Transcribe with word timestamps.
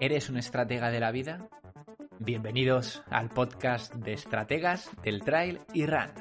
¿Eres 0.00 0.30
un 0.30 0.38
estratega 0.38 0.90
de 0.90 1.00
la 1.00 1.10
vida? 1.10 1.48
Bienvenidos 2.18 3.02
al 3.10 3.28
podcast 3.28 3.92
de 3.94 4.14
estrategas 4.14 4.90
del 5.02 5.22
trail 5.22 5.60
y 5.74 5.84
run. 5.84 6.12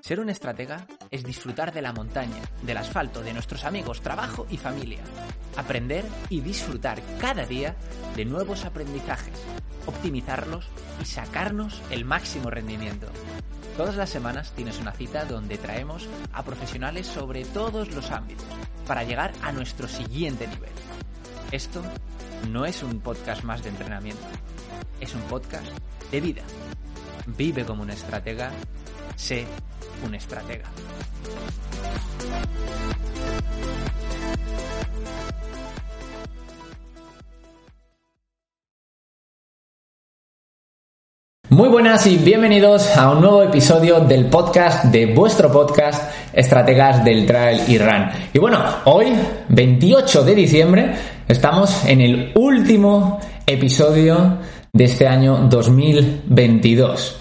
Ser 0.00 0.20
un 0.20 0.30
estratega 0.30 0.86
es 1.10 1.24
disfrutar 1.24 1.72
de 1.72 1.82
la 1.82 1.92
montaña, 1.92 2.40
del 2.62 2.76
asfalto, 2.76 3.22
de 3.22 3.32
nuestros 3.32 3.64
amigos, 3.64 4.00
trabajo 4.00 4.46
y 4.48 4.58
familia. 4.58 5.02
Aprender 5.56 6.04
y 6.28 6.40
disfrutar 6.40 7.02
cada 7.20 7.44
día 7.46 7.74
de 8.14 8.24
nuevos 8.24 8.64
aprendizajes, 8.64 9.44
optimizarlos 9.86 10.68
y 11.00 11.04
sacarnos 11.04 11.82
el 11.90 12.04
máximo 12.04 12.48
rendimiento. 12.48 13.08
Todas 13.76 13.96
las 13.96 14.10
semanas 14.10 14.52
tienes 14.52 14.78
una 14.78 14.92
cita 14.92 15.24
donde 15.24 15.58
traemos 15.58 16.08
a 16.32 16.42
profesionales 16.44 17.06
sobre 17.06 17.44
todos 17.44 17.92
los 17.94 18.10
ámbitos 18.10 18.51
para 18.86 19.04
llegar 19.04 19.32
a 19.42 19.52
nuestro 19.52 19.88
siguiente 19.88 20.46
nivel. 20.46 20.70
Esto 21.50 21.82
no 22.50 22.64
es 22.64 22.82
un 22.82 23.00
podcast 23.00 23.44
más 23.44 23.62
de 23.62 23.70
entrenamiento, 23.70 24.22
es 25.00 25.14
un 25.14 25.22
podcast 25.22 25.66
de 26.10 26.20
vida. 26.20 26.42
Vive 27.26 27.64
como 27.64 27.82
un 27.82 27.90
estratega, 27.90 28.50
sé 29.16 29.46
un 30.04 30.14
estratega. 30.14 30.64
Muy 41.62 41.68
buenas 41.68 42.04
y 42.08 42.16
bienvenidos 42.16 42.96
a 42.96 43.12
un 43.12 43.20
nuevo 43.20 43.40
episodio 43.40 44.00
del 44.00 44.26
podcast 44.26 44.86
de 44.86 45.06
vuestro 45.06 45.48
podcast 45.52 46.12
Estrategas 46.32 47.04
del 47.04 47.24
Trail 47.24 47.60
y 47.68 47.78
Run. 47.78 48.08
Y 48.32 48.40
bueno, 48.40 48.58
hoy, 48.86 49.14
28 49.48 50.24
de 50.24 50.34
diciembre, 50.34 50.92
estamos 51.28 51.84
en 51.84 52.00
el 52.00 52.32
último 52.34 53.20
episodio 53.46 54.38
de 54.72 54.84
este 54.86 55.06
año 55.06 55.46
2022. 55.48 57.20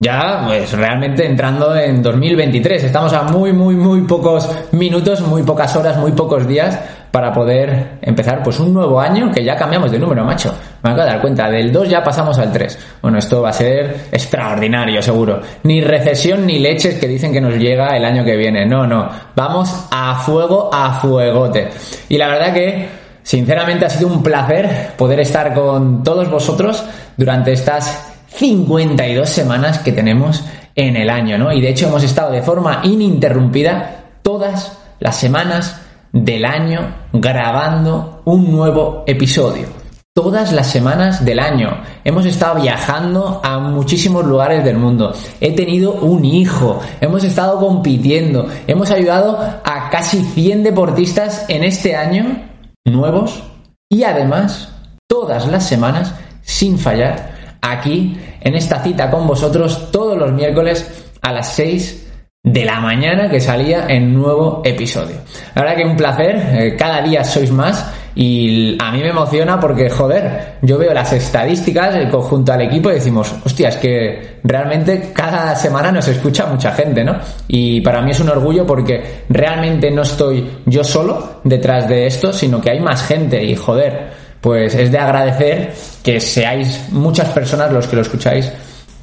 Ya, 0.00 0.42
pues 0.48 0.72
realmente 0.72 1.24
entrando 1.24 1.76
en 1.76 2.02
2023. 2.02 2.82
Estamos 2.82 3.12
a 3.12 3.22
muy, 3.22 3.52
muy, 3.52 3.76
muy 3.76 4.00
pocos 4.00 4.50
minutos, 4.72 5.20
muy 5.20 5.44
pocas 5.44 5.76
horas, 5.76 5.96
muy 5.96 6.10
pocos 6.10 6.48
días 6.48 6.76
para 7.16 7.32
poder 7.32 7.92
empezar 8.02 8.42
pues 8.42 8.60
un 8.60 8.74
nuevo 8.74 9.00
año 9.00 9.32
que 9.32 9.42
ya 9.42 9.56
cambiamos 9.56 9.90
de 9.90 9.98
número, 9.98 10.22
macho. 10.22 10.54
Me 10.82 10.90
acabo 10.90 11.06
de 11.06 11.12
dar 11.12 11.20
cuenta, 11.22 11.48
del 11.48 11.72
2 11.72 11.88
ya 11.88 12.04
pasamos 12.04 12.38
al 12.38 12.52
3. 12.52 12.78
Bueno, 13.00 13.16
esto 13.16 13.40
va 13.40 13.48
a 13.48 13.52
ser 13.54 14.08
extraordinario, 14.12 15.00
seguro. 15.00 15.40
Ni 15.62 15.80
recesión 15.80 16.44
ni 16.44 16.58
leches 16.58 16.98
que 16.98 17.08
dicen 17.08 17.32
que 17.32 17.40
nos 17.40 17.54
llega 17.54 17.96
el 17.96 18.04
año 18.04 18.22
que 18.22 18.36
viene. 18.36 18.66
No, 18.66 18.86
no. 18.86 19.08
Vamos 19.34 19.86
a 19.90 20.16
fuego, 20.16 20.68
a 20.70 21.00
fuegote. 21.00 21.70
Y 22.10 22.18
la 22.18 22.28
verdad 22.28 22.52
que, 22.52 22.86
sinceramente, 23.22 23.86
ha 23.86 23.88
sido 23.88 24.08
un 24.08 24.22
placer 24.22 24.90
poder 24.98 25.18
estar 25.20 25.54
con 25.54 26.02
todos 26.02 26.30
vosotros 26.30 26.84
durante 27.16 27.54
estas 27.54 28.12
52 28.26 29.26
semanas 29.26 29.78
que 29.78 29.92
tenemos 29.92 30.44
en 30.74 30.96
el 30.96 31.08
año, 31.08 31.38
¿no? 31.38 31.50
Y 31.50 31.62
de 31.62 31.70
hecho 31.70 31.88
hemos 31.88 32.02
estado 32.02 32.30
de 32.30 32.42
forma 32.42 32.82
ininterrumpida 32.84 34.04
todas 34.20 34.76
las 35.00 35.16
semanas 35.16 35.80
del 36.24 36.44
año 36.46 36.94
grabando 37.20 38.22
un 38.24 38.50
nuevo 38.50 39.04
episodio. 39.06 39.66
Todas 40.14 40.52
las 40.52 40.68
semanas 40.68 41.24
del 41.24 41.38
año. 41.38 41.82
Hemos 42.02 42.24
estado 42.24 42.60
viajando 42.62 43.40
a 43.44 43.58
muchísimos 43.58 44.24
lugares 44.24 44.64
del 44.64 44.78
mundo. 44.78 45.12
He 45.40 45.52
tenido 45.52 45.92
un 45.92 46.24
hijo. 46.24 46.80
Hemos 47.00 47.22
estado 47.22 47.58
compitiendo. 47.58 48.48
Hemos 48.66 48.90
ayudado 48.90 49.38
a 49.62 49.90
casi 49.90 50.22
100 50.22 50.62
deportistas 50.62 51.44
en 51.48 51.64
este 51.64 51.94
año 51.94 52.42
nuevos. 52.86 53.42
Y 53.90 54.04
además, 54.04 54.70
todas 55.06 55.46
las 55.48 55.66
semanas, 55.68 56.14
sin 56.42 56.78
fallar, 56.78 57.58
aquí 57.60 58.16
en 58.40 58.54
esta 58.54 58.82
cita 58.82 59.10
con 59.10 59.26
vosotros 59.26 59.90
todos 59.90 60.16
los 60.16 60.32
miércoles 60.32 61.04
a 61.20 61.32
las 61.32 61.52
6 61.54 62.05
de 62.46 62.64
la 62.64 62.78
mañana 62.78 63.28
que 63.28 63.40
salía 63.40 63.86
en 63.88 64.14
nuevo 64.14 64.62
episodio. 64.64 65.16
La 65.56 65.62
verdad 65.62 65.76
que 65.78 65.84
un 65.84 65.96
placer, 65.96 66.36
eh, 66.52 66.76
cada 66.78 67.02
día 67.02 67.24
sois 67.24 67.50
más 67.50 67.92
y 68.14 68.78
a 68.80 68.92
mí 68.92 69.00
me 69.00 69.08
emociona 69.08 69.58
porque, 69.58 69.90
joder, 69.90 70.54
yo 70.62 70.78
veo 70.78 70.94
las 70.94 71.12
estadísticas 71.12 71.96
el 71.96 72.08
conjunto 72.08 72.52
al 72.52 72.60
equipo 72.60 72.88
y 72.88 72.94
decimos, 72.94 73.34
hostia, 73.44 73.70
es 73.70 73.76
que 73.78 74.38
realmente 74.44 75.10
cada 75.12 75.56
semana 75.56 75.90
nos 75.90 76.06
escucha 76.06 76.46
mucha 76.46 76.70
gente, 76.70 77.02
¿no? 77.02 77.16
Y 77.48 77.80
para 77.80 78.00
mí 78.00 78.12
es 78.12 78.20
un 78.20 78.28
orgullo 78.28 78.64
porque 78.64 79.24
realmente 79.28 79.90
no 79.90 80.02
estoy 80.02 80.48
yo 80.66 80.84
solo 80.84 81.40
detrás 81.42 81.88
de 81.88 82.06
esto, 82.06 82.32
sino 82.32 82.60
que 82.60 82.70
hay 82.70 82.78
más 82.78 83.02
gente 83.02 83.42
y, 83.42 83.56
joder, 83.56 84.10
pues 84.40 84.72
es 84.76 84.92
de 84.92 84.98
agradecer 84.98 85.74
que 86.00 86.20
seáis 86.20 86.90
muchas 86.92 87.28
personas 87.30 87.72
los 87.72 87.88
que 87.88 87.96
lo 87.96 88.02
escucháis 88.02 88.52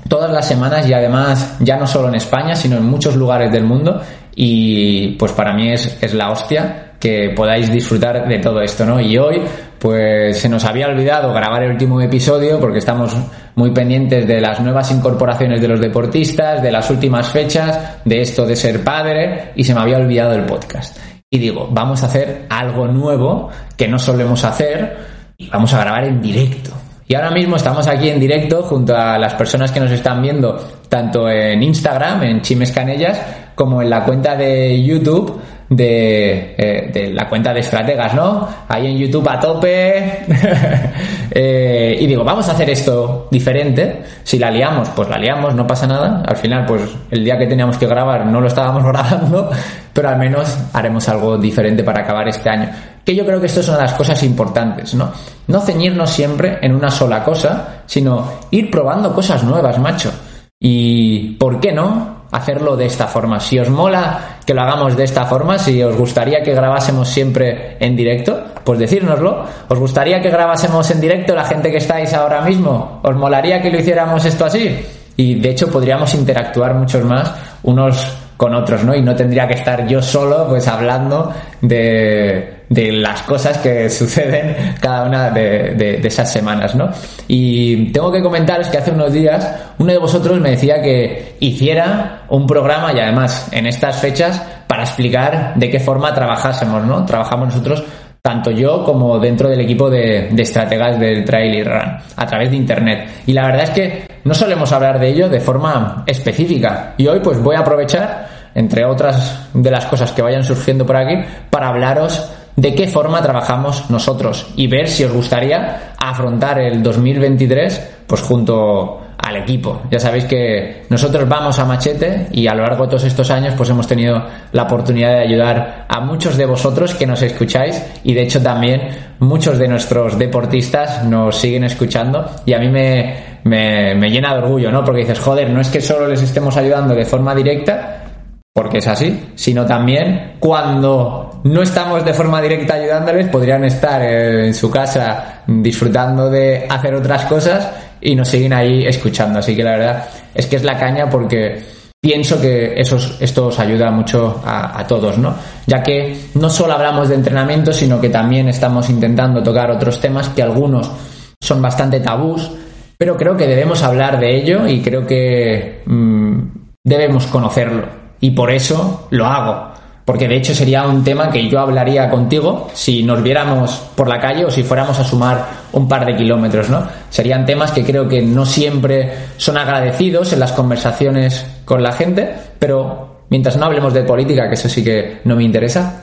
todas 0.07 0.31
las 0.31 0.47
semanas 0.47 0.87
y 0.87 0.93
además 0.93 1.57
ya 1.59 1.77
no 1.77 1.87
solo 1.87 2.09
en 2.09 2.15
España, 2.15 2.55
sino 2.55 2.77
en 2.77 2.85
muchos 2.85 3.15
lugares 3.15 3.51
del 3.51 3.63
mundo 3.63 4.01
y 4.35 5.15
pues 5.17 5.31
para 5.31 5.53
mí 5.53 5.71
es, 5.71 5.97
es 6.01 6.13
la 6.13 6.31
hostia 6.31 6.93
que 6.99 7.33
podáis 7.35 7.71
disfrutar 7.71 8.27
de 8.27 8.39
todo 8.39 8.61
esto, 8.61 8.85
¿no? 8.85 8.99
Y 8.99 9.17
hoy 9.17 9.41
pues 9.77 10.39
se 10.39 10.47
nos 10.47 10.63
había 10.63 10.87
olvidado 10.87 11.33
grabar 11.33 11.63
el 11.63 11.71
último 11.71 11.99
episodio 11.99 12.59
porque 12.61 12.79
estamos 12.79 13.13
muy 13.55 13.71
pendientes 13.71 14.25
de 14.25 14.39
las 14.39 14.61
nuevas 14.61 14.89
incorporaciones 14.91 15.59
de 15.59 15.67
los 15.67 15.81
deportistas, 15.81 16.63
de 16.63 16.71
las 16.71 16.89
últimas 16.89 17.27
fechas, 17.27 17.97
de 18.05 18.21
esto 18.21 18.45
de 18.45 18.55
ser 18.55 18.83
padre 18.83 19.51
y 19.55 19.65
se 19.65 19.73
me 19.73 19.81
había 19.81 19.97
olvidado 19.97 20.33
el 20.33 20.45
podcast. 20.45 20.97
Y 21.29 21.39
digo, 21.39 21.67
vamos 21.69 22.03
a 22.03 22.05
hacer 22.05 22.45
algo 22.49 22.87
nuevo 22.87 23.49
que 23.75 23.89
no 23.89 23.99
solemos 23.99 24.45
hacer 24.45 24.97
y 25.37 25.49
vamos 25.49 25.73
a 25.73 25.79
grabar 25.81 26.05
en 26.05 26.21
directo. 26.21 26.71
Y 27.07 27.15
ahora 27.15 27.31
mismo 27.31 27.57
estamos 27.57 27.87
aquí 27.87 28.09
en 28.09 28.19
directo 28.19 28.63
junto 28.63 28.95
a 28.95 29.17
las 29.17 29.33
personas 29.33 29.71
que 29.71 29.79
nos 29.79 29.91
están 29.91 30.21
viendo 30.21 30.57
tanto 30.87 31.29
en 31.29 31.61
Instagram, 31.61 32.23
en 32.23 32.41
Chimes 32.41 32.71
Canellas, 32.71 33.19
como 33.55 33.81
en 33.81 33.89
la 33.89 34.03
cuenta 34.05 34.35
de 34.35 34.83
YouTube 34.83 35.39
de, 35.75 36.55
eh, 36.57 36.91
de, 36.93 37.13
la 37.13 37.27
cuenta 37.27 37.53
de 37.53 37.61
estrategas, 37.61 38.13
¿no? 38.13 38.47
Ahí 38.67 38.87
en 38.87 38.97
YouTube 38.97 39.27
a 39.29 39.39
tope. 39.39 40.25
eh, 41.31 41.97
y 41.99 42.07
digo, 42.07 42.23
vamos 42.23 42.47
a 42.49 42.51
hacer 42.51 42.69
esto 42.69 43.27
diferente. 43.31 44.03
Si 44.23 44.37
la 44.37 44.51
liamos, 44.51 44.89
pues 44.89 45.09
la 45.09 45.17
liamos, 45.17 45.55
no 45.55 45.65
pasa 45.65 45.87
nada. 45.87 46.23
Al 46.25 46.35
final, 46.35 46.65
pues 46.65 46.83
el 47.11 47.23
día 47.23 47.37
que 47.37 47.47
teníamos 47.47 47.77
que 47.77 47.87
grabar 47.87 48.25
no 48.25 48.39
lo 48.39 48.47
estábamos 48.47 48.83
grabando, 48.91 49.49
pero 49.91 50.09
al 50.09 50.17
menos 50.17 50.57
haremos 50.73 51.07
algo 51.09 51.37
diferente 51.37 51.83
para 51.83 52.01
acabar 52.01 52.27
este 52.27 52.49
año. 52.49 52.69
Que 53.03 53.15
yo 53.15 53.25
creo 53.25 53.39
que 53.39 53.47
esto 53.47 53.59
es 53.59 53.67
una 53.67 53.77
de 53.77 53.83
las 53.83 53.93
cosas 53.93 54.21
importantes, 54.23 54.93
¿no? 54.93 55.11
No 55.47 55.59
ceñirnos 55.59 56.09
siempre 56.09 56.59
en 56.61 56.73
una 56.73 56.89
sola 56.89 57.23
cosa, 57.23 57.83
sino 57.85 58.31
ir 58.51 58.71
probando 58.71 59.13
cosas 59.13 59.43
nuevas, 59.43 59.77
macho. 59.79 60.11
Y, 60.59 61.31
¿por 61.31 61.59
qué 61.59 61.73
no? 61.73 62.23
hacerlo 62.33 62.75
de 62.75 62.87
esta 62.87 63.07
forma. 63.07 63.39
Si 63.39 63.59
os 63.59 63.69
mola 63.69 64.32
que 64.45 64.53
lo 64.53 64.61
hagamos 64.61 64.97
de 64.97 65.03
esta 65.03 65.25
forma, 65.25 65.57
si 65.57 65.81
os 65.81 65.95
gustaría 65.95 66.43
que 66.43 66.53
grabásemos 66.53 67.07
siempre 67.07 67.77
en 67.79 67.95
directo, 67.95 68.43
pues 68.63 68.79
decírnoslo. 68.79 69.45
¿Os 69.67 69.79
gustaría 69.79 70.21
que 70.21 70.29
grabásemos 70.29 70.89
en 70.91 71.01
directo 71.01 71.33
la 71.33 71.45
gente 71.45 71.71
que 71.71 71.77
estáis 71.77 72.13
ahora 72.13 72.41
mismo? 72.41 72.99
¿Os 73.03 73.15
molaría 73.15 73.61
que 73.61 73.69
lo 73.69 73.79
hiciéramos 73.79 74.25
esto 74.25 74.45
así? 74.45 74.85
Y 75.15 75.39
de 75.39 75.49
hecho 75.49 75.71
podríamos 75.71 76.13
interactuar 76.15 76.73
muchos 76.73 77.03
más 77.05 77.31
unos 77.63 78.17
con 78.35 78.53
otros, 78.55 78.83
¿no? 78.83 78.95
Y 78.95 79.01
no 79.01 79.15
tendría 79.15 79.47
que 79.47 79.53
estar 79.53 79.87
yo 79.87 80.01
solo, 80.01 80.47
pues 80.49 80.67
hablando 80.67 81.31
de, 81.61 82.62
de 82.73 82.91
las 82.91 83.21
cosas 83.23 83.57
que 83.59 83.89
suceden 83.89 84.75
cada 84.79 85.03
una 85.03 85.29
de, 85.29 86.01
esas 86.03 86.31
semanas, 86.31 86.75
¿no? 86.75 86.89
Y 87.27 87.91
tengo 87.91 88.11
que 88.11 88.21
comentaros 88.21 88.67
que 88.67 88.77
hace 88.77 88.91
unos 88.91 89.13
días 89.13 89.47
uno 89.77 89.91
de 89.91 89.97
vosotros 89.97 90.39
me 90.39 90.51
decía 90.51 90.81
que 90.81 91.35
hiciera 91.39 92.23
un 92.29 92.47
programa 92.47 92.91
y 92.93 92.99
además 92.99 93.47
en 93.51 93.67
estas 93.67 93.97
fechas 93.97 94.41
para 94.67 94.83
explicar 94.83 95.53
de 95.55 95.69
qué 95.69 95.79
forma 95.79 96.13
trabajásemos, 96.13 96.83
¿no? 96.83 97.05
Trabajamos 97.05 97.49
nosotros 97.49 97.83
tanto 98.21 98.51
yo 98.51 98.85
como 98.85 99.19
dentro 99.19 99.49
del 99.49 99.59
equipo 99.59 99.89
de, 99.89 100.29
de, 100.31 100.43
estrategas 100.43 100.97
del 100.97 101.25
trail 101.25 101.55
y 101.55 101.63
run, 101.63 101.97
a 102.15 102.25
través 102.25 102.49
de 102.49 102.55
internet. 102.55 103.09
Y 103.27 103.33
la 103.33 103.45
verdad 103.47 103.63
es 103.63 103.69
que 103.71 104.07
no 104.23 104.33
solemos 104.33 104.71
hablar 104.71 104.97
de 104.97 105.09
ello 105.09 105.27
de 105.27 105.41
forma 105.41 106.05
específica. 106.07 106.93
Y 106.97 107.05
hoy 107.07 107.19
pues 107.19 107.41
voy 107.43 107.57
a 107.57 107.59
aprovechar, 107.59 108.29
entre 108.55 108.85
otras 108.85 109.49
de 109.53 109.69
las 109.69 109.85
cosas 109.87 110.13
que 110.13 110.21
vayan 110.21 110.43
surgiendo 110.43 110.85
por 110.85 110.95
aquí, 110.95 111.15
para 111.49 111.67
hablaros 111.67 112.31
de 112.55 112.75
qué 112.75 112.87
forma 112.87 113.21
trabajamos 113.21 113.89
nosotros 113.89 114.47
y 114.55 114.67
ver 114.67 114.87
si 114.87 115.03
os 115.03 115.11
gustaría 115.11 115.93
afrontar 115.97 116.59
el 116.59 116.83
2023 116.83 118.03
pues 118.07 118.21
junto 118.21 118.99
al 119.17 119.37
equipo. 119.37 119.81
Ya 119.89 119.99
sabéis 119.99 120.25
que 120.25 120.83
nosotros 120.89 121.27
vamos 121.29 121.57
a 121.57 121.65
machete 121.65 122.27
y 122.31 122.47
a 122.47 122.53
lo 122.53 122.63
largo 122.63 122.83
de 122.83 122.89
todos 122.89 123.05
estos 123.05 123.31
años 123.31 123.53
pues 123.55 123.69
hemos 123.69 123.87
tenido 123.87 124.21
la 124.51 124.63
oportunidad 124.63 125.11
de 125.11 125.21
ayudar 125.21 125.85
a 125.87 126.01
muchos 126.01 126.35
de 126.35 126.45
vosotros 126.45 126.93
que 126.93 127.07
nos 127.07 127.21
escucháis 127.21 127.81
y 128.03 128.13
de 128.13 128.23
hecho 128.23 128.41
también 128.41 128.89
muchos 129.19 129.57
de 129.57 129.69
nuestros 129.69 130.19
deportistas 130.19 131.05
nos 131.05 131.37
siguen 131.37 131.63
escuchando 131.63 132.29
y 132.45 132.51
a 132.51 132.59
mí 132.59 132.67
me, 132.67 133.39
me, 133.45 133.95
me 133.95 134.09
llena 134.09 134.33
de 134.33 134.41
orgullo, 134.41 134.71
¿no? 134.71 134.83
Porque 134.83 135.01
dices, 135.01 135.19
joder, 135.19 135.49
no 135.49 135.61
es 135.61 135.69
que 135.69 135.79
solo 135.79 136.05
les 136.07 136.21
estemos 136.21 136.57
ayudando 136.57 136.93
de 136.93 137.05
forma 137.05 137.33
directa, 137.33 138.03
porque 138.51 138.79
es 138.79 138.87
así, 138.87 139.31
sino 139.35 139.65
también 139.65 140.33
cuando 140.39 141.32
no 141.43 141.61
estamos 141.61 142.05
de 142.05 142.13
forma 142.13 142.41
directa 142.41 142.75
ayudándoles, 142.75 143.29
podrían 143.29 143.65
estar 143.65 144.01
en 144.01 144.53
su 144.53 144.71
casa 144.71 145.41
disfrutando 145.45 146.29
de 146.29 146.65
hacer 146.69 146.95
otras 146.95 147.25
cosas 147.25 147.69
y 147.99 148.15
nos 148.15 148.29
siguen 148.29 148.53
ahí 148.53 148.85
escuchando. 148.85 149.39
Así 149.39 149.55
que 149.55 149.63
la 149.63 149.71
verdad 149.71 150.05
es 150.33 150.45
que 150.45 150.55
es 150.55 150.63
la 150.63 150.77
caña 150.77 151.09
porque 151.09 151.61
pienso 151.99 152.39
que 152.39 152.73
eso, 152.75 152.97
esto 153.19 153.47
os 153.47 153.59
ayuda 153.59 153.91
mucho 153.91 154.41
a, 154.45 154.85
todos, 154.87 155.17
¿no? 155.17 155.35
Ya 155.65 155.81
que 155.81 156.17
no 156.35 156.49
solo 156.49 156.73
hablamos 156.73 157.09
de 157.09 157.15
entrenamiento, 157.15 157.71
sino 157.71 157.99
que 157.99 158.09
también 158.09 158.49
estamos 158.49 158.89
intentando 158.89 159.41
tocar 159.41 159.71
otros 159.71 159.99
temas 159.99 160.29
que 160.29 160.43
algunos 160.43 160.91
son 161.39 161.61
bastante 161.61 161.99
tabús, 161.99 162.51
pero 162.97 163.15
creo 163.15 163.35
que 163.37 163.47
debemos 163.47 163.83
hablar 163.83 164.19
de 164.19 164.35
ello 164.35 164.67
y 164.67 164.81
creo 164.81 165.05
que 165.05 165.81
mmm, 165.85 166.39
debemos 166.83 167.27
conocerlo. 167.27 167.87
Y 168.19 168.31
por 168.31 168.51
eso 168.51 169.07
lo 169.11 169.25
hago. 169.25 169.82
Porque 170.05 170.27
de 170.27 170.35
hecho 170.35 170.53
sería 170.53 170.85
un 170.85 171.03
tema 171.03 171.29
que 171.29 171.47
yo 171.47 171.59
hablaría 171.59 172.09
contigo 172.09 172.69
si 172.73 173.03
nos 173.03 173.23
viéramos 173.23 173.71
por 173.95 174.09
la 174.09 174.19
calle 174.19 174.43
o 174.45 174.51
si 174.51 174.63
fuéramos 174.63 174.99
a 174.99 175.03
sumar 175.03 175.45
un 175.71 175.87
par 175.87 176.05
de 176.05 176.15
kilómetros, 176.15 176.69
¿no? 176.69 176.85
Serían 177.09 177.45
temas 177.45 177.71
que 177.71 177.85
creo 177.85 178.07
que 178.07 178.21
no 178.21 178.45
siempre 178.45 179.11
son 179.37 179.57
agradecidos 179.57 180.33
en 180.33 180.41
las 180.41 180.51
conversaciones 180.51 181.45
con 181.63 181.81
la 181.81 181.93
gente, 181.93 182.33
pero 182.59 183.13
mientras 183.29 183.55
no 183.55 183.65
hablemos 183.65 183.93
de 183.93 184.03
política, 184.03 184.47
que 184.47 184.55
eso 184.55 184.67
sí 184.67 184.83
que 184.83 185.21
no 185.23 185.35
me 185.37 185.43
interesa, 185.43 185.99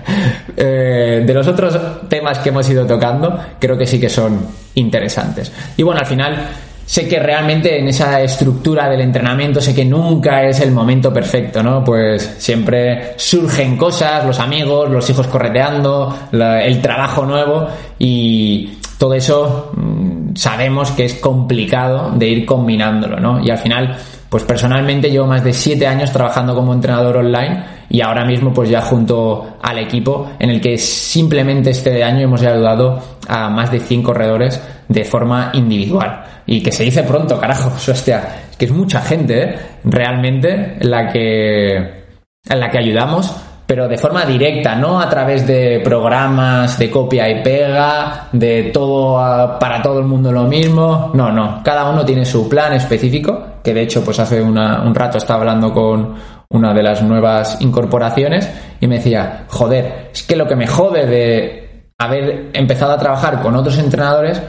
eh, 0.56 1.22
de 1.26 1.34
los 1.34 1.46
otros 1.46 1.78
temas 2.08 2.38
que 2.38 2.50
hemos 2.50 2.68
ido 2.70 2.86
tocando, 2.86 3.38
creo 3.58 3.76
que 3.76 3.86
sí 3.86 3.98
que 3.98 4.08
son 4.08 4.46
interesantes. 4.76 5.52
Y 5.76 5.82
bueno, 5.82 6.00
al 6.00 6.06
final 6.06 6.48
sé 6.90 7.06
que 7.06 7.20
realmente 7.20 7.78
en 7.78 7.86
esa 7.86 8.20
estructura 8.20 8.88
del 8.88 9.00
entrenamiento 9.02 9.60
sé 9.60 9.72
que 9.72 9.84
nunca 9.84 10.42
es 10.42 10.58
el 10.58 10.72
momento 10.72 11.12
perfecto, 11.12 11.62
¿no? 11.62 11.84
Pues 11.84 12.34
siempre 12.38 13.14
surgen 13.16 13.76
cosas, 13.76 14.26
los 14.26 14.40
amigos, 14.40 14.90
los 14.90 15.08
hijos 15.08 15.28
correteando, 15.28 16.12
el 16.32 16.82
trabajo 16.82 17.24
nuevo 17.24 17.68
y 17.96 18.72
todo 18.98 19.14
eso 19.14 19.70
mmm, 19.76 20.34
sabemos 20.34 20.90
que 20.90 21.04
es 21.04 21.14
complicado 21.14 22.10
de 22.16 22.26
ir 22.26 22.44
combinándolo, 22.44 23.20
¿no? 23.20 23.40
Y 23.40 23.50
al 23.50 23.58
final, 23.58 23.96
pues 24.28 24.42
personalmente 24.42 25.12
llevo 25.12 25.28
más 25.28 25.44
de 25.44 25.52
siete 25.52 25.86
años 25.86 26.10
trabajando 26.10 26.56
como 26.56 26.74
entrenador 26.74 27.18
online 27.18 27.79
y 27.90 28.00
ahora 28.00 28.24
mismo 28.24 28.52
pues 28.52 28.70
ya 28.70 28.80
junto 28.80 29.56
al 29.60 29.78
equipo 29.78 30.30
en 30.38 30.50
el 30.50 30.60
que 30.60 30.78
simplemente 30.78 31.70
este 31.70 32.02
año 32.04 32.20
hemos 32.20 32.40
ayudado 32.40 33.02
a 33.28 33.50
más 33.50 33.70
de 33.70 33.80
100 33.80 34.02
corredores 34.02 34.62
de 34.88 35.04
forma 35.04 35.50
individual. 35.54 36.24
Y 36.46 36.62
que 36.62 36.72
se 36.72 36.84
dice 36.84 37.02
pronto, 37.02 37.38
carajo, 37.38 37.70
hostia, 37.90 38.46
que 38.56 38.64
es 38.64 38.72
mucha 38.72 39.02
gente 39.02 39.42
¿eh? 39.42 39.58
realmente 39.84 40.76
la 40.80 41.08
que, 41.12 41.76
en 41.76 42.60
la 42.60 42.70
que 42.70 42.78
ayudamos, 42.78 43.34
pero 43.66 43.88
de 43.88 43.98
forma 43.98 44.24
directa, 44.24 44.74
no 44.76 45.00
a 45.00 45.08
través 45.08 45.46
de 45.46 45.80
programas 45.82 46.78
de 46.78 46.90
copia 46.90 47.28
y 47.28 47.42
pega, 47.42 48.28
de 48.32 48.70
todo 48.72 49.58
para 49.58 49.82
todo 49.82 49.98
el 49.98 50.06
mundo 50.06 50.30
lo 50.30 50.44
mismo. 50.44 51.10
No, 51.14 51.30
no, 51.32 51.60
cada 51.64 51.88
uno 51.90 52.04
tiene 52.04 52.24
su 52.24 52.48
plan 52.48 52.72
específico, 52.72 53.46
que 53.62 53.74
de 53.74 53.82
hecho 53.82 54.04
pues 54.04 54.18
hace 54.18 54.40
una, 54.40 54.82
un 54.82 54.94
rato 54.94 55.18
estaba 55.18 55.40
hablando 55.40 55.72
con 55.72 56.39
una 56.50 56.74
de 56.74 56.82
las 56.82 57.02
nuevas 57.02 57.58
incorporaciones 57.60 58.50
y 58.80 58.86
me 58.86 58.96
decía, 58.96 59.44
joder, 59.48 60.10
es 60.12 60.22
que 60.24 60.36
lo 60.36 60.48
que 60.48 60.56
me 60.56 60.66
jode 60.66 61.06
de 61.06 61.84
haber 61.98 62.50
empezado 62.52 62.92
a 62.92 62.98
trabajar 62.98 63.40
con 63.40 63.54
otros 63.54 63.78
entrenadores 63.78 64.42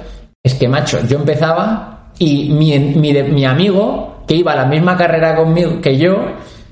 es 0.43 0.55
que, 0.55 0.67
macho, 0.67 0.99
yo 1.07 1.17
empezaba 1.17 2.11
y 2.17 2.49
mi, 2.49 2.77
mi, 2.79 3.13
mi 3.13 3.45
amigo, 3.45 4.23
que 4.27 4.35
iba 4.35 4.53
a 4.53 4.55
la 4.55 4.65
misma 4.65 4.97
carrera 4.97 5.35
conmigo 5.35 5.79
que 5.79 5.97
yo, 5.97 6.25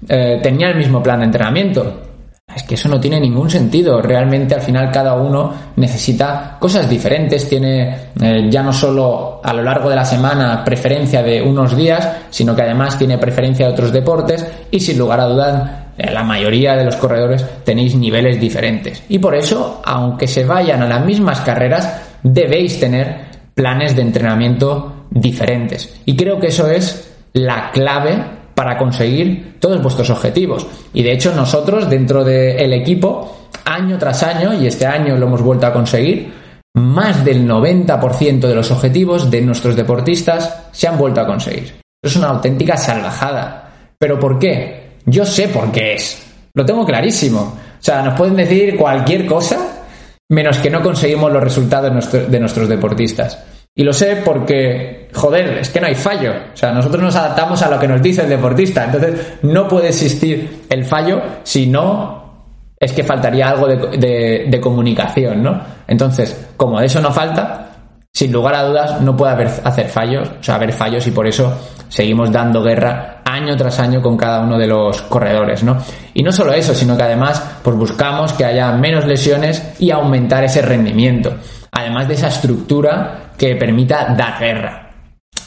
eh, 0.08 0.40
tenía 0.42 0.70
el 0.70 0.78
mismo 0.78 1.04
plan 1.04 1.20
de 1.20 1.26
entrenamiento. 1.26 2.09
Es 2.56 2.64
que 2.64 2.76
eso 2.76 2.90
no 2.90 3.00
tiene 3.00 3.20
ningún 3.20 3.50
sentido. 3.50 4.02
Realmente 4.02 4.56
al 4.56 4.62
final 4.62 4.92
cada 4.92 5.14
uno 5.14 5.54
necesita 5.76 6.58
cosas 6.60 6.90
diferentes. 6.90 7.48
Tiene 7.48 8.10
eh, 8.20 8.48
ya 8.50 8.64
no 8.64 8.74
solo 8.74 9.40
a 9.44 9.54
lo 9.54 9.62
largo 9.62 9.90
de 9.90 9.96
la 9.96 10.06
semana 10.06 10.64
preferencia 10.64 11.22
de 11.22 11.42
unos 11.42 11.78
días, 11.78 12.10
sino 12.30 12.56
que 12.56 12.64
además 12.64 12.98
tiene 12.98 13.18
preferencia 13.18 13.68
de 13.68 13.74
otros 13.74 13.92
deportes 13.92 14.46
y 14.72 14.80
sin 14.80 14.98
lugar 14.98 15.20
a 15.20 15.26
dudas 15.26 15.72
eh, 15.98 16.12
la 16.12 16.24
mayoría 16.24 16.76
de 16.76 16.86
los 16.86 16.96
corredores 16.96 17.46
tenéis 17.64 17.96
niveles 17.96 18.40
diferentes. 18.40 19.04
Y 19.10 19.20
por 19.20 19.36
eso, 19.36 19.82
aunque 19.86 20.28
se 20.28 20.46
vayan 20.46 20.82
a 20.82 20.88
las 20.88 21.06
mismas 21.06 21.42
carreras, 21.42 22.02
debéis 22.24 22.80
tener 22.80 23.30
planes 23.54 23.96
de 23.96 24.02
entrenamiento 24.02 25.06
diferentes. 25.12 26.02
Y 26.06 26.16
creo 26.16 26.40
que 26.40 26.48
eso 26.48 26.68
es 26.68 27.12
la 27.34 27.72
clave 27.72 28.39
para 28.60 28.78
conseguir 28.78 29.56
todos 29.58 29.82
vuestros 29.82 30.10
objetivos. 30.10 30.68
Y 30.94 31.02
de 31.02 31.14
hecho 31.14 31.34
nosotros 31.34 31.90
dentro 31.90 32.26
del 32.26 32.74
equipo, 32.74 33.48
año 33.64 33.98
tras 33.98 34.22
año, 34.22 34.52
y 34.54 34.68
este 34.68 34.86
año 34.86 35.16
lo 35.16 35.28
hemos 35.28 35.42
vuelto 35.42 35.66
a 35.66 35.72
conseguir, 35.72 36.34
más 36.76 37.24
del 37.24 37.48
90% 37.48 38.42
de 38.42 38.56
los 38.56 38.70
objetivos 38.70 39.32
de 39.32 39.44
nuestros 39.44 39.78
deportistas 39.78 40.66
se 40.74 40.90
han 40.90 40.98
vuelto 40.98 41.22
a 41.22 41.26
conseguir. 41.26 41.74
Es 42.04 42.18
una 42.18 42.28
auténtica 42.28 42.76
salvajada. 42.76 43.94
¿Pero 43.98 44.20
por 44.20 44.38
qué? 44.38 44.98
Yo 45.06 45.26
sé 45.26 45.48
por 45.48 45.72
qué 45.72 45.94
es. 45.94 46.22
Lo 46.54 46.66
tengo 46.66 46.86
clarísimo. 46.86 47.40
O 47.40 47.82
sea, 47.82 48.02
nos 48.02 48.16
pueden 48.16 48.36
decir 48.36 48.76
cualquier 48.76 49.26
cosa 49.26 49.86
menos 50.28 50.58
que 50.58 50.70
no 50.70 50.84
conseguimos 50.84 51.32
los 51.32 51.42
resultados 51.42 52.12
de 52.12 52.40
nuestros 52.42 52.68
deportistas. 52.68 53.42
Y 53.80 53.84
lo 53.84 53.94
sé 53.94 54.18
porque, 54.26 55.08
joder, 55.14 55.60
es 55.60 55.70
que 55.70 55.80
no 55.80 55.88
hay 55.88 55.96
fallo. 55.96 56.34
O 56.54 56.58
sea, 56.58 56.74
nosotros 56.74 57.02
nos 57.02 57.16
adaptamos 57.16 57.62
a 57.62 57.70
lo 57.70 57.80
que 57.80 57.88
nos 57.88 58.02
dice 58.02 58.24
el 58.24 58.28
deportista. 58.28 58.84
Entonces, 58.84 59.38
no 59.44 59.70
puede 59.70 59.88
existir 59.88 60.66
el 60.70 60.84
fallo 60.84 61.22
si 61.44 61.66
no 61.66 62.44
es 62.78 62.92
que 62.92 63.06
faltaría 63.06 63.48
algo 63.48 63.68
de, 63.68 64.60
comunicación, 64.62 65.42
¿no? 65.42 65.62
Entonces, 65.88 66.50
como 66.58 66.82
de 66.82 66.88
eso 66.88 67.00
no 67.00 67.10
falta, 67.14 67.70
sin 68.12 68.34
lugar 68.34 68.56
a 68.56 68.64
dudas, 68.64 69.00
no 69.00 69.16
puede 69.16 69.32
haber 69.32 69.48
hacer 69.64 69.88
fallos, 69.88 70.28
o 70.28 70.44
sea, 70.44 70.56
haber 70.56 70.74
fallos 70.74 71.08
y 71.08 71.12
por 71.12 71.26
eso 71.26 71.58
seguimos 71.88 72.34
dando 72.34 72.62
guerra 72.62 73.22
año 73.24 73.56
tras 73.56 73.80
año 73.80 74.02
con 74.02 74.18
cada 74.18 74.42
uno 74.42 74.58
de 74.58 74.68
los 74.68 75.04
corredores, 75.04 75.64
¿no? 75.64 75.78
Y 76.14 76.22
no 76.22 76.34
solo 76.34 76.52
eso, 76.52 76.74
sino 76.74 76.98
que 76.98 77.04
además, 77.04 77.42
pues 77.64 77.78
buscamos 77.78 78.34
que 78.34 78.44
haya 78.44 78.74
menos 78.74 79.06
lesiones 79.06 79.76
y 79.80 79.90
aumentar 79.90 80.44
ese 80.44 80.62
rendimiento. 80.62 81.34
Además 81.72 82.10
de 82.10 82.16
esa 82.16 82.28
estructura 82.28 83.29
que 83.40 83.56
permita 83.56 84.14
dar 84.16 84.38
guerra. 84.40 84.92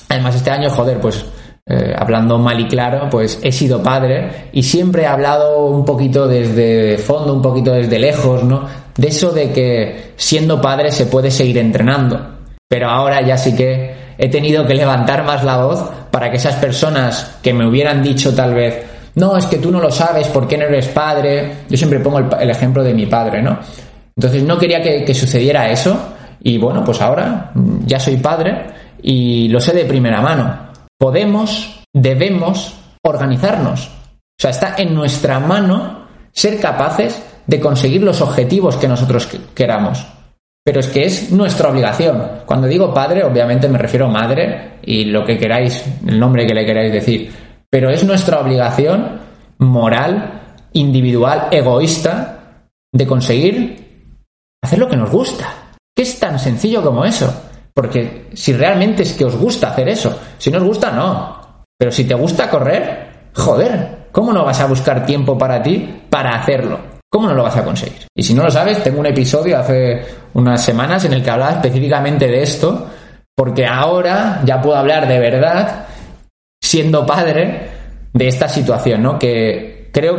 Además, 0.09 0.35
este 0.35 0.51
año, 0.51 0.71
joder, 0.71 0.99
pues 0.99 1.25
eh, 1.65 1.95
hablando 1.97 2.39
mal 2.39 2.59
y 2.59 2.67
claro, 2.67 3.09
pues 3.09 3.39
he 3.41 3.53
sido 3.53 3.81
padre 3.81 4.49
y 4.53 4.65
siempre 4.65 5.03
he 5.03 5.07
hablado 5.07 5.67
un 5.67 5.85
poquito 5.85 6.27
desde 6.27 6.99
fondo, 6.99 7.33
un 7.33 7.43
poquito 7.43 7.73
desde 7.73 8.01
lejos, 8.01 8.43
¿no? 8.43 8.67
De 8.97 9.09
eso 9.09 9.31
de 9.31 9.53
que 9.53 10.15
siendo 10.17 10.61
padre 10.61 10.91
se 10.91 11.07
puede 11.07 11.31
seguir 11.31 11.59
entrenando. 11.59 12.39
Pero 12.67 12.89
ahora 12.89 13.21
ya 13.21 13.37
sí 13.37 13.55
que 13.55 13.95
he 14.19 14.29
tenido 14.29 14.67
que 14.67 14.75
levantar 14.75 15.23
más 15.25 15.45
la 15.45 15.59
voz 15.59 15.85
para 16.11 16.31
que 16.31 16.39
esas 16.39 16.57
personas 16.57 17.39
que 17.43 17.55
me 17.55 17.67
hubieran 17.67 18.03
dicho 18.03 18.35
tal 18.35 18.55
vez, 18.55 18.83
no, 19.15 19.37
es 19.37 19.47
que 19.47 19.59
tú 19.59 19.71
no 19.71 19.81
lo 19.81 19.91
sabes, 19.91 20.27
¿por 20.29 20.49
qué 20.49 20.59
no 20.59 20.65
eres 20.65 20.89
padre? 20.89 21.59
Yo 21.69 21.77
siempre 21.77 22.01
pongo 22.01 22.19
el, 22.19 22.51
ejemplo 22.51 22.83
de 22.83 22.95
mi 22.95 23.07
padre, 23.07 23.41
¿no? 23.41 23.59
Entonces 24.17 24.43
no 24.43 24.59
quería 24.59 24.83
que, 24.83 25.05
que 25.05 25.15
sucediera 25.15 25.71
eso 25.71 26.12
y 26.43 26.59
bueno, 26.59 26.85
pues 26.85 27.01
ahora 27.01 27.53
ya 27.87 28.01
soy 28.01 28.17
padre 28.17 28.67
y 29.03 29.49
lo 29.49 29.61
sé 29.61 29.73
de 29.73 29.85
primera 29.85 30.21
mano. 30.21 30.73
Podemos, 30.99 31.85
debemos 31.93 32.75
organizarnos. 33.03 33.87
O 33.89 34.41
sea, 34.43 34.51
está 34.51 34.75
en 34.79 34.95
nuestra 34.95 35.39
mano 35.39 36.07
ser 36.33 36.59
capaces 36.59 37.23
de 37.47 37.61
conseguir 37.61 38.03
los 38.03 38.21
objetivos 38.21 38.77
que 38.77 38.89
nosotros 38.89 39.29
queramos. 39.55 40.07
Pero 40.65 40.81
es 40.81 40.89
que 40.89 41.05
es 41.05 41.33
nuestra 41.33 41.71
obligación. 41.71 42.23
Cuando 42.47 42.69
digo 42.69 42.95
padre, 42.95 43.25
obviamente 43.25 43.69
me 43.69 43.79
refiero 43.79 44.07
a 44.07 44.11
madre 44.11 44.79
y 44.83 45.05
lo 45.05 45.25
que 45.25 45.39
queráis, 45.39 45.85
el 46.07 46.19
nombre 46.19 46.47
que 46.47 46.55
le 46.55 46.65
queráis 46.65 46.93
decir. 46.93 47.33
Pero 47.69 47.91
es 47.91 48.05
nuestra 48.05 48.41
obligación 48.41 49.21
moral, 49.59 50.59
individual, 50.73 51.49
egoísta, 51.51 52.39
de 52.93 53.07
conseguir 53.07 54.09
hacer 54.63 54.79
lo 54.79 54.89
que 54.89 54.97
nos 54.97 55.11
gusta. 55.11 55.62
Es 56.03 56.19
tan 56.19 56.37
sencillo 56.37 56.83
como 56.83 57.05
eso. 57.05 57.33
Porque 57.73 58.29
si 58.35 58.53
realmente 58.53 59.05
es 59.05 59.13
que 59.13 59.25
os 59.25 59.37
gusta 59.37 59.69
hacer 59.69 59.89
eso, 59.89 60.19
si 60.37 60.51
no 60.51 60.59
os 60.59 60.65
gusta, 60.65 60.91
no. 60.91 61.65
Pero 61.79 61.93
si 61.93 62.05
te 62.05 62.15
gusta 62.15 62.51
correr, 62.51 63.31
joder, 63.35 64.09
¿cómo 64.11 64.33
no 64.33 64.45
vas 64.45 64.61
a 64.61 64.67
buscar 64.67 65.07
tiempo 65.07 65.39
para 65.39 65.63
ti 65.63 66.03
para 66.11 66.35
hacerlo? 66.35 66.81
¿Cómo 67.09 67.29
no 67.29 67.35
lo 67.35 67.45
vas 67.45 67.57
a 67.57 67.65
conseguir? 67.65 68.07
Y 68.17 68.23
si 68.25 68.35
no 68.35 68.43
lo 68.43 68.51
sabes, 68.51 68.83
tengo 68.83 68.99
un 68.99 69.07
episodio 69.07 69.59
hace 69.59 70.03
unas 70.35 70.63
semanas 70.63 71.05
en 71.05 71.13
el 71.13 71.23
que 71.23 71.31
hablaba 71.31 71.53
específicamente 71.53 72.27
de 72.27 72.43
esto, 72.43 72.89
porque 73.37 73.65
ahora 73.65 74.43
ya 74.45 74.61
puedo 74.61 74.77
hablar 74.77 75.07
de 75.07 75.21
verdad, 75.21 75.87
siendo 76.61 77.07
padre, 77.07 77.71
de 78.13 78.29
esta 78.29 78.49
situación, 78.49 79.03
¿no? 79.03 79.19
Que 79.21 79.89
creo 79.93 80.19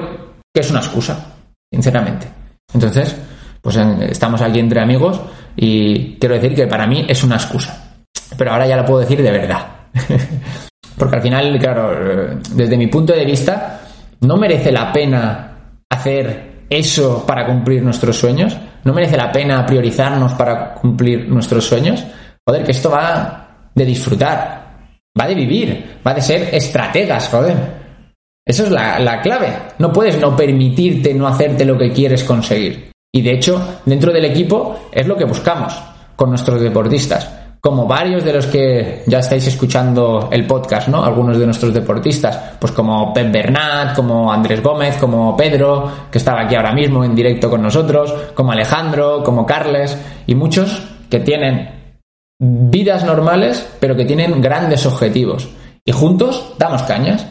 que 0.54 0.62
es 0.62 0.72
una 0.72 0.80
excusa, 0.80 1.34
sinceramente. 1.72 2.28
Entonces, 2.74 3.16
pues 3.64 3.78
estamos 3.78 4.42
aquí 4.42 4.60
entre 4.60 4.82
amigos 4.82 5.22
y 5.56 6.16
quiero 6.18 6.36
decir 6.36 6.54
que 6.54 6.68
para 6.68 6.86
mí 6.86 7.06
es 7.08 7.24
una 7.24 7.36
excusa. 7.36 7.96
Pero 8.38 8.52
ahora 8.52 8.68
ya 8.68 8.76
lo 8.76 8.84
puedo 8.84 9.00
decir 9.00 9.24
de 9.24 9.32
verdad. 9.32 9.66
Porque 10.98 11.16
al 11.16 11.22
final, 11.22 11.58
claro, 11.60 12.40
desde 12.52 12.78
mi 12.78 12.88
punto 12.88 13.14
de 13.14 13.24
vista, 13.24 13.80
no 14.20 14.36
merece 14.36 14.70
la 14.70 14.92
pena 14.92 15.78
hacer 15.90 16.66
eso 16.70 17.26
para 17.26 17.46
cumplir 17.46 17.82
nuestros 17.82 18.18
sueños? 18.18 18.58
¿No 18.84 18.94
merece 18.94 19.16
la 19.16 19.32
pena 19.32 19.66
priorizarnos 19.66 20.34
para 20.34 20.74
cumplir 20.74 21.30
nuestros 21.30 21.66
sueños? 21.66 22.04
Joder, 22.46 22.66
que 22.66 22.72
esto 22.72 22.90
va 22.92 23.70
de 23.74 23.86
disfrutar, 23.86 24.90
va 25.20 25.26
de 25.26 25.36
vivir, 25.36 26.00
va 26.06 26.14
de 26.14 26.22
ser 26.22 26.54
estrategas, 26.54 27.30
joder. 27.30 27.84
Eso 28.46 28.64
es 28.64 28.72
la, 28.72 29.00
la 29.00 29.22
clave. 29.22 29.54
No 29.80 29.94
puedes 29.94 30.20
no 30.20 30.36
permitirte 30.36 31.14
no 31.14 31.28
hacerte 31.28 31.64
lo 31.64 31.78
que 31.78 31.94
quieres 31.94 32.26
conseguir. 32.26 32.93
Y 33.14 33.22
de 33.22 33.34
hecho, 33.34 33.80
dentro 33.86 34.12
del 34.12 34.26
equipo 34.26 34.90
es 34.92 35.08
lo 35.08 35.16
que 35.16 35.26
buscamos 35.26 35.74
con 36.16 36.30
nuestros 36.30 36.60
deportistas 36.60 37.44
como 37.64 37.88
varios 37.88 38.26
de 38.26 38.34
los 38.34 38.48
que 38.48 39.04
ya 39.08 39.20
estáis 39.20 39.48
escuchando 39.48 40.28
el 40.34 40.46
podcast, 40.46 40.90
¿no? 40.90 41.02
Algunos 41.02 41.40
de 41.40 41.46
nuestros 41.46 41.74
deportistas, 41.74 42.58
pues 42.60 42.74
como 42.74 43.14
Pep 43.14 43.32
Bernat, 43.32 43.96
como 43.96 44.34
Andrés 44.34 44.62
Gómez, 44.62 44.98
como 44.98 45.34
Pedro, 45.38 45.90
que 46.12 46.18
estaba 46.18 46.42
aquí 46.42 46.56
ahora 46.56 46.74
mismo 46.74 47.06
en 47.06 47.16
directo 47.16 47.50
con 47.50 47.62
nosotros, 47.62 48.14
como 48.34 48.52
Alejandro, 48.52 49.24
como 49.24 49.46
Carles, 49.46 49.98
y 50.28 50.36
muchos 50.36 50.84
que 51.10 51.22
tienen 51.22 51.96
vidas 52.38 53.06
normales, 53.06 53.66
pero 53.80 53.96
que 53.96 54.04
tienen 54.04 54.42
grandes 54.42 54.86
objetivos. 54.86 55.48
Y 55.86 55.94
juntos 55.94 56.56
damos 56.60 56.84
cañas. 56.84 57.26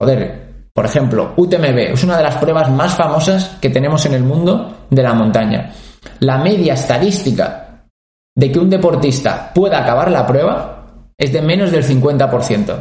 Joder, 0.00 0.45
por 0.76 0.84
ejemplo, 0.84 1.32
UTMB 1.38 1.94
es 1.94 2.04
una 2.04 2.18
de 2.18 2.22
las 2.22 2.36
pruebas 2.36 2.70
más 2.70 2.94
famosas 2.94 3.56
que 3.62 3.70
tenemos 3.70 4.04
en 4.04 4.12
el 4.12 4.22
mundo 4.22 4.84
de 4.90 5.02
la 5.02 5.14
montaña. 5.14 5.72
La 6.20 6.36
media 6.36 6.74
estadística 6.74 7.86
de 8.36 8.52
que 8.52 8.58
un 8.58 8.68
deportista 8.68 9.52
pueda 9.54 9.78
acabar 9.78 10.10
la 10.10 10.26
prueba 10.26 10.84
es 11.16 11.32
de 11.32 11.40
menos 11.40 11.72
del 11.72 11.82
50%. 11.82 12.74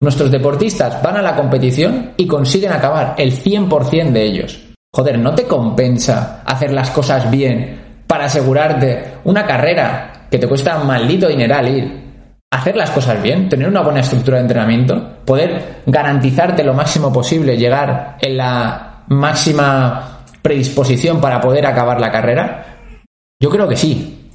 Nuestros 0.00 0.30
deportistas 0.30 1.02
van 1.02 1.18
a 1.18 1.22
la 1.22 1.36
competición 1.36 2.14
y 2.16 2.26
consiguen 2.26 2.72
acabar 2.72 3.14
el 3.18 3.38
100% 3.38 4.12
de 4.12 4.24
ellos. 4.24 4.58
Joder, 4.94 5.18
¿no 5.18 5.34
te 5.34 5.44
compensa 5.44 6.40
hacer 6.42 6.72
las 6.72 6.88
cosas 6.88 7.30
bien 7.30 8.00
para 8.06 8.24
asegurarte 8.24 9.18
una 9.24 9.44
carrera 9.44 10.26
que 10.30 10.38
te 10.38 10.48
cuesta 10.48 10.80
un 10.80 10.86
maldito 10.86 11.28
dineral 11.28 11.68
ir? 11.68 12.05
Hacer 12.52 12.76
las 12.76 12.90
cosas 12.90 13.22
bien, 13.22 13.48
tener 13.48 13.68
una 13.68 13.82
buena 13.82 14.00
estructura 14.00 14.36
de 14.38 14.42
entrenamiento, 14.42 15.18
poder 15.24 15.82
garantizarte 15.86 16.62
lo 16.62 16.74
máximo 16.74 17.12
posible, 17.12 17.56
llegar 17.56 18.16
en 18.20 18.36
la 18.36 19.02
máxima 19.08 20.16
predisposición 20.42 21.20
para 21.20 21.40
poder 21.40 21.66
acabar 21.66 22.00
la 22.00 22.10
carrera? 22.10 22.64
Yo 23.40 23.50
creo 23.50 23.68
que 23.68 23.76
sí, 23.76 24.30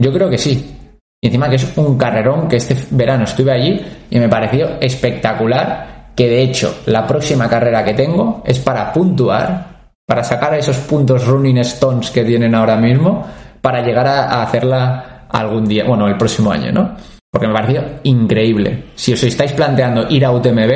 yo 0.00 0.12
creo 0.12 0.30
que 0.30 0.38
sí. 0.38 0.76
Y 1.22 1.26
encima 1.26 1.50
que 1.50 1.56
es 1.56 1.76
un 1.76 1.98
carrerón 1.98 2.48
que 2.48 2.56
este 2.56 2.76
verano 2.92 3.24
estuve 3.24 3.52
allí 3.52 3.78
y 4.08 4.18
me 4.18 4.28
pareció 4.28 4.80
espectacular. 4.80 6.12
Que 6.16 6.28
de 6.28 6.42
hecho, 6.42 6.80
la 6.86 7.06
próxima 7.06 7.48
carrera 7.48 7.84
que 7.84 7.94
tengo 7.94 8.42
es 8.46 8.58
para 8.58 8.92
puntuar, 8.92 9.92
para 10.06 10.24
sacar 10.24 10.54
esos 10.54 10.78
puntos 10.78 11.26
running 11.26 11.58
stones 11.58 12.10
que 12.10 12.24
tienen 12.24 12.54
ahora 12.54 12.76
mismo, 12.76 13.26
para 13.60 13.82
llegar 13.82 14.06
a, 14.06 14.42
hacerla 14.42 15.26
algún 15.28 15.66
día, 15.66 15.84
bueno, 15.84 16.08
el 16.08 16.16
próximo 16.16 16.50
año, 16.50 16.72
¿no? 16.72 16.96
Porque 17.30 17.46
me 17.46 17.54
pareció 17.54 17.84
increíble. 18.02 18.84
Si 18.94 19.12
os 19.12 19.22
estáis 19.22 19.52
planteando 19.52 20.08
ir 20.08 20.24
a 20.24 20.32
UTMB, 20.32 20.72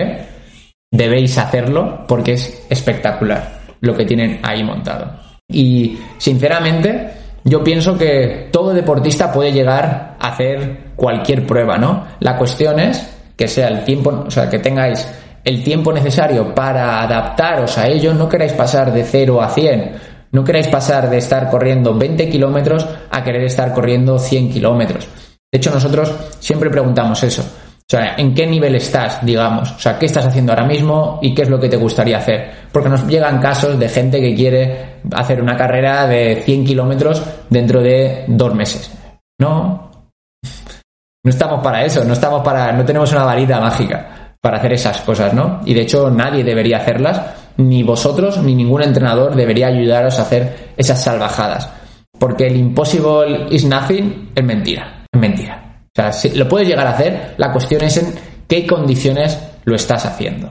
debéis 0.90 1.36
hacerlo 1.38 2.04
porque 2.06 2.34
es 2.34 2.66
espectacular 2.70 3.60
lo 3.80 3.94
que 3.94 4.04
tienen 4.04 4.40
ahí 4.42 4.62
montado. 4.62 5.18
Y 5.48 5.98
sinceramente, 6.18 7.10
yo 7.44 7.62
pienso 7.62 7.98
que 7.98 8.48
todo 8.50 8.72
deportista 8.72 9.32
puede 9.32 9.52
llegar 9.52 10.16
a 10.18 10.28
hacer 10.28 10.92
cualquier 10.96 11.46
prueba, 11.46 11.76
¿no? 11.76 12.06
La 12.20 12.38
cuestión 12.38 12.78
es 12.78 13.14
que 13.36 13.48
sea 13.48 13.68
el 13.68 13.84
tiempo, 13.84 14.24
o 14.26 14.30
sea, 14.30 14.48
que 14.48 14.60
tengáis 14.60 15.06
el 15.42 15.62
tiempo 15.62 15.92
necesario 15.92 16.54
para 16.54 17.02
adaptaros 17.02 17.76
a 17.76 17.88
ello, 17.88 18.14
no 18.14 18.28
queráis 18.28 18.52
pasar 18.52 18.92
de 18.92 19.04
0 19.04 19.42
a 19.42 19.50
100, 19.50 19.92
no 20.32 20.42
queráis 20.42 20.68
pasar 20.68 21.10
de 21.10 21.18
estar 21.18 21.50
corriendo 21.50 21.94
20 21.94 22.30
kilómetros 22.30 22.86
a 23.10 23.22
querer 23.22 23.44
estar 23.44 23.74
corriendo 23.74 24.18
100 24.18 24.50
kilómetros. 24.50 25.06
De 25.54 25.58
hecho, 25.58 25.70
nosotros 25.70 26.12
siempre 26.40 26.68
preguntamos 26.68 27.22
eso. 27.22 27.42
O 27.42 27.86
sea, 27.88 28.16
¿en 28.16 28.34
qué 28.34 28.44
nivel 28.44 28.74
estás, 28.74 29.24
digamos? 29.24 29.70
O 29.70 29.78
sea, 29.78 29.96
¿qué 29.96 30.06
estás 30.06 30.26
haciendo 30.26 30.50
ahora 30.50 30.66
mismo 30.66 31.20
y 31.22 31.32
qué 31.32 31.42
es 31.42 31.48
lo 31.48 31.60
que 31.60 31.68
te 31.68 31.76
gustaría 31.76 32.18
hacer? 32.18 32.50
Porque 32.72 32.88
nos 32.88 33.06
llegan 33.06 33.40
casos 33.40 33.78
de 33.78 33.88
gente 33.88 34.20
que 34.20 34.34
quiere 34.34 34.96
hacer 35.12 35.40
una 35.40 35.56
carrera 35.56 36.08
de 36.08 36.42
100 36.44 36.64
kilómetros 36.64 37.22
dentro 37.48 37.82
de 37.82 38.24
dos 38.26 38.52
meses. 38.52 38.90
No, 39.38 39.92
no 40.42 41.30
estamos 41.30 41.62
para 41.62 41.84
eso, 41.84 42.04
no 42.04 42.14
estamos 42.14 42.42
para, 42.42 42.72
no 42.72 42.84
tenemos 42.84 43.12
una 43.12 43.22
varita 43.22 43.60
mágica 43.60 44.34
para 44.40 44.56
hacer 44.56 44.72
esas 44.72 45.02
cosas, 45.02 45.34
¿no? 45.34 45.60
Y 45.64 45.72
de 45.72 45.82
hecho 45.82 46.10
nadie 46.10 46.42
debería 46.42 46.78
hacerlas, 46.78 47.20
ni 47.58 47.84
vosotros, 47.84 48.38
ni 48.38 48.56
ningún 48.56 48.82
entrenador 48.82 49.36
debería 49.36 49.68
ayudaros 49.68 50.18
a 50.18 50.22
hacer 50.22 50.72
esas 50.76 51.00
salvajadas. 51.00 51.70
Porque 52.18 52.48
el 52.48 52.56
impossible 52.56 53.46
is 53.50 53.64
nothing 53.64 54.32
es 54.34 54.44
mentira, 54.44 54.93
es 55.14 55.20
mentira. 55.20 55.80
O 55.96 56.12
sea, 56.12 56.32
lo 56.34 56.48
puedes 56.48 56.68
llegar 56.68 56.86
a 56.86 56.90
hacer, 56.90 57.34
la 57.36 57.52
cuestión 57.52 57.82
es 57.82 57.96
en 57.96 58.14
qué 58.48 58.66
condiciones 58.66 59.38
lo 59.64 59.76
estás 59.76 60.04
haciendo. 60.06 60.50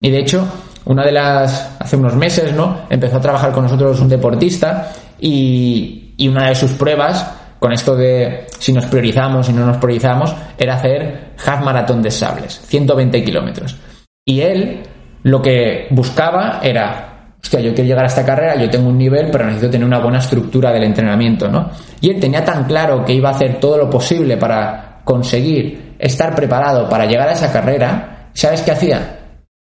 Y 0.00 0.10
de 0.10 0.20
hecho, 0.20 0.46
una 0.86 1.04
de 1.04 1.12
las, 1.12 1.76
hace 1.78 1.96
unos 1.96 2.14
meses, 2.14 2.54
¿no? 2.54 2.86
Empezó 2.88 3.18
a 3.18 3.20
trabajar 3.20 3.52
con 3.52 3.64
nosotros 3.64 4.00
un 4.00 4.08
deportista 4.08 4.92
y, 5.20 6.14
y 6.16 6.28
una 6.28 6.48
de 6.48 6.54
sus 6.54 6.72
pruebas, 6.72 7.34
con 7.58 7.72
esto 7.72 7.96
de 7.96 8.46
si 8.58 8.72
nos 8.72 8.86
priorizamos 8.86 9.48
y 9.48 9.52
no 9.52 9.66
nos 9.66 9.76
priorizamos, 9.76 10.34
era 10.56 10.76
hacer 10.76 11.34
half 11.44 11.62
maratón 11.62 12.02
de 12.02 12.10
sables, 12.10 12.60
120 12.66 13.24
kilómetros. 13.24 13.76
Y 14.24 14.40
él 14.40 14.82
lo 15.22 15.42
que 15.42 15.88
buscaba 15.90 16.60
era, 16.62 17.07
hostia, 17.42 17.60
yo 17.60 17.74
quiero 17.74 17.88
llegar 17.88 18.04
a 18.04 18.08
esta 18.08 18.24
carrera, 18.24 18.56
yo 18.56 18.68
tengo 18.68 18.88
un 18.88 18.98
nivel, 18.98 19.30
pero 19.30 19.44
necesito 19.44 19.70
tener 19.70 19.86
una 19.86 20.00
buena 20.00 20.18
estructura 20.18 20.72
del 20.72 20.84
entrenamiento, 20.84 21.48
¿no? 21.48 21.70
Y 22.00 22.10
él 22.10 22.20
tenía 22.20 22.44
tan 22.44 22.64
claro 22.64 23.04
que 23.04 23.14
iba 23.14 23.28
a 23.30 23.32
hacer 23.32 23.58
todo 23.60 23.78
lo 23.78 23.88
posible 23.88 24.36
para 24.36 25.00
conseguir 25.04 25.94
estar 25.98 26.34
preparado 26.34 26.88
para 26.88 27.06
llegar 27.06 27.28
a 27.28 27.32
esa 27.32 27.52
carrera, 27.52 28.30
¿sabes 28.34 28.62
qué 28.62 28.72
hacía? 28.72 29.20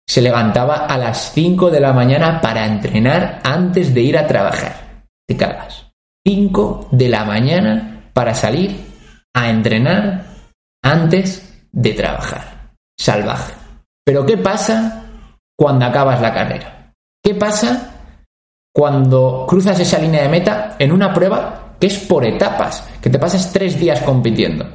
Se 0.06 0.20
levantaba 0.20 0.86
a 0.86 0.98
las 0.98 1.32
5 1.32 1.70
de 1.70 1.80
la 1.80 1.92
mañana 1.92 2.40
para 2.40 2.66
entrenar 2.66 3.40
antes 3.44 3.94
de 3.94 4.00
ir 4.00 4.18
a 4.18 4.26
trabajar. 4.26 5.04
Te 5.26 5.36
cagas. 5.36 5.90
5 6.26 6.88
de 6.92 7.08
la 7.08 7.24
mañana 7.24 8.10
para 8.12 8.34
salir 8.34 8.74
a 9.34 9.50
entrenar 9.50 10.24
antes 10.82 11.66
de 11.72 11.92
trabajar. 11.92 12.72
Salvaje. 12.98 13.52
Pero 14.04 14.24
¿qué 14.24 14.36
pasa 14.36 15.04
cuando 15.56 15.86
acabas 15.86 16.20
la 16.20 16.32
carrera? 16.32 16.83
¿Qué 17.24 17.34
pasa 17.34 17.90
cuando 18.70 19.46
cruzas 19.48 19.80
esa 19.80 19.98
línea 19.98 20.24
de 20.24 20.28
meta 20.28 20.76
en 20.78 20.92
una 20.92 21.14
prueba 21.14 21.76
que 21.80 21.86
es 21.86 21.98
por 22.00 22.24
etapas, 22.24 22.86
que 23.00 23.08
te 23.08 23.18
pasas 23.18 23.52
tres 23.52 23.78
días 23.78 24.02
compitiendo. 24.02 24.66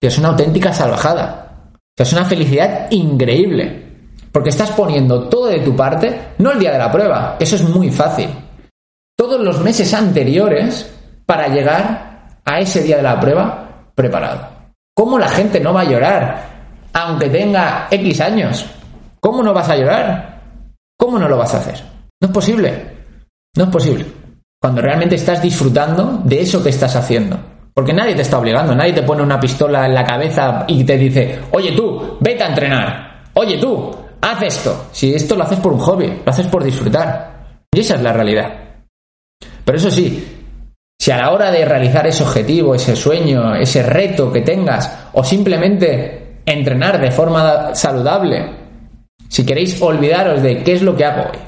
Que 0.00 0.08
es 0.08 0.18
una 0.18 0.28
auténtica 0.28 0.72
salvajada. 0.72 1.72
Que 1.96 2.02
es 2.02 2.12
una 2.12 2.24
felicidad 2.24 2.90
increíble. 2.90 3.84
Porque 4.30 4.50
estás 4.50 4.72
poniendo 4.72 5.28
todo 5.28 5.46
de 5.46 5.60
tu 5.60 5.74
parte, 5.74 6.32
no 6.38 6.50
el 6.50 6.58
día 6.58 6.72
de 6.72 6.78
la 6.78 6.90
prueba, 6.90 7.36
eso 7.38 7.56
es 7.56 7.62
muy 7.62 7.90
fácil. 7.90 8.28
Todos 9.16 9.40
los 9.40 9.60
meses 9.60 9.94
anteriores 9.94 10.92
para 11.24 11.48
llegar 11.48 12.40
a 12.44 12.58
ese 12.58 12.82
día 12.82 12.96
de 12.96 13.02
la 13.02 13.18
prueba 13.18 13.86
preparado. 13.94 14.48
¿Cómo 14.94 15.18
la 15.18 15.28
gente 15.28 15.60
no 15.60 15.72
va 15.72 15.82
a 15.82 15.90
llorar 15.90 16.54
aunque 16.92 17.30
tenga 17.30 17.86
X 17.90 18.20
años? 18.20 18.66
¿Cómo 19.20 19.42
no 19.42 19.54
vas 19.54 19.70
a 19.70 19.76
llorar? 19.76 20.42
¿Cómo 20.98 21.18
no 21.18 21.28
lo 21.28 21.38
vas 21.38 21.54
a 21.54 21.58
hacer? 21.58 21.93
No 22.24 22.28
es 22.28 22.34
posible. 22.34 22.86
No 23.54 23.64
es 23.64 23.70
posible 23.70 24.06
cuando 24.64 24.80
realmente 24.80 25.16
estás 25.16 25.42
disfrutando 25.42 26.22
de 26.24 26.40
eso 26.40 26.62
que 26.62 26.70
estás 26.70 26.96
haciendo. 26.96 27.38
Porque 27.74 27.92
nadie 27.92 28.14
te 28.14 28.22
está 28.22 28.38
obligando, 28.38 28.74
nadie 28.74 28.94
te 28.94 29.02
pone 29.02 29.22
una 29.22 29.38
pistola 29.38 29.84
en 29.84 29.92
la 29.92 30.06
cabeza 30.06 30.64
y 30.66 30.82
te 30.84 30.96
dice, 30.96 31.38
oye 31.50 31.72
tú, 31.72 32.16
vete 32.18 32.44
a 32.44 32.46
entrenar, 32.46 33.24
oye 33.34 33.58
tú, 33.58 33.94
haz 34.22 34.40
esto. 34.40 34.86
Si 34.90 35.12
esto 35.12 35.36
lo 35.36 35.44
haces 35.44 35.58
por 35.60 35.74
un 35.74 35.80
hobby, 35.80 36.06
lo 36.24 36.32
haces 36.32 36.46
por 36.46 36.64
disfrutar. 36.64 37.58
Y 37.70 37.80
esa 37.80 37.96
es 37.96 38.00
la 38.00 38.14
realidad. 38.14 38.54
Pero 39.66 39.76
eso 39.76 39.90
sí, 39.90 40.46
si 40.98 41.10
a 41.10 41.18
la 41.18 41.32
hora 41.32 41.50
de 41.50 41.62
realizar 41.66 42.06
ese 42.06 42.22
objetivo, 42.22 42.74
ese 42.74 42.96
sueño, 42.96 43.54
ese 43.54 43.82
reto 43.82 44.32
que 44.32 44.40
tengas, 44.40 45.10
o 45.12 45.22
simplemente 45.22 46.40
entrenar 46.46 46.98
de 46.98 47.10
forma 47.10 47.74
saludable, 47.74 48.50
si 49.28 49.44
queréis 49.44 49.82
olvidaros 49.82 50.42
de 50.42 50.62
qué 50.62 50.72
es 50.72 50.80
lo 50.80 50.96
que 50.96 51.04
hago 51.04 51.24
hoy, 51.30 51.38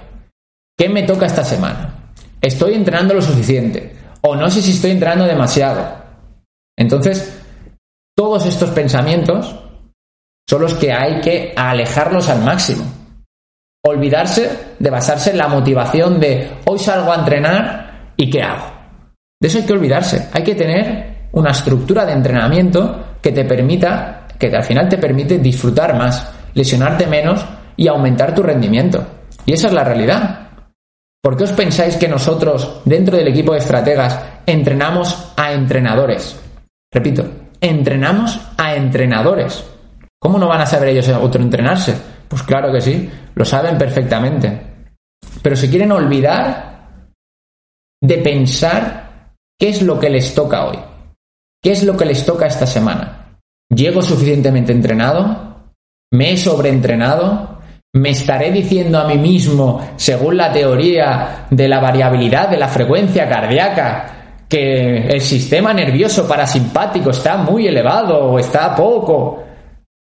qué 0.77 0.89
me 0.89 1.05
toca 1.05 1.27
esta 1.27 1.45
semana, 1.45 2.13
estoy 2.41 2.75
entrenando 2.75 3.15
lo 3.15 3.23
suficiente 3.23 3.97
o 4.23 4.35
no 4.37 4.51
sé 4.51 4.61
si 4.63 4.73
estoy 4.73 4.93
entrenando 4.93 5.25
demasiado. 5.25 6.05
Entonces, 6.77 7.43
todos 8.17 8.47
estos 8.47 8.71
pensamientos 8.71 9.57
son 10.49 10.63
los 10.63 10.75
que 10.75 10.93
hay 10.93 11.21
que 11.21 11.53
alejarlos 11.57 12.29
al 12.29 12.43
máximo. 12.43 12.85
Olvidarse 13.85 14.75
de 14.79 14.91
basarse 14.91 15.31
en 15.31 15.39
la 15.39 15.49
motivación 15.49 16.19
de 16.19 16.59
hoy 16.67 16.79
salgo 16.79 17.13
a 17.13 17.17
entrenar 17.17 18.13
y 18.17 18.31
qué 18.31 18.43
hago. 18.43 18.73
De 19.41 19.49
eso 19.49 19.59
hay 19.59 19.65
que 19.65 19.73
olvidarse. 19.73 20.29
Hay 20.33 20.43
que 20.43 20.55
tener 20.55 21.29
una 21.33 21.51
estructura 21.51 22.05
de 22.07 22.13
entrenamiento 22.13 23.19
que 23.21 23.33
te 23.33 23.45
permita, 23.45 24.27
que 24.39 24.49
al 24.49 24.65
final 24.65 24.89
te 24.89 24.99
permite 24.99 25.39
disfrutar 25.39 25.97
más, 25.97 26.33
lesionarte 26.55 27.07
menos 27.07 27.45
y 27.77 27.89
aumentar 27.89 28.35
tu 28.35 28.43
rendimiento. 28.43 29.05
Y 29.45 29.53
esa 29.53 29.69
es 29.69 29.73
la 29.73 29.85
realidad. 29.85 30.46
¿Por 31.27 31.37
qué 31.37 31.43
os 31.43 31.51
pensáis 31.51 31.97
que 31.97 32.07
nosotros, 32.07 32.83
dentro 32.85 33.17
del 33.17 33.27
equipo 33.27 33.53
de 33.53 33.59
estrategas, 33.59 34.17
entrenamos 34.47 35.33
a 35.37 35.53
entrenadores? 35.53 36.39
Repito, 36.93 37.29
entrenamos 37.61 38.39
a 38.57 38.77
entrenadores. 38.77 39.65
¿Cómo 40.21 40.39
no 40.39 40.47
van 40.47 40.61
a 40.61 40.67
saber 40.67 40.91
ellos 40.91 41.09
autoentrenarse? 41.09 42.01
Pues 42.29 42.45
claro 42.45 42.71
que 42.71 42.81
sí, 42.81 43.11
lo 43.35 43.45
saben 43.45 43.77
perfectamente. 43.77 44.87
Pero 45.43 45.57
se 45.57 45.69
quieren 45.69 45.91
olvidar 45.91 47.09
de 48.01 48.19
pensar 48.19 49.35
qué 49.59 49.71
es 49.71 49.83
lo 49.83 49.99
que 49.99 50.11
les 50.11 50.33
toca 50.33 50.67
hoy. 50.67 50.79
¿Qué 51.61 51.73
es 51.73 51.83
lo 51.83 51.97
que 51.97 52.07
les 52.07 52.25
toca 52.25 52.47
esta 52.47 52.69
semana? 52.69 53.41
¿Llego 53.69 54.01
suficientemente 54.01 54.71
entrenado? 54.71 55.73
¿Me 56.13 56.35
he 56.35 56.37
sobreentrenado? 56.37 57.56
¿Me 57.95 58.11
estaré 58.11 58.51
diciendo 58.51 58.99
a 58.99 59.07
mí 59.07 59.17
mismo, 59.17 59.81
según 59.97 60.37
la 60.37 60.53
teoría 60.53 61.47
de 61.51 61.69
la 61.69 61.81
variabilidad 61.81 62.49
de 62.49 62.59
la 62.59 62.69
frecuencia 62.69 63.29
cardíaca, 63.29 64.45
que 64.49 65.07
el 65.09 65.21
sistema 65.21 65.73
nervioso 65.73 66.29
parasimpático 66.29 67.11
está 67.11 67.39
muy 67.39 67.67
elevado 67.67 68.33
o 68.33 68.39
está 68.39 68.75
poco? 68.75 69.43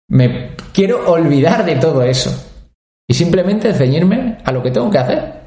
Me 0.09 0.55
quiero 0.73 1.11
olvidar 1.11 1.65
de 1.65 1.77
todo 1.77 2.03
eso 2.03 2.31
y 3.09 3.15
simplemente 3.15 3.75
ceñirme 3.75 4.39
a 4.45 4.53
lo 4.53 4.63
que 4.63 4.71
tengo 4.71 4.89
que 4.89 4.99
hacer. 4.99 5.41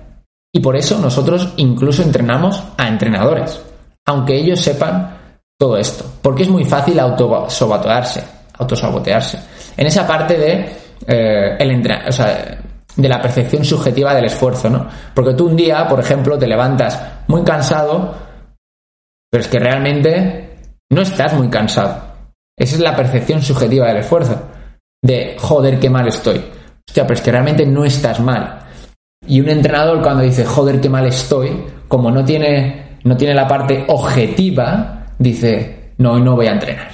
Y 0.53 0.59
por 0.59 0.75
eso 0.75 0.99
nosotros 0.99 1.53
incluso 1.57 2.03
entrenamos 2.03 2.61
a 2.77 2.87
entrenadores, 2.87 3.59
aunque 4.05 4.35
ellos 4.35 4.59
sepan 4.59 5.17
todo 5.57 5.77
esto, 5.77 6.05
porque 6.21 6.43
es 6.43 6.49
muy 6.49 6.65
fácil 6.65 6.99
autosabotearse, 6.99 8.23
autosabotearse. 8.59 9.39
En 9.77 9.87
esa 9.87 10.05
parte 10.05 10.37
de 10.37 10.82
eh, 11.07 11.55
el 11.59 11.91
o 12.07 12.11
sea, 12.11 12.57
de 12.95 13.09
la 13.09 13.21
percepción 13.21 13.65
subjetiva 13.65 14.13
del 14.13 14.25
esfuerzo, 14.25 14.69
¿no? 14.69 14.87
Porque 15.13 15.33
tú 15.33 15.47
un 15.47 15.55
día, 15.55 15.87
por 15.87 15.99
ejemplo, 15.99 16.37
te 16.37 16.47
levantas 16.47 17.01
muy 17.27 17.43
cansado, 17.43 18.15
pero 19.29 19.41
es 19.41 19.47
que 19.47 19.59
realmente 19.59 20.57
no 20.91 21.01
estás 21.01 21.33
muy 21.33 21.49
cansado. 21.49 22.13
Esa 22.57 22.75
es 22.75 22.81
la 22.81 22.95
percepción 22.95 23.41
subjetiva 23.41 23.87
del 23.87 23.97
esfuerzo. 23.97 24.41
De 25.01 25.35
joder, 25.39 25.79
qué 25.79 25.89
mal 25.89 26.07
estoy. 26.07 26.37
Hostia, 26.87 27.03
pero 27.03 27.15
es 27.15 27.21
que 27.21 27.31
realmente 27.31 27.65
no 27.65 27.83
estás 27.83 28.19
mal. 28.19 28.59
Y 29.27 29.41
un 29.41 29.49
entrenador 29.49 30.01
cuando 30.01 30.23
dice 30.23 30.45
joder, 30.45 30.79
qué 30.79 30.89
mal 30.89 31.05
estoy, 31.07 31.63
como 31.87 32.11
no 32.11 32.23
tiene, 32.23 32.99
no 33.03 33.17
tiene 33.17 33.33
la 33.33 33.47
parte 33.47 33.85
objetiva, 33.87 35.07
dice, 35.17 35.93
no, 35.97 36.19
no 36.19 36.35
voy 36.35 36.47
a 36.47 36.51
entrenar. 36.51 36.91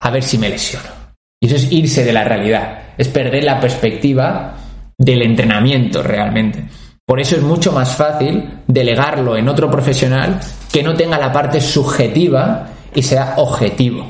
A 0.00 0.10
ver 0.10 0.22
si 0.22 0.36
me 0.36 0.48
lesiono. 0.48 1.03
Y 1.44 1.46
eso 1.46 1.56
es 1.56 1.70
irse 1.72 2.02
de 2.02 2.12
la 2.14 2.24
realidad, 2.24 2.94
es 2.96 3.06
perder 3.08 3.44
la 3.44 3.60
perspectiva 3.60 4.54
del 4.96 5.20
entrenamiento 5.20 6.02
realmente. 6.02 6.64
Por 7.04 7.20
eso 7.20 7.36
es 7.36 7.42
mucho 7.42 7.70
más 7.70 7.94
fácil 7.94 8.62
delegarlo 8.66 9.36
en 9.36 9.46
otro 9.46 9.70
profesional 9.70 10.40
que 10.72 10.82
no 10.82 10.94
tenga 10.94 11.18
la 11.18 11.30
parte 11.30 11.60
subjetiva 11.60 12.66
y 12.94 13.02
sea 13.02 13.34
objetivo. 13.36 14.06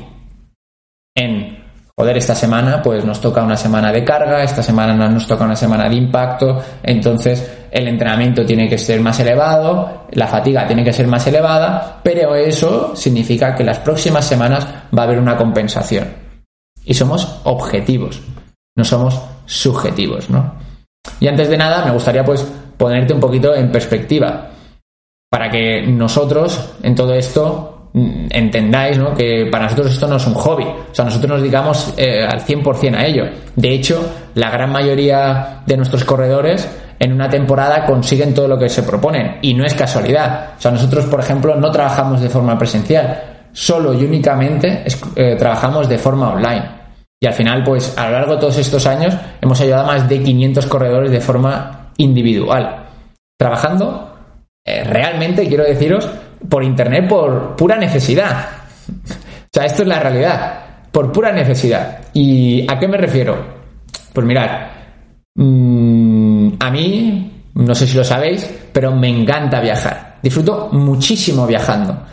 En, 1.13 1.61
joder, 1.97 2.15
esta 2.15 2.35
semana 2.35 2.81
pues 2.81 3.03
nos 3.03 3.19
toca 3.19 3.43
una 3.43 3.57
semana 3.57 3.91
de 3.91 4.05
carga, 4.05 4.41
esta 4.41 4.63
semana 4.63 4.93
nos 4.93 5.27
toca 5.27 5.43
una 5.43 5.57
semana 5.57 5.89
de 5.89 5.95
impacto, 5.95 6.63
entonces 6.83 7.65
el 7.69 7.89
entrenamiento 7.89 8.45
tiene 8.45 8.69
que 8.69 8.77
ser 8.77 9.01
más 9.01 9.19
elevado, 9.19 10.05
la 10.11 10.27
fatiga 10.27 10.65
tiene 10.65 10.85
que 10.85 10.93
ser 10.93 11.07
más 11.07 11.27
elevada, 11.27 11.99
pero 12.01 12.33
eso 12.33 12.95
significa 12.95 13.53
que 13.53 13.65
las 13.65 13.79
próximas 13.79 14.25
semanas 14.25 14.65
va 14.97 15.01
a 15.01 15.05
haber 15.05 15.19
una 15.19 15.35
compensación. 15.35 16.24
Y 16.85 16.93
somos 16.93 17.39
objetivos, 17.43 18.21
no 18.75 18.83
somos 18.83 19.19
subjetivos, 19.45 20.29
¿no? 20.29 20.55
Y 21.19 21.27
antes 21.27 21.49
de 21.49 21.57
nada, 21.57 21.85
me 21.85 21.91
gustaría 21.91 22.23
pues 22.23 22.45
ponerte 22.77 23.13
un 23.13 23.19
poquito 23.19 23.53
en 23.55 23.71
perspectiva 23.71 24.49
para 25.29 25.49
que 25.49 25.81
nosotros 25.87 26.75
en 26.83 26.95
todo 26.95 27.13
esto 27.13 27.89
mm, 27.93 28.27
entendáis 28.29 28.97
¿no? 28.97 29.13
que 29.13 29.47
para 29.51 29.65
nosotros 29.65 29.91
esto 29.91 30.07
no 30.07 30.17
es 30.17 30.27
un 30.27 30.33
hobby, 30.33 30.63
o 30.63 30.93
sea, 30.93 31.05
nosotros 31.05 31.29
nos 31.29 31.41
dedicamos 31.41 31.93
eh, 31.97 32.23
al 32.23 32.41
100% 32.41 32.95
a 32.95 33.05
ello. 33.05 33.25
De 33.55 33.73
hecho, 33.73 34.05
la 34.35 34.49
gran 34.49 34.71
mayoría 34.71 35.61
de 35.65 35.77
nuestros 35.77 36.03
corredores 36.03 36.69
en 36.99 37.11
una 37.11 37.29
temporada 37.29 37.85
consiguen 37.85 38.33
todo 38.33 38.47
lo 38.47 38.57
que 38.57 38.69
se 38.69 38.83
proponen 38.83 39.39
y 39.41 39.53
no 39.53 39.65
es 39.65 39.73
casualidad. 39.73 40.51
O 40.57 40.61
sea, 40.61 40.71
nosotros, 40.71 41.05
por 41.05 41.19
ejemplo, 41.19 41.55
no 41.55 41.69
trabajamos 41.71 42.21
de 42.21 42.29
forma 42.29 42.57
presencial, 42.57 43.47
solo 43.51 43.93
y 43.93 44.05
únicamente 44.05 44.85
eh, 45.15 45.35
trabajamos 45.37 45.89
de 45.89 45.97
forma 45.97 46.29
online. 46.33 46.74
Y 47.25 47.27
al 47.27 47.33
final, 47.33 47.63
pues 47.63 47.97
a 47.97 48.05
lo 48.05 48.11
largo 48.11 48.35
de 48.35 48.41
todos 48.41 48.55
estos 48.59 48.85
años 48.85 49.15
hemos 49.41 49.59
ayudado 49.59 49.85
a 49.85 49.93
más 49.93 50.07
de 50.07 50.21
500 50.21 50.67
corredores 50.67 51.09
de 51.09 51.19
forma 51.19 51.89
individual, 51.97 52.85
trabajando 53.35 54.15
eh, 54.63 54.83
realmente, 54.83 55.47
quiero 55.47 55.63
deciros, 55.63 56.07
por 56.47 56.63
Internet 56.63 57.07
por 57.09 57.55
pura 57.55 57.77
necesidad. 57.77 58.47
o 58.87 59.47
sea, 59.51 59.65
esto 59.65 59.81
es 59.81 59.87
la 59.87 59.99
realidad, 59.99 60.65
por 60.91 61.11
pura 61.11 61.31
necesidad. 61.31 61.97
¿Y 62.13 62.71
a 62.71 62.77
qué 62.77 62.87
me 62.87 62.97
refiero? 62.97 63.43
Pues 64.13 64.27
mirad, 64.27 64.67
mm, 65.33 66.49
a 66.59 66.69
mí, 66.69 67.43
no 67.55 67.73
sé 67.73 67.87
si 67.87 67.97
lo 67.97 68.03
sabéis, 68.03 68.47
pero 68.71 68.95
me 68.95 69.09
encanta 69.09 69.59
viajar. 69.61 70.17
Disfruto 70.21 70.69
muchísimo 70.73 71.47
viajando. 71.47 72.05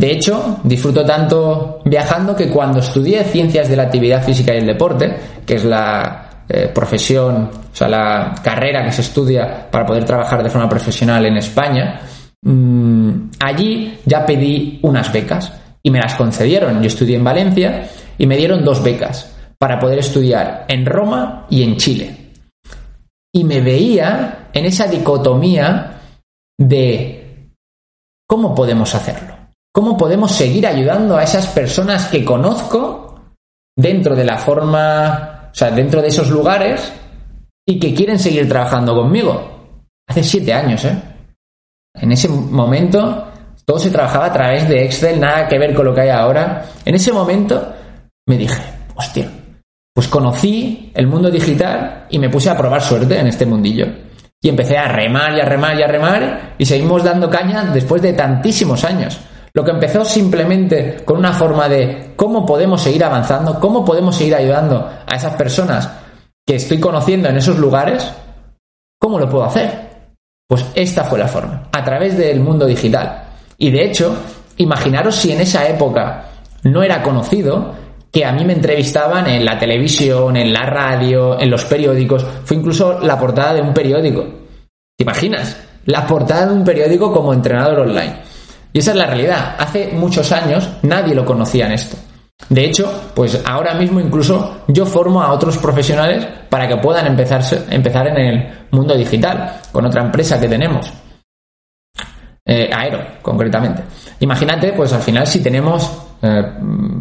De 0.00 0.12
hecho, 0.12 0.60
disfruto 0.64 1.04
tanto 1.04 1.82
viajando 1.84 2.34
que 2.34 2.48
cuando 2.48 2.78
estudié 2.78 3.22
ciencias 3.22 3.68
de 3.68 3.76
la 3.76 3.82
actividad 3.82 4.24
física 4.24 4.54
y 4.54 4.56
el 4.56 4.66
deporte, 4.66 5.14
que 5.44 5.56
es 5.56 5.64
la 5.66 6.44
eh, 6.48 6.70
profesión, 6.74 7.50
o 7.70 7.76
sea, 7.76 7.86
la 7.86 8.34
carrera 8.42 8.82
que 8.82 8.92
se 8.92 9.02
estudia 9.02 9.70
para 9.70 9.84
poder 9.84 10.06
trabajar 10.06 10.42
de 10.42 10.48
forma 10.48 10.70
profesional 10.70 11.26
en 11.26 11.36
España, 11.36 12.00
mm, 12.40 13.10
allí 13.40 13.98
ya 14.06 14.24
pedí 14.24 14.78
unas 14.80 15.12
becas 15.12 15.52
y 15.82 15.90
me 15.90 15.98
las 15.98 16.14
concedieron. 16.14 16.80
Yo 16.80 16.86
estudié 16.86 17.16
en 17.16 17.24
Valencia 17.24 17.86
y 18.16 18.26
me 18.26 18.38
dieron 18.38 18.64
dos 18.64 18.82
becas 18.82 19.36
para 19.58 19.78
poder 19.78 19.98
estudiar 19.98 20.64
en 20.66 20.86
Roma 20.86 21.46
y 21.50 21.62
en 21.62 21.76
Chile. 21.76 22.30
Y 23.34 23.44
me 23.44 23.60
veía 23.60 24.48
en 24.54 24.64
esa 24.64 24.86
dicotomía 24.86 26.00
de 26.58 27.50
cómo 28.26 28.54
podemos 28.54 28.94
hacerlo. 28.94 29.29
¿Cómo 29.72 29.96
podemos 29.96 30.32
seguir 30.32 30.66
ayudando 30.66 31.16
a 31.16 31.22
esas 31.22 31.46
personas 31.48 32.08
que 32.08 32.24
conozco 32.24 33.34
dentro 33.76 34.16
de 34.16 34.24
la 34.24 34.38
forma 34.38 35.40
o 35.50 35.54
sea, 35.54 35.70
dentro 35.70 36.00
de 36.00 36.08
esos 36.08 36.30
lugares 36.30 36.92
y 37.66 37.78
que 37.78 37.94
quieren 37.94 38.18
seguir 38.18 38.48
trabajando 38.48 38.94
conmigo. 38.94 39.78
Hace 40.08 40.22
siete 40.22 40.52
años, 40.52 40.84
¿eh? 40.84 40.96
En 41.94 42.12
ese 42.12 42.28
momento 42.28 43.26
todo 43.64 43.78
se 43.78 43.90
trabajaba 43.90 44.26
a 44.26 44.32
través 44.32 44.68
de 44.68 44.84
Excel, 44.84 45.20
nada 45.20 45.48
que 45.48 45.58
ver 45.58 45.74
con 45.74 45.84
lo 45.84 45.94
que 45.94 46.02
hay 46.02 46.08
ahora. 46.08 46.66
En 46.84 46.94
ese 46.94 47.12
momento 47.12 47.74
me 48.26 48.36
dije, 48.36 48.62
hostia, 48.94 49.28
pues 49.92 50.08
conocí 50.08 50.92
el 50.94 51.06
mundo 51.06 51.30
digital 51.30 52.06
y 52.10 52.18
me 52.18 52.30
puse 52.30 52.50
a 52.50 52.56
probar 52.56 52.80
suerte 52.80 53.18
en 53.18 53.26
este 53.26 53.46
mundillo. 53.46 53.86
Y 54.42 54.48
empecé 54.48 54.78
a 54.78 54.88
remar 54.88 55.36
y 55.36 55.40
a 55.40 55.44
remar 55.44 55.78
y 55.78 55.82
a 55.82 55.86
remar 55.86 56.54
y 56.58 56.64
seguimos 56.64 57.04
dando 57.04 57.28
caña 57.28 57.64
después 57.64 58.00
de 58.00 58.12
tantísimos 58.14 58.84
años. 58.84 59.20
Lo 59.52 59.64
que 59.64 59.72
empezó 59.72 60.04
simplemente 60.04 61.02
con 61.04 61.18
una 61.18 61.32
forma 61.32 61.68
de 61.68 62.12
cómo 62.16 62.46
podemos 62.46 62.82
seguir 62.82 63.04
avanzando, 63.04 63.58
cómo 63.58 63.84
podemos 63.84 64.16
seguir 64.16 64.34
ayudando 64.34 64.88
a 65.06 65.16
esas 65.16 65.34
personas 65.34 65.90
que 66.46 66.56
estoy 66.56 66.78
conociendo 66.78 67.28
en 67.28 67.36
esos 67.36 67.58
lugares, 67.58 68.10
¿cómo 68.98 69.18
lo 69.18 69.28
puedo 69.28 69.44
hacer? 69.44 69.90
Pues 70.48 70.66
esta 70.74 71.04
fue 71.04 71.18
la 71.18 71.28
forma, 71.28 71.68
a 71.72 71.84
través 71.84 72.16
del 72.16 72.40
mundo 72.40 72.66
digital. 72.66 73.24
Y 73.56 73.70
de 73.70 73.84
hecho, 73.84 74.16
imaginaros 74.56 75.16
si 75.16 75.32
en 75.32 75.40
esa 75.40 75.68
época 75.68 76.24
no 76.64 76.82
era 76.82 77.02
conocido 77.02 77.74
que 78.10 78.24
a 78.24 78.32
mí 78.32 78.44
me 78.44 78.54
entrevistaban 78.54 79.28
en 79.28 79.44
la 79.44 79.58
televisión, 79.58 80.36
en 80.36 80.52
la 80.52 80.66
radio, 80.66 81.38
en 81.38 81.50
los 81.50 81.64
periódicos, 81.64 82.26
fue 82.44 82.56
incluso 82.56 82.98
la 83.00 83.18
portada 83.18 83.54
de 83.54 83.62
un 83.62 83.72
periódico. 83.72 84.24
¿Te 84.96 85.04
imaginas? 85.04 85.56
La 85.86 86.06
portada 86.06 86.46
de 86.46 86.52
un 86.54 86.64
periódico 86.64 87.12
como 87.12 87.32
entrenador 87.32 87.80
online. 87.80 88.29
Y 88.72 88.78
esa 88.78 88.92
es 88.92 88.96
la 88.96 89.06
realidad. 89.06 89.56
Hace 89.58 89.92
muchos 89.92 90.30
años 90.32 90.68
nadie 90.82 91.14
lo 91.14 91.24
conocía 91.24 91.66
en 91.66 91.72
esto. 91.72 91.96
De 92.48 92.64
hecho, 92.64 93.10
pues 93.14 93.40
ahora 93.44 93.74
mismo 93.74 94.00
incluso 94.00 94.62
yo 94.68 94.86
formo 94.86 95.22
a 95.22 95.32
otros 95.32 95.58
profesionales 95.58 96.26
para 96.48 96.66
que 96.66 96.76
puedan 96.78 97.06
empezar, 97.06 97.42
en 97.70 98.16
el 98.16 98.48
mundo 98.70 98.96
digital 98.96 99.60
con 99.70 99.84
otra 99.86 100.02
empresa 100.02 100.40
que 100.40 100.48
tenemos. 100.48 100.92
Eh, 102.44 102.70
Aero, 102.72 102.98
concretamente. 103.22 103.82
Imagínate, 104.20 104.72
pues 104.72 104.92
al 104.92 105.02
final 105.02 105.26
si 105.26 105.40
tenemos 105.40 105.92
eh, 106.22 106.42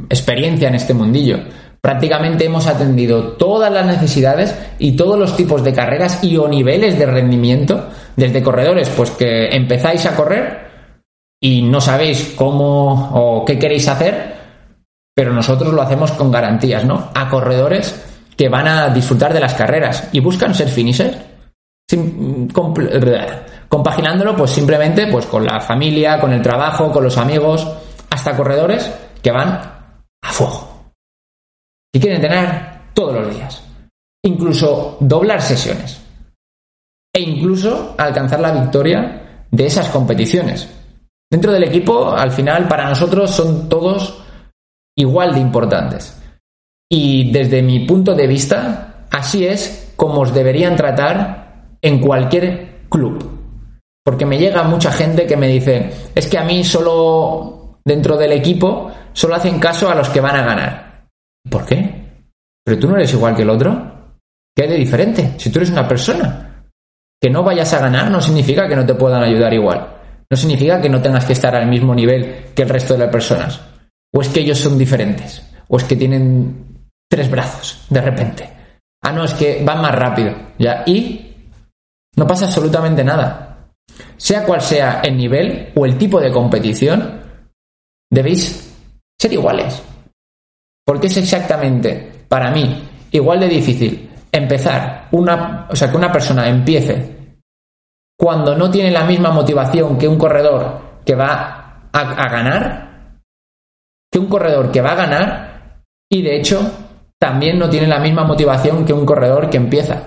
experiencia 0.10 0.67
en 0.67 0.75
este 0.75 0.93
mundillo, 0.93 1.38
prácticamente 1.82 2.45
hemos 2.45 2.67
atendido 2.67 3.34
todas 3.34 3.71
las 3.71 3.86
necesidades 3.86 4.53
y 4.77 4.95
todos 4.95 5.17
los 5.17 5.36
tipos 5.36 5.63
de 5.63 5.73
carreras 5.73 6.23
y 6.23 6.38
o 6.38 6.47
niveles 6.47 6.99
de 6.99 7.05
rendimiento, 7.05 7.88
desde 8.15 8.43
corredores, 8.43 8.89
pues 8.89 9.12
que 9.12 9.47
empezáis 9.47 10.05
a 10.05 10.15
correr 10.15 10.68
y 11.41 11.62
no 11.62 11.80
sabéis 11.82 12.34
cómo 12.36 13.12
o 13.13 13.45
qué 13.45 13.58
queréis 13.58 13.88
hacer, 13.88 14.36
pero 15.15 15.34
nosotros 15.34 15.73
lo 15.73 15.82
hacemos 15.82 16.12
con 16.12 16.32
garantías, 16.32 16.86
¿no? 16.86 17.10
A 17.13 17.30
corredores 17.30 18.06
que 18.36 18.49
van 18.49 18.67
a 18.67 18.89
disfrutar 18.89 19.34
de 19.34 19.39
las 19.39 19.54
carreras 19.54 20.10
y 20.12 20.19
buscan 20.19 20.56
ser 20.56 20.69
finishers 20.69 21.17
compaginándolo 23.67 24.36
pues 24.36 24.52
simplemente 24.52 25.08
pues 25.08 25.25
con 25.25 25.45
la 25.45 25.60
familia, 25.60 26.19
con 26.19 26.34
el 26.34 26.41
trabajo, 26.41 26.91
con 26.91 27.04
los 27.04 27.17
amigos, 27.17 27.67
hasta 28.10 28.36
corredores 28.36 28.91
que 29.21 29.32
van 29.32 29.49
a 30.21 30.32
fuego. 30.32 30.91
Y 31.93 31.99
quieren 31.99 32.21
entrenar 32.21 32.91
todos 32.93 33.13
los 33.13 33.36
días. 33.36 33.63
Incluso 34.23 34.97
doblar 34.99 35.41
sesiones. 35.41 35.99
E 37.13 37.21
incluso 37.21 37.95
alcanzar 37.97 38.39
la 38.39 38.52
victoria 38.52 39.45
de 39.49 39.65
esas 39.65 39.89
competiciones. 39.89 40.69
Dentro 41.32 41.52
del 41.52 41.63
equipo, 41.63 42.12
al 42.12 42.32
final, 42.32 42.68
para 42.68 42.89
nosotros 42.89 43.30
son 43.30 43.70
todos 43.70 44.24
igual 44.98 45.34
de 45.34 45.39
importantes. 45.39 46.20
Y 46.92 47.32
desde 47.32 47.62
mi 47.62 47.86
punto 47.86 48.15
de 48.15 48.26
vista, 48.26 49.06
así 49.12 49.46
es 49.46 49.94
como 49.96 50.22
os 50.22 50.34
deberían 50.34 50.76
tratar 50.76 51.78
en 51.82 52.00
cualquier 52.00 52.88
club. 52.89 53.38
Porque 54.04 54.26
me 54.26 54.39
llega 54.39 54.63
mucha 54.63 54.92
gente 54.92 55.28
que 55.28 55.38
me 55.38 55.48
dice, 55.48 55.92
es 56.15 56.28
que 56.28 56.39
a 56.39 56.44
mí 56.44 56.63
solo 56.63 57.80
dentro 57.86 58.18
del 58.18 58.32
equipo 58.32 58.92
solo 59.13 59.36
hacen 59.36 59.60
caso 59.60 59.89
a 59.89 59.96
los 59.96 60.10
que 60.10 60.22
van 60.22 60.36
a 60.36 60.46
ganar. 60.46 61.06
¿Por 61.48 61.65
qué? 61.65 62.24
Pero 62.65 62.80
tú 62.80 62.89
no 62.89 62.96
eres 62.96 63.13
igual 63.13 63.36
que 63.36 63.44
el 63.44 63.50
otro. 63.52 64.15
¿Qué 64.56 64.63
hay 64.63 64.70
de 64.70 64.78
diferente? 64.78 65.36
Si 65.38 65.52
tú 65.52 65.60
eres 65.60 65.70
una 65.70 65.88
persona. 65.88 66.65
Que 67.22 67.30
no 67.30 67.44
vayas 67.44 67.74
a 67.74 67.80
ganar 67.80 68.10
no 68.10 68.20
significa 68.20 68.68
que 68.68 68.76
no 68.76 68.86
te 68.86 68.96
puedan 68.96 69.24
ayudar 69.24 69.54
igual. 69.54 69.98
No 70.32 70.38
significa 70.38 70.80
que 70.80 70.89
no 70.89 71.02
tengas 71.02 71.26
que 71.26 71.34
estar 71.34 71.56
al 71.56 71.68
mismo 71.68 71.96
nivel 71.96 72.46
que 72.54 72.62
el 72.62 72.70
resto 72.70 72.94
de 72.94 73.00
las 73.00 73.10
personas. 73.10 73.60
O 74.13 74.22
es 74.22 74.30
que 74.30 74.42
ellos 74.42 74.60
son 74.60 74.78
diferentes. 74.78 75.42
O 75.68 75.78
es 75.78 75.84
que 75.84 75.96
tienen 75.96 76.86
tres 77.10 77.30
brazos 77.30 77.86
de 77.89 78.02
repente. 78.02 78.50
Ah, 79.02 79.12
no, 79.12 79.24
es 79.24 79.34
que 79.34 79.63
van 79.63 79.82
más 79.82 79.96
rápido. 79.96 80.34
Ya. 80.58 80.84
Y 80.86 81.36
no 82.15 82.28
pasa 82.28 82.46
absolutamente 82.46 83.04
nada. 83.04 83.70
Sea 84.18 84.46
cual 84.46 84.62
sea 84.62 85.02
el 85.04 85.18
nivel 85.18 85.72
o 85.76 85.86
el 85.86 85.98
tipo 85.98 86.20
de 86.20 86.32
competición, 86.32 87.22
debéis 88.12 88.76
ser 89.20 89.34
iguales. 89.34 89.82
Porque 90.86 91.08
es 91.08 91.18
exactamente, 91.18 92.26
para 92.28 92.52
mí, 92.52 92.84
igual 93.12 93.39
de 93.39 93.48
difícil 93.48 94.10
empezar 94.32 95.08
una, 95.12 95.68
o 95.70 95.76
sea, 95.76 95.89
que 95.89 95.98
una 95.98 96.12
persona 96.12 96.48
empiece 96.48 97.18
cuando 98.19 98.53
no 98.53 98.69
tiene 98.69 98.91
la 98.91 99.05
misma 99.05 99.32
motivación 99.32 99.97
que 99.97 100.08
un 100.08 100.17
corredor 100.17 100.99
que 101.05 101.15
va 101.15 101.88
a, 101.93 102.29
ganar, 102.29 103.17
que 104.12 104.19
un 104.19 104.27
corredor 104.27 104.71
que 104.71 104.82
va 104.82 104.91
a 104.91 104.95
ganar 104.95 105.84
y 106.12 106.21
de 106.21 106.36
hecho 106.36 106.60
también 107.17 107.58
no 107.58 107.69
tiene 107.69 107.88
la 107.88 107.99
misma 107.99 108.25
motivación 108.25 108.86
que 108.86 108.91
un 108.91 109.05
corredor 109.05 109.49
que 109.49 109.55
empieza. 109.55 110.03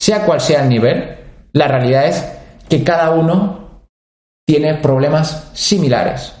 Sea 0.00 0.24
cual 0.24 0.40
sea 0.40 0.62
el 0.62 0.70
nivel, 0.70 1.18
la 1.52 1.68
realidad 1.68 2.06
es 2.06 2.38
que 2.70 2.82
cada 2.82 3.10
uno 3.10 3.82
tiene 4.46 4.76
problemas 4.76 5.50
similares. 5.52 6.34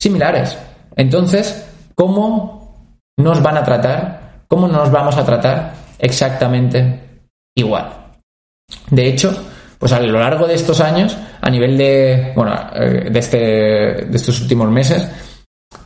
Similares. 0.00 0.56
Entonces, 0.94 1.68
¿cómo 1.96 2.96
nos 3.16 3.42
van 3.42 3.56
a 3.56 3.64
tratar? 3.64 4.44
¿Cómo 4.46 4.68
nos 4.68 4.90
vamos 4.92 5.16
a 5.16 5.24
tratar 5.24 5.74
exactamente 5.98 7.24
igual? 7.56 8.01
De 8.90 9.06
hecho, 9.06 9.34
pues 9.78 9.92
a 9.92 10.00
lo 10.00 10.18
largo 10.18 10.46
de 10.46 10.54
estos 10.54 10.80
años, 10.80 11.16
a 11.40 11.50
nivel 11.50 11.76
de, 11.76 12.32
bueno, 12.36 12.54
eh, 12.74 13.08
de, 13.10 13.18
este, 13.18 13.38
de 13.38 14.16
estos 14.16 14.40
últimos 14.40 14.70
meses, 14.70 15.08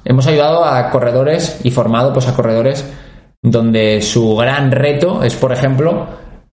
hemos 0.05 0.27
ayudado 0.27 0.65
a 0.65 0.91
corredores 0.91 1.61
y 1.65 1.71
formado 1.71 2.13
pues 2.13 2.29
a 2.29 2.35
corredores 2.35 2.85
donde 3.43 4.03
su 4.03 4.37
gran 4.37 4.71
reto 4.71 5.23
es, 5.23 5.35
por 5.35 5.53
ejemplo, 5.53 6.09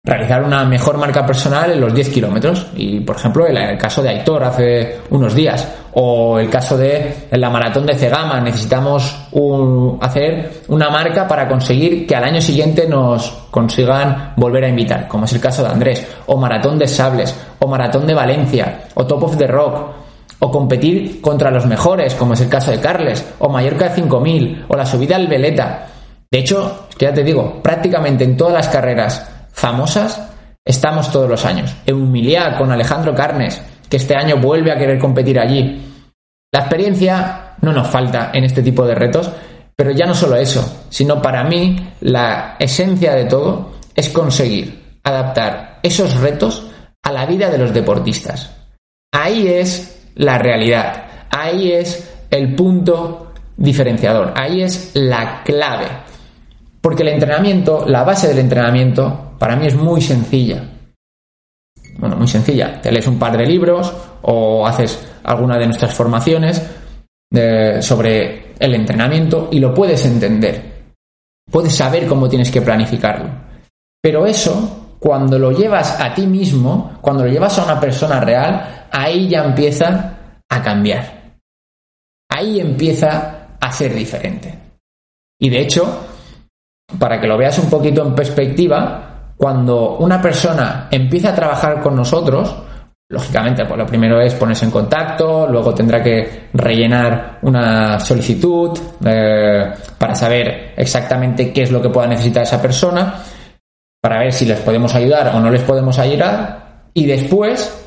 realizar 0.05 0.43
una 0.43 0.65
mejor 0.65 0.97
marca 0.97 1.25
personal 1.25 1.71
en 1.71 1.79
los 1.79 1.93
10 1.93 2.09
kilómetros. 2.09 2.67
Y, 2.75 2.99
por 2.99 3.15
ejemplo, 3.15 3.47
el, 3.47 3.55
el, 3.55 3.77
caso 3.77 4.03
de 4.03 4.09
Aitor 4.09 4.43
hace 4.43 4.99
unos 5.11 5.33
días, 5.33 5.65
o 5.93 6.37
el 6.39 6.49
caso 6.49 6.77
de 6.77 7.27
la 7.31 7.49
maratón 7.49 7.85
de 7.85 7.95
Cegama, 7.95 8.41
necesitamos 8.41 9.27
un, 9.31 9.97
hacer 10.01 10.63
una 10.67 10.89
marca 10.89 11.25
para 11.25 11.47
conseguir 11.47 12.05
que 12.05 12.17
al 12.17 12.25
año 12.25 12.41
siguiente 12.41 12.85
nos 12.85 13.29
consigan 13.49 14.33
volver 14.35 14.65
a 14.65 14.67
invitar, 14.67 15.07
como 15.07 15.23
es 15.23 15.31
el 15.31 15.39
caso 15.39 15.63
de 15.63 15.69
Andrés, 15.69 16.05
o 16.25 16.35
maratón 16.35 16.77
de 16.77 16.87
Sables, 16.87 17.33
o 17.59 17.67
maratón 17.67 18.05
de 18.05 18.13
Valencia, 18.13 18.83
o 18.95 19.05
Top 19.05 19.23
of 19.23 19.37
the 19.37 19.47
Rock, 19.47 19.93
o 20.39 20.51
competir 20.51 21.21
contra 21.21 21.49
los 21.49 21.65
mejores, 21.65 22.13
como 22.15 22.33
es 22.33 22.41
el 22.41 22.49
caso 22.49 22.71
de 22.71 22.81
Carles, 22.81 23.25
o 23.39 23.47
Mallorca 23.47 23.87
de 23.87 23.95
5000, 23.95 24.65
o 24.67 24.75
la 24.75 24.85
subida 24.85 25.15
al 25.15 25.27
Veleta. 25.27 25.87
De 26.29 26.39
hecho, 26.39 26.87
ya 26.99 27.13
te 27.13 27.23
digo, 27.23 27.61
prácticamente 27.61 28.25
en 28.25 28.35
todas 28.35 28.53
las 28.53 28.67
carreras 28.67 29.32
famosas 29.53 30.21
estamos 30.65 31.11
todos 31.11 31.29
los 31.29 31.45
años. 31.45 31.73
Eumiliá 31.85 32.57
con 32.57 32.71
Alejandro 32.71 33.15
Carnes, 33.15 33.61
que 33.89 33.97
este 33.97 34.15
año 34.15 34.37
vuelve 34.37 34.71
a 34.71 34.77
querer 34.77 34.99
competir 34.99 35.39
allí. 35.39 35.81
La 36.51 36.61
experiencia 36.61 37.55
no 37.61 37.71
nos 37.71 37.87
falta 37.87 38.31
en 38.33 38.43
este 38.43 38.61
tipo 38.61 38.85
de 38.85 38.95
retos, 38.95 39.31
pero 39.75 39.91
ya 39.91 40.05
no 40.05 40.13
solo 40.13 40.35
eso, 40.35 40.85
sino 40.89 41.21
para 41.21 41.43
mí 41.43 41.93
la 42.01 42.55
esencia 42.59 43.13
de 43.15 43.25
todo 43.25 43.73
es 43.95 44.09
conseguir 44.09 44.97
adaptar 45.03 45.79
esos 45.81 46.15
retos 46.19 46.67
a 47.01 47.11
la 47.11 47.25
vida 47.25 47.49
de 47.49 47.57
los 47.57 47.73
deportistas. 47.73 48.51
Ahí 49.11 49.47
es 49.47 50.09
la 50.15 50.37
realidad, 50.37 51.27
ahí 51.29 51.71
es 51.71 52.09
el 52.29 52.55
punto 52.55 53.33
diferenciador, 53.57 54.33
ahí 54.35 54.61
es 54.61 54.91
la 54.93 55.43
clave. 55.43 55.87
Porque 56.81 57.03
el 57.03 57.09
entrenamiento, 57.09 57.85
la 57.87 58.03
base 58.03 58.27
del 58.27 58.39
entrenamiento, 58.39 59.32
para 59.43 59.57
mí 59.57 59.67
es 59.67 59.75
muy 59.75 59.99
sencilla. 59.99 60.63
Bueno, 61.97 62.15
muy 62.15 62.29
sencilla. 62.29 62.79
Te 62.81 62.89
lees 62.89 63.05
un 63.07 63.19
par 63.19 63.37
de 63.37 63.45
libros 63.45 63.93
o 64.21 64.65
haces 64.65 65.05
alguna 65.21 65.57
de 65.57 65.65
nuestras 65.65 65.93
formaciones 65.93 66.65
eh, 67.29 67.81
sobre 67.81 68.53
el 68.57 68.73
entrenamiento 68.73 69.49
y 69.51 69.59
lo 69.59 69.73
puedes 69.73 70.05
entender. 70.05 70.85
Puedes 71.51 71.75
saber 71.75 72.07
cómo 72.07 72.29
tienes 72.29 72.49
que 72.49 72.61
planificarlo. 72.61 73.31
Pero 74.01 74.25
eso, 74.25 74.95
cuando 74.97 75.37
lo 75.37 75.51
llevas 75.51 75.99
a 75.99 76.13
ti 76.13 76.25
mismo, 76.25 76.99
cuando 77.01 77.25
lo 77.25 77.29
llevas 77.29 77.59
a 77.59 77.65
una 77.65 77.81
persona 77.81 78.21
real, 78.21 78.87
ahí 78.89 79.27
ya 79.27 79.43
empieza 79.43 80.19
a 80.49 80.63
cambiar. 80.63 81.35
Ahí 82.29 82.61
empieza 82.61 83.57
a 83.59 83.71
ser 83.73 83.93
diferente. 83.93 84.57
Y 85.37 85.49
de 85.49 85.59
hecho, 85.59 85.99
para 86.97 87.19
que 87.19 87.27
lo 87.27 87.37
veas 87.37 87.59
un 87.59 87.69
poquito 87.69 88.07
en 88.07 88.15
perspectiva, 88.15 89.09
cuando 89.37 89.97
una 89.97 90.21
persona 90.21 90.87
empieza 90.89 91.29
a 91.29 91.35
trabajar 91.35 91.81
con 91.81 91.95
nosotros, 91.95 92.55
lógicamente, 93.09 93.65
pues 93.65 93.77
lo 93.77 93.85
primero 93.85 94.19
es 94.21 94.33
ponerse 94.35 94.65
en 94.65 94.71
contacto, 94.71 95.47
luego 95.47 95.73
tendrá 95.73 96.01
que 96.01 96.49
rellenar 96.53 97.39
una 97.41 97.99
solicitud 97.99 98.77
eh, 99.05 99.73
para 99.97 100.15
saber 100.15 100.73
exactamente 100.75 101.51
qué 101.51 101.63
es 101.63 101.71
lo 101.71 101.81
que 101.81 101.89
pueda 101.89 102.07
necesitar 102.07 102.43
esa 102.43 102.61
persona, 102.61 103.15
para 104.01 104.19
ver 104.19 104.33
si 104.33 104.45
les 104.45 104.59
podemos 104.59 104.93
ayudar 104.95 105.35
o 105.35 105.39
no 105.39 105.49
les 105.49 105.61
podemos 105.61 105.97
ayudar, 105.99 106.89
y 106.93 107.05
después, 107.05 107.85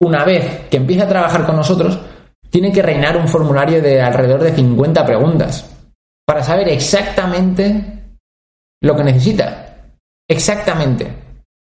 una 0.00 0.24
vez 0.24 0.66
que 0.70 0.78
empieza 0.78 1.04
a 1.04 1.08
trabajar 1.08 1.44
con 1.44 1.56
nosotros, 1.56 1.98
tiene 2.50 2.70
que 2.70 2.82
rellenar 2.82 3.16
un 3.16 3.28
formulario 3.28 3.80
de 3.80 4.02
alrededor 4.02 4.42
de 4.42 4.52
50 4.52 5.06
preguntas 5.06 5.66
para 6.26 6.42
saber 6.42 6.68
exactamente 6.68 8.02
lo 8.82 8.94
que 8.94 9.04
necesita. 9.04 9.71
Exactamente. 10.32 11.06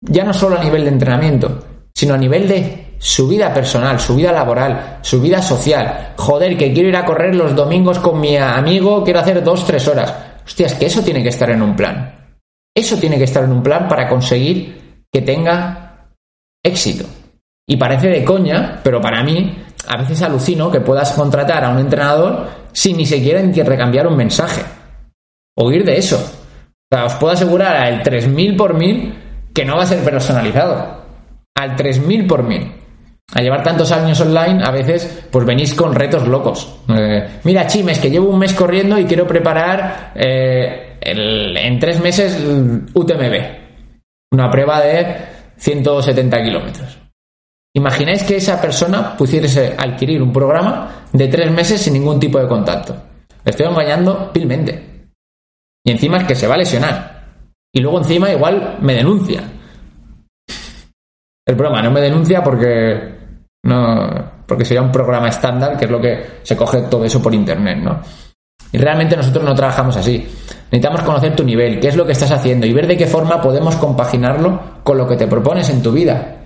Ya 0.00 0.24
no 0.24 0.32
solo 0.32 0.58
a 0.58 0.64
nivel 0.64 0.84
de 0.84 0.90
entrenamiento, 0.90 1.62
sino 1.94 2.14
a 2.14 2.18
nivel 2.18 2.48
de 2.48 2.94
su 2.98 3.28
vida 3.28 3.52
personal, 3.52 4.00
su 4.00 4.16
vida 4.16 4.32
laboral, 4.32 4.98
su 5.02 5.20
vida 5.20 5.42
social. 5.42 6.14
Joder, 6.16 6.56
que 6.56 6.72
quiero 6.72 6.88
ir 6.88 6.96
a 6.96 7.04
correr 7.04 7.34
los 7.34 7.54
domingos 7.54 7.98
con 7.98 8.18
mi 8.18 8.38
amigo, 8.38 9.04
quiero 9.04 9.20
hacer 9.20 9.44
dos, 9.44 9.66
tres 9.66 9.86
horas. 9.88 10.14
Hostias, 10.46 10.72
que 10.72 10.86
eso 10.86 11.02
tiene 11.02 11.22
que 11.22 11.28
estar 11.28 11.50
en 11.50 11.60
un 11.60 11.76
plan. 11.76 12.30
Eso 12.74 12.96
tiene 12.96 13.18
que 13.18 13.24
estar 13.24 13.44
en 13.44 13.52
un 13.52 13.62
plan 13.62 13.86
para 13.88 14.08
conseguir 14.08 15.04
que 15.12 15.20
tenga 15.20 16.08
éxito. 16.64 17.04
Y 17.68 17.76
parece 17.76 18.08
de 18.08 18.24
coña, 18.24 18.80
pero 18.82 19.02
para 19.02 19.22
mí, 19.22 19.54
a 19.86 19.98
veces 19.98 20.22
alucino 20.22 20.70
que 20.70 20.80
puedas 20.80 21.12
contratar 21.12 21.62
a 21.62 21.68
un 21.68 21.80
entrenador 21.80 22.48
sin 22.72 22.96
ni 22.96 23.04
siquiera 23.04 23.42
recambiar 23.42 24.06
un 24.06 24.16
mensaje. 24.16 24.62
Oír 25.56 25.84
de 25.84 25.98
eso 25.98 26.45
os 26.90 27.14
puedo 27.14 27.32
asegurar 27.32 27.76
al 27.76 28.02
3000 28.02 28.56
por 28.56 28.74
1000 28.74 29.14
que 29.52 29.64
no 29.64 29.76
va 29.76 29.82
a 29.82 29.86
ser 29.86 30.04
personalizado. 30.04 31.04
Al 31.54 31.74
3000 31.74 32.26
por 32.26 32.42
1000. 32.42 32.72
A 33.34 33.40
llevar 33.40 33.62
tantos 33.62 33.90
años 33.90 34.20
online, 34.20 34.62
a 34.62 34.70
veces, 34.70 35.24
pues 35.30 35.44
venís 35.44 35.74
con 35.74 35.94
retos 35.94 36.28
locos. 36.28 36.76
Eh, 36.88 37.40
mira, 37.42 37.66
Chimes, 37.66 37.98
que 37.98 38.10
llevo 38.10 38.28
un 38.28 38.38
mes 38.38 38.52
corriendo 38.52 38.98
y 38.98 39.04
quiero 39.04 39.26
preparar 39.26 40.12
eh, 40.14 40.98
en 41.00 41.78
tres 41.80 42.00
meses 42.00 42.38
UTMB. 42.94 43.34
Una 44.32 44.50
prueba 44.50 44.80
de 44.80 45.16
170 45.56 46.42
kilómetros. 46.42 46.98
Imagináis 47.74 48.22
que 48.22 48.36
esa 48.36 48.60
persona 48.60 49.16
pudiese 49.16 49.74
adquirir 49.76 50.22
un 50.22 50.32
programa 50.32 51.06
de 51.12 51.28
tres 51.28 51.50
meses 51.50 51.80
sin 51.80 51.94
ningún 51.94 52.20
tipo 52.20 52.38
de 52.38 52.48
contacto. 52.48 52.96
Le 53.44 53.50
estoy 53.50 53.66
engañando 53.66 54.32
pilmente. 54.32 54.95
Y 55.86 55.92
encima 55.92 56.18
es 56.18 56.24
que 56.24 56.34
se 56.34 56.48
va 56.48 56.56
a 56.56 56.58
lesionar. 56.58 57.36
Y 57.72 57.80
luego 57.80 57.98
encima 57.98 58.30
igual 58.30 58.78
me 58.80 58.94
denuncia. 58.94 59.42
Es 61.46 61.56
broma, 61.56 61.80
no 61.80 61.92
me 61.92 62.00
denuncia 62.00 62.42
porque 62.42 63.14
no 63.62 64.34
porque 64.46 64.64
sería 64.64 64.82
un 64.82 64.92
programa 64.92 65.28
estándar, 65.28 65.76
que 65.76 65.84
es 65.84 65.90
lo 65.90 66.00
que 66.00 66.40
se 66.42 66.56
coge 66.56 66.82
todo 66.82 67.04
eso 67.04 67.22
por 67.22 67.34
internet, 67.34 67.78
¿no? 67.78 68.00
Y 68.72 68.78
realmente 68.78 69.16
nosotros 69.16 69.44
no 69.44 69.54
trabajamos 69.54 69.96
así. 69.96 70.18
Necesitamos 70.70 71.02
conocer 71.02 71.34
tu 71.36 71.44
nivel, 71.44 71.78
qué 71.80 71.88
es 71.88 71.96
lo 71.96 72.04
que 72.04 72.12
estás 72.12 72.30
haciendo 72.30 72.66
y 72.66 72.72
ver 72.72 72.86
de 72.86 72.96
qué 72.96 73.06
forma 73.06 73.40
podemos 73.40 73.76
compaginarlo 73.76 74.82
con 74.82 74.98
lo 74.98 75.06
que 75.06 75.16
te 75.16 75.26
propones 75.26 75.68
en 75.70 75.82
tu 75.82 75.92
vida. 75.92 76.36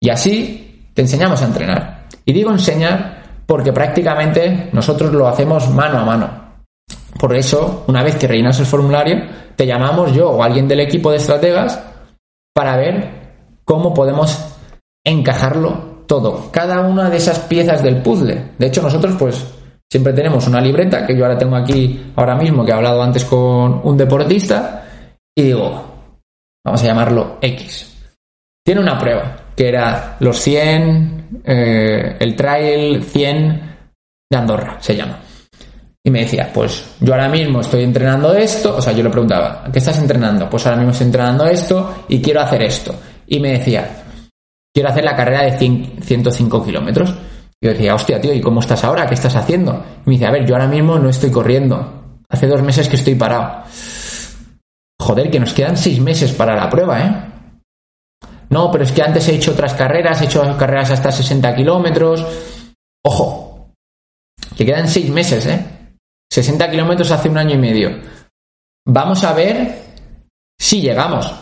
Y 0.00 0.08
así 0.08 0.90
te 0.94 1.02
enseñamos 1.02 1.40
a 1.42 1.46
entrenar. 1.46 2.06
Y 2.24 2.32
digo 2.32 2.50
enseñar 2.50 3.22
porque 3.46 3.72
prácticamente 3.72 4.70
nosotros 4.72 5.12
lo 5.12 5.28
hacemos 5.28 5.68
mano 5.70 5.98
a 5.98 6.04
mano. 6.04 6.43
Por 7.18 7.34
eso, 7.34 7.84
una 7.86 8.02
vez 8.02 8.16
que 8.16 8.26
rellenas 8.26 8.58
el 8.60 8.66
formulario, 8.66 9.24
te 9.56 9.66
llamamos 9.66 10.12
yo 10.12 10.30
o 10.30 10.42
alguien 10.42 10.68
del 10.68 10.80
equipo 10.80 11.10
de 11.10 11.18
estrategas 11.18 11.80
para 12.52 12.76
ver 12.76 13.10
cómo 13.64 13.94
podemos 13.94 14.56
encajarlo 15.04 16.04
todo, 16.06 16.50
cada 16.50 16.80
una 16.80 17.10
de 17.10 17.16
esas 17.16 17.40
piezas 17.40 17.82
del 17.82 18.02
puzzle. 18.02 18.52
De 18.58 18.66
hecho, 18.66 18.82
nosotros 18.82 19.14
pues 19.18 19.44
siempre 19.90 20.12
tenemos 20.12 20.46
una 20.46 20.60
libreta 20.60 21.06
que 21.06 21.16
yo 21.16 21.24
ahora 21.24 21.38
tengo 21.38 21.56
aquí 21.56 22.12
ahora 22.16 22.34
mismo 22.34 22.64
que 22.64 22.70
he 22.70 22.74
hablado 22.74 23.02
antes 23.02 23.24
con 23.24 23.80
un 23.84 23.96
deportista 23.96 24.86
y 25.36 25.42
digo, 25.42 25.84
vamos 26.64 26.82
a 26.82 26.86
llamarlo 26.86 27.38
X. 27.40 27.90
Tiene 28.64 28.80
una 28.80 28.98
prueba 28.98 29.36
que 29.54 29.68
era 29.68 30.16
los 30.20 30.38
100, 30.38 31.42
eh, 31.44 32.16
el 32.18 32.34
trail 32.34 33.02
100 33.02 33.76
de 34.30 34.36
Andorra, 34.36 34.76
se 34.80 34.96
llama. 34.96 35.23
Y 36.06 36.10
me 36.10 36.20
decía, 36.20 36.50
pues 36.52 36.84
yo 37.00 37.14
ahora 37.14 37.30
mismo 37.30 37.62
estoy 37.62 37.82
entrenando 37.82 38.34
esto, 38.34 38.76
o 38.76 38.82
sea, 38.82 38.92
yo 38.92 39.02
le 39.02 39.08
preguntaba, 39.08 39.64
¿qué 39.72 39.78
estás 39.78 39.98
entrenando? 39.98 40.50
Pues 40.50 40.66
ahora 40.66 40.76
mismo 40.76 40.92
estoy 40.92 41.06
entrenando 41.06 41.46
esto 41.46 42.04
y 42.08 42.20
quiero 42.20 42.42
hacer 42.42 42.62
esto. 42.62 42.94
Y 43.26 43.40
me 43.40 43.52
decía, 43.52 44.04
quiero 44.74 44.90
hacer 44.90 45.02
la 45.02 45.16
carrera 45.16 45.44
de 45.44 45.58
105 46.02 46.62
kilómetros. 46.62 47.14
Yo 47.58 47.70
decía, 47.70 47.94
hostia, 47.94 48.20
tío, 48.20 48.34
¿y 48.34 48.42
cómo 48.42 48.60
estás 48.60 48.84
ahora? 48.84 49.06
¿Qué 49.06 49.14
estás 49.14 49.34
haciendo? 49.34 49.82
Y 50.04 50.10
me 50.10 50.12
dice, 50.16 50.26
a 50.26 50.30
ver, 50.30 50.44
yo 50.44 50.54
ahora 50.54 50.68
mismo 50.68 50.98
no 50.98 51.08
estoy 51.08 51.30
corriendo. 51.30 52.18
Hace 52.28 52.48
dos 52.48 52.60
meses 52.60 52.86
que 52.86 52.96
estoy 52.96 53.14
parado. 53.14 53.62
Joder, 55.00 55.30
que 55.30 55.40
nos 55.40 55.54
quedan 55.54 55.78
seis 55.78 56.00
meses 56.00 56.32
para 56.32 56.54
la 56.54 56.68
prueba, 56.68 57.00
¿eh? 57.00 57.34
No, 58.50 58.70
pero 58.70 58.84
es 58.84 58.92
que 58.92 59.02
antes 59.02 59.26
he 59.28 59.36
hecho 59.36 59.52
otras 59.52 59.72
carreras, 59.72 60.20
he 60.20 60.26
hecho 60.26 60.54
carreras 60.58 60.90
hasta 60.90 61.10
60 61.10 61.56
kilómetros. 61.56 62.26
Ojo, 63.02 63.70
que 64.54 64.66
quedan 64.66 64.86
seis 64.86 65.08
meses, 65.08 65.46
¿eh? 65.46 65.73
60 66.34 66.68
kilómetros 66.68 67.12
hace 67.12 67.28
un 67.28 67.38
año 67.38 67.54
y 67.54 67.58
medio. 67.58 67.90
Vamos 68.88 69.22
a 69.22 69.32
ver 69.32 69.78
si 70.58 70.80
llegamos. 70.80 71.32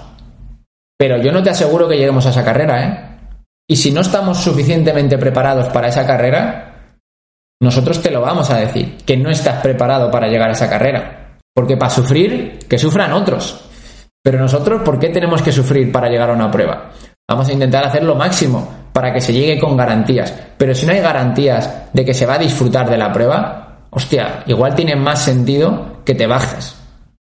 Pero 0.99 1.17
yo 1.17 1.33
no 1.33 1.43
te 1.43 1.49
aseguro 1.49 1.89
que 1.89 1.97
lleguemos 1.97 2.27
a 2.27 2.29
esa 2.29 2.45
carrera, 2.45 2.85
¿eh? 2.85 3.19
Y 3.67 3.77
si 3.77 3.91
no 3.91 4.03
estamos 4.03 4.37
suficientemente 4.37 5.17
preparados 5.17 5.69
para 5.71 5.89
esa 5.89 6.07
carrera, 6.07 6.99
nosotros 7.63 8.03
te 8.03 8.11
lo 8.11 8.21
vamos 8.21 8.51
a 8.51 8.59
decir, 8.59 8.99
que 8.99 9.17
no 9.17 9.31
estás 9.31 9.63
preparado 9.63 10.11
para 10.11 10.29
llegar 10.29 10.51
a 10.51 10.53
esa 10.53 10.69
carrera. 10.69 11.39
Porque 11.55 11.79
para 11.79 11.91
sufrir, 11.91 12.59
que 12.69 12.77
sufran 12.77 13.15
otros. 13.15 13.65
Pero 14.23 14.39
nosotros, 14.39 14.83
¿por 14.83 14.99
qué 14.99 15.09
tenemos 15.09 15.41
que 15.41 15.53
sufrir 15.53 15.91
para 15.91 16.11
llegar 16.11 16.29
a 16.29 16.35
una 16.35 16.51
prueba? 16.51 16.91
Vamos 17.31 17.49
a 17.49 17.53
intentar 17.55 17.87
hacer 17.87 18.03
lo 18.03 18.15
máximo 18.15 18.91
para 18.93 19.11
que 19.11 19.23
se 19.23 19.33
llegue 19.33 19.59
con 19.59 19.75
garantías. 19.75 20.35
Pero 20.59 20.75
si 20.75 20.85
no 20.85 20.93
hay 20.93 21.01
garantías 21.01 21.89
de 21.95 22.05
que 22.05 22.13
se 22.13 22.27
va 22.27 22.35
a 22.35 22.39
disfrutar 22.39 22.91
de 22.91 22.99
la 22.99 23.11
prueba, 23.11 23.72
hostia, 23.93 24.43
igual 24.47 24.75
tiene 24.75 24.97
más 24.97 25.23
sentido 25.23 25.99
que 26.05 26.15
te 26.15 26.27
bajes. 26.27 26.77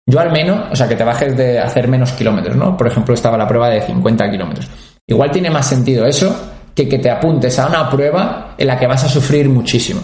Yo 0.06 0.20
al 0.20 0.30
menos, 0.30 0.66
o 0.70 0.76
sea, 0.76 0.88
que 0.88 0.96
te 0.96 1.04
bajes 1.04 1.36
de 1.36 1.58
hacer 1.58 1.88
menos 1.88 2.12
kilómetros, 2.12 2.56
¿no? 2.56 2.76
Por 2.76 2.86
ejemplo, 2.86 3.14
estaba 3.14 3.38
la 3.38 3.46
prueba 3.46 3.68
de 3.68 3.80
50 3.80 4.30
kilómetros. 4.30 4.68
Igual 5.06 5.30
tiene 5.30 5.50
más 5.50 5.66
sentido 5.66 6.06
eso 6.06 6.34
que 6.74 6.88
que 6.88 6.98
te 6.98 7.10
apuntes 7.10 7.58
a 7.58 7.66
una 7.66 7.88
prueba 7.88 8.54
en 8.56 8.66
la 8.66 8.78
que 8.78 8.86
vas 8.86 9.04
a 9.04 9.08
sufrir 9.08 9.48
muchísimo. 9.48 10.00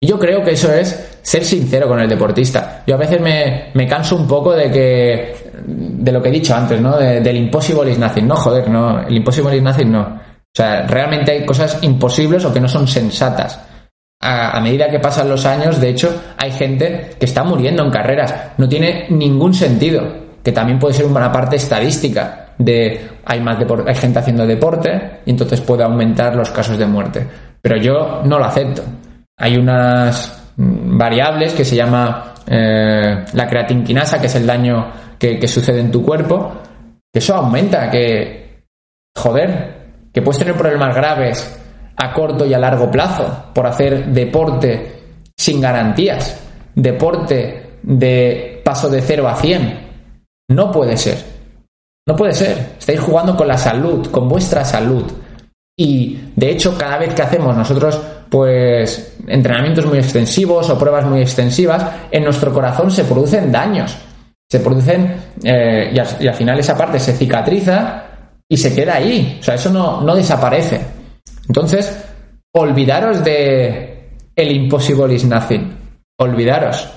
Y 0.00 0.06
yo 0.06 0.18
creo 0.18 0.44
que 0.44 0.52
eso 0.52 0.72
es 0.72 1.18
ser 1.22 1.44
sincero 1.44 1.88
con 1.88 1.98
el 1.98 2.08
deportista. 2.08 2.84
Yo 2.86 2.94
a 2.94 2.98
veces 2.98 3.20
me, 3.20 3.70
me 3.74 3.86
canso 3.86 4.16
un 4.16 4.28
poco 4.28 4.54
de 4.54 4.70
que, 4.70 5.50
de 5.66 6.12
lo 6.12 6.22
que 6.22 6.28
he 6.28 6.32
dicho 6.32 6.54
antes, 6.54 6.80
¿no? 6.80 6.96
del 6.96 7.36
impossible 7.36 7.90
is 7.90 7.98
nothing. 7.98 8.26
No, 8.26 8.36
joder, 8.36 8.68
no, 8.70 9.00
el 9.00 9.16
impossible 9.16 9.56
is 9.56 9.62
nothing 9.62 9.90
no. 9.90 10.02
O 10.02 10.54
sea, 10.54 10.86
realmente 10.86 11.32
hay 11.32 11.44
cosas 11.44 11.78
imposibles 11.82 12.44
o 12.44 12.52
que 12.52 12.60
no 12.60 12.68
son 12.68 12.86
sensatas 12.86 13.60
a, 14.20 14.60
medida 14.60 14.90
que 14.90 14.98
pasan 14.98 15.28
los 15.28 15.46
años, 15.46 15.80
de 15.80 15.90
hecho, 15.90 16.22
hay 16.36 16.50
gente 16.50 17.10
que 17.18 17.26
está 17.26 17.44
muriendo 17.44 17.84
en 17.84 17.90
carreras. 17.90 18.34
No 18.58 18.68
tiene 18.68 19.06
ningún 19.10 19.54
sentido. 19.54 20.28
Que 20.42 20.52
también 20.52 20.78
puede 20.78 20.94
ser 20.94 21.06
una 21.06 21.30
parte 21.30 21.56
estadística 21.56 22.54
de 22.56 23.08
hay 23.24 23.40
más 23.40 23.58
hay 23.86 23.94
gente 23.94 24.18
haciendo 24.18 24.46
deporte 24.46 25.20
y 25.26 25.30
entonces 25.30 25.60
puede 25.60 25.84
aumentar 25.84 26.34
los 26.34 26.50
casos 26.50 26.78
de 26.78 26.86
muerte. 26.86 27.26
Pero 27.60 27.76
yo 27.76 28.22
no 28.24 28.38
lo 28.38 28.44
acepto. 28.44 28.82
Hay 29.36 29.56
unas 29.56 30.52
mm, 30.56 30.96
variables 30.96 31.52
que 31.52 31.64
se 31.64 31.76
llama 31.76 32.34
eh, 32.46 33.24
la 33.32 33.46
creatinquinasa, 33.46 34.20
que 34.20 34.26
es 34.26 34.34
el 34.36 34.46
daño 34.46 34.90
que, 35.18 35.38
que 35.38 35.48
sucede 35.48 35.80
en 35.80 35.90
tu 35.90 36.02
cuerpo, 36.02 36.52
que 37.12 37.18
eso 37.18 37.34
aumenta, 37.34 37.90
que 37.90 38.62
joder, 39.16 39.76
que 40.12 40.22
puedes 40.22 40.38
tener 40.38 40.54
problemas 40.54 40.94
graves 40.94 41.58
a 41.98 42.12
corto 42.12 42.46
y 42.46 42.54
a 42.54 42.58
largo 42.58 42.90
plazo 42.90 43.46
por 43.52 43.66
hacer 43.66 44.06
deporte 44.06 44.98
sin 45.36 45.60
garantías, 45.60 46.40
deporte 46.74 47.78
de 47.82 48.62
paso 48.64 48.88
de 48.88 49.02
0 49.02 49.28
a 49.28 49.34
100. 49.34 49.88
No 50.50 50.70
puede 50.70 50.96
ser. 50.96 51.18
No 52.06 52.16
puede 52.16 52.32
ser. 52.32 52.76
Estáis 52.78 53.00
jugando 53.00 53.36
con 53.36 53.48
la 53.48 53.58
salud, 53.58 54.10
con 54.10 54.28
vuestra 54.28 54.64
salud. 54.64 55.04
Y 55.76 56.18
de 56.34 56.50
hecho, 56.50 56.76
cada 56.76 56.98
vez 56.98 57.14
que 57.14 57.22
hacemos 57.22 57.56
nosotros, 57.56 58.00
pues, 58.28 59.16
entrenamientos 59.26 59.86
muy 59.86 59.98
extensivos 59.98 60.70
o 60.70 60.78
pruebas 60.78 61.04
muy 61.04 61.20
extensivas, 61.20 61.84
en 62.10 62.24
nuestro 62.24 62.52
corazón 62.52 62.90
se 62.90 63.04
producen 63.04 63.52
daños. 63.52 63.96
Se 64.50 64.60
producen, 64.60 65.14
eh, 65.44 65.92
y, 65.92 66.26
al, 66.26 66.34
final 66.34 66.58
esa 66.58 66.76
parte 66.76 66.98
se 66.98 67.12
cicatriza 67.12 68.04
y 68.48 68.56
se 68.56 68.74
queda 68.74 68.94
ahí. 68.94 69.38
O 69.40 69.42
sea, 69.42 69.54
eso 69.54 69.70
no, 69.70 70.00
no 70.00 70.16
desaparece. 70.16 70.97
Entonces, 71.48 72.04
olvidaros 72.54 73.24
de 73.24 74.10
el 74.36 74.52
impossible 74.52 75.12
is 75.14 75.24
nothing. 75.24 75.76
Olvidaros. 76.20 76.88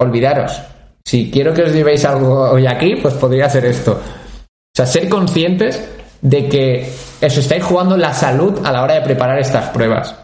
Olvidaros. 0.00 0.60
Si 1.04 1.30
quiero 1.30 1.52
que 1.54 1.62
os 1.62 1.72
llevéis 1.72 2.04
algo 2.04 2.50
hoy 2.50 2.66
aquí, 2.66 2.96
pues 3.00 3.14
podría 3.14 3.48
ser 3.48 3.64
esto. 3.64 3.92
O 3.92 4.76
sea, 4.76 4.86
ser 4.86 5.08
conscientes 5.08 5.88
de 6.20 6.48
que 6.48 6.92
os 7.20 7.36
estáis 7.36 7.64
jugando 7.64 7.96
la 7.96 8.12
salud 8.12 8.60
a 8.64 8.70
la 8.70 8.82
hora 8.82 8.94
de 8.94 9.00
preparar 9.00 9.38
estas 9.38 9.70
pruebas. 9.70 10.14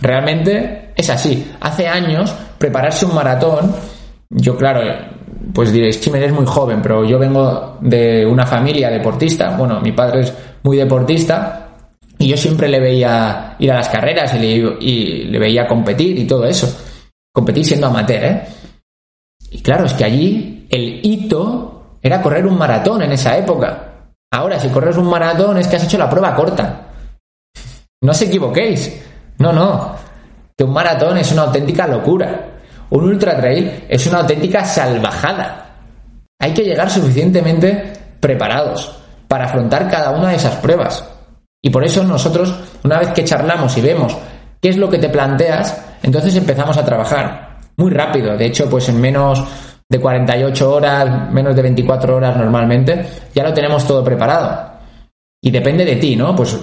Realmente 0.00 0.92
es 0.96 1.10
así. 1.10 1.52
Hace 1.60 1.86
años, 1.86 2.34
prepararse 2.58 3.06
un 3.06 3.14
maratón, 3.14 3.74
yo 4.30 4.56
claro, 4.56 4.80
pues 5.52 5.72
diréis, 5.72 6.00
Chime, 6.00 6.18
eres 6.18 6.32
muy 6.32 6.46
joven, 6.46 6.80
pero 6.82 7.04
yo 7.04 7.18
vengo 7.18 7.78
de 7.80 8.24
una 8.24 8.46
familia 8.46 8.90
deportista. 8.90 9.56
Bueno, 9.56 9.80
mi 9.80 9.92
padre 9.92 10.20
es 10.20 10.34
muy 10.62 10.76
deportista 10.76 11.63
y 12.24 12.28
yo 12.28 12.38
siempre 12.38 12.70
le 12.70 12.80
veía 12.80 13.54
ir 13.58 13.70
a 13.70 13.74
las 13.74 13.90
carreras 13.90 14.32
y 14.32 14.62
le, 15.26 15.38
veía 15.38 15.66
competir 15.66 16.18
y 16.18 16.26
todo 16.26 16.46
eso. 16.46 16.74
Competir 17.30 17.66
siendo 17.66 17.88
amateur, 17.88 18.24
¿eh? 18.24 18.48
Y 19.50 19.60
claro, 19.60 19.84
es 19.84 19.92
que 19.92 20.04
allí 20.04 20.66
el 20.70 21.04
hito 21.04 21.98
era 22.00 22.22
correr 22.22 22.46
un 22.46 22.56
maratón 22.56 23.02
en 23.02 23.12
esa 23.12 23.36
época. 23.36 24.06
Ahora, 24.32 24.58
si 24.58 24.68
corres 24.68 24.96
un 24.96 25.10
maratón 25.10 25.58
es 25.58 25.68
que 25.68 25.76
has 25.76 25.84
hecho 25.84 25.98
la 25.98 26.08
prueba 26.08 26.34
corta. 26.34 26.86
No 28.00 28.12
os 28.12 28.22
equivoquéis. 28.22 29.02
No, 29.36 29.52
no. 29.52 29.94
Que 30.56 30.64
un 30.64 30.72
maratón 30.72 31.18
es 31.18 31.30
una 31.30 31.42
auténtica 31.42 31.86
locura. 31.86 32.54
Un 32.88 33.04
ultra 33.04 33.36
trail 33.36 33.84
es 33.86 34.06
una 34.06 34.20
auténtica 34.20 34.64
salvajada. 34.64 35.74
Hay 36.40 36.54
que 36.54 36.64
llegar 36.64 36.90
suficientemente 36.90 37.92
preparados 38.18 38.98
para 39.28 39.44
afrontar 39.44 39.90
cada 39.90 40.12
una 40.12 40.30
de 40.30 40.36
esas 40.36 40.56
pruebas. 40.56 41.04
Y 41.64 41.70
por 41.70 41.82
eso 41.82 42.04
nosotros, 42.04 42.54
una 42.84 42.98
vez 42.98 43.08
que 43.12 43.24
charlamos 43.24 43.74
y 43.78 43.80
vemos 43.80 44.14
qué 44.60 44.68
es 44.68 44.76
lo 44.76 44.90
que 44.90 44.98
te 44.98 45.08
planteas, 45.08 45.82
entonces 46.02 46.36
empezamos 46.36 46.76
a 46.76 46.84
trabajar 46.84 47.56
muy 47.78 47.90
rápido. 47.90 48.36
De 48.36 48.44
hecho, 48.44 48.68
pues 48.68 48.90
en 48.90 49.00
menos 49.00 49.42
de 49.88 49.98
48 49.98 50.70
horas, 50.70 51.32
menos 51.32 51.56
de 51.56 51.62
24 51.62 52.16
horas 52.16 52.36
normalmente, 52.36 53.06
ya 53.34 53.42
lo 53.42 53.54
tenemos 53.54 53.86
todo 53.86 54.04
preparado. 54.04 54.74
Y 55.42 55.50
depende 55.50 55.86
de 55.86 55.96
ti, 55.96 56.16
¿no? 56.16 56.36
Pues 56.36 56.54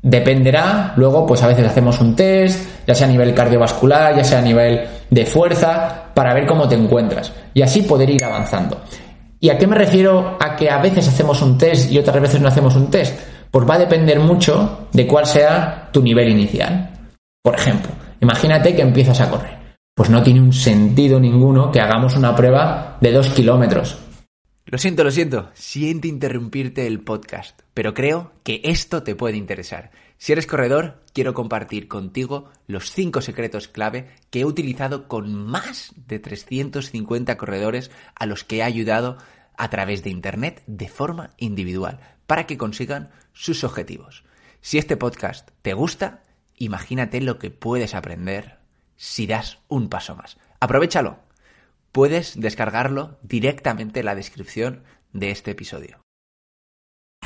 dependerá, 0.00 0.92
luego 0.94 1.26
pues 1.26 1.42
a 1.42 1.48
veces 1.48 1.66
hacemos 1.66 2.00
un 2.00 2.14
test, 2.14 2.86
ya 2.86 2.94
sea 2.94 3.08
a 3.08 3.10
nivel 3.10 3.34
cardiovascular, 3.34 4.14
ya 4.14 4.22
sea 4.22 4.38
a 4.38 4.42
nivel 4.42 4.86
de 5.10 5.26
fuerza, 5.26 6.04
para 6.14 6.32
ver 6.32 6.46
cómo 6.46 6.68
te 6.68 6.76
encuentras 6.76 7.32
y 7.52 7.62
así 7.62 7.82
poder 7.82 8.10
ir 8.10 8.24
avanzando. 8.24 8.80
¿Y 9.40 9.50
a 9.50 9.58
qué 9.58 9.66
me 9.66 9.74
refiero 9.74 10.38
a 10.38 10.54
que 10.54 10.70
a 10.70 10.78
veces 10.78 11.08
hacemos 11.08 11.42
un 11.42 11.58
test 11.58 11.90
y 11.90 11.98
otras 11.98 12.20
veces 12.20 12.40
no 12.40 12.46
hacemos 12.46 12.76
un 12.76 12.88
test? 12.92 13.18
Pues 13.56 13.66
va 13.66 13.76
a 13.76 13.78
depender 13.78 14.20
mucho 14.20 14.86
de 14.92 15.06
cuál 15.06 15.24
sea 15.24 15.88
tu 15.90 16.02
nivel 16.02 16.28
inicial. 16.28 16.90
Por 17.42 17.54
ejemplo, 17.54 17.90
imagínate 18.20 18.76
que 18.76 18.82
empiezas 18.82 19.18
a 19.22 19.30
correr. 19.30 19.78
Pues 19.94 20.10
no 20.10 20.22
tiene 20.22 20.42
un 20.42 20.52
sentido 20.52 21.18
ninguno 21.18 21.72
que 21.72 21.80
hagamos 21.80 22.16
una 22.16 22.36
prueba 22.36 22.98
de 23.00 23.12
dos 23.12 23.30
kilómetros. 23.30 23.96
Lo 24.66 24.76
siento, 24.76 25.04
lo 25.04 25.10
siento. 25.10 25.48
Siento 25.54 26.06
interrumpirte 26.06 26.86
el 26.86 27.00
podcast, 27.00 27.58
pero 27.72 27.94
creo 27.94 28.32
que 28.42 28.60
esto 28.62 29.02
te 29.02 29.14
puede 29.14 29.38
interesar. 29.38 29.90
Si 30.18 30.32
eres 30.32 30.46
corredor, 30.46 31.00
quiero 31.14 31.32
compartir 31.32 31.88
contigo 31.88 32.50
los 32.66 32.90
5 32.90 33.22
secretos 33.22 33.68
clave 33.68 34.10
que 34.28 34.40
he 34.40 34.44
utilizado 34.44 35.08
con 35.08 35.34
más 35.34 35.94
de 36.06 36.18
350 36.18 37.38
corredores 37.38 37.90
a 38.14 38.26
los 38.26 38.44
que 38.44 38.58
he 38.58 38.62
ayudado 38.62 39.16
a 39.56 39.70
través 39.70 40.04
de 40.04 40.10
Internet 40.10 40.62
de 40.66 40.88
forma 40.88 41.30
individual 41.38 42.00
para 42.26 42.46
que 42.46 42.58
consigan 42.58 43.10
sus 43.32 43.64
objetivos. 43.64 44.24
Si 44.60 44.78
este 44.78 44.96
podcast 44.96 45.50
te 45.62 45.74
gusta, 45.74 46.22
imagínate 46.56 47.20
lo 47.20 47.38
que 47.38 47.50
puedes 47.50 47.94
aprender 47.94 48.58
si 48.96 49.26
das 49.26 49.58
un 49.68 49.88
paso 49.88 50.16
más. 50.16 50.38
Aprovechalo 50.60 51.26
puedes 51.96 52.38
descargarlo 52.38 53.16
directamente 53.22 54.00
en 54.00 54.06
la 54.06 54.14
descripción 54.14 54.82
de 55.14 55.30
este 55.30 55.52
episodio. 55.52 55.96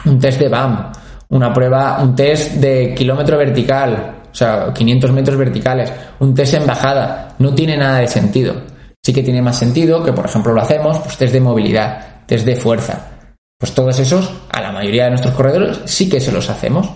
Un 0.05 0.21
test 0.21 0.39
de 0.39 0.49
BAM, 0.49 0.93
una 1.31 1.53
prueba, 1.53 2.01
un 2.01 2.15
test 2.15 2.53
de 2.53 2.95
kilómetro 2.95 3.37
vertical, 3.37 4.23
o 4.31 4.33
sea, 4.33 4.73
500 4.73 5.11
metros 5.11 5.37
verticales, 5.37 5.93
un 6.21 6.33
test 6.37 6.55
en 6.55 6.69
bajada, 6.69 7.35
no 7.41 7.53
tiene 7.53 7.77
nada 7.77 7.99
de 7.99 8.07
sentido. 8.07 8.63
Sí 9.03 9.13
que 9.13 9.25
tiene 9.25 9.43
más 9.43 9.59
sentido 9.59 10.05
que, 10.05 10.13
por 10.13 10.27
ejemplo, 10.27 10.53
lo 10.53 10.63
hacemos, 10.63 11.01
pues 11.01 11.17
test 11.17 11.33
de 11.33 11.41
movilidad, 11.41 12.25
test 12.27 12.47
de 12.47 12.55
fuerza. 12.55 13.19
Pues 13.61 13.75
todos 13.75 13.99
esos, 14.01 14.33
a 14.51 14.62
la 14.62 14.73
mayoría 14.73 15.05
de 15.05 15.11
nuestros 15.11 15.35
corredores, 15.35 15.81
sí 15.85 16.09
que 16.09 16.18
se 16.18 16.33
los 16.33 16.49
hacemos. 16.49 16.88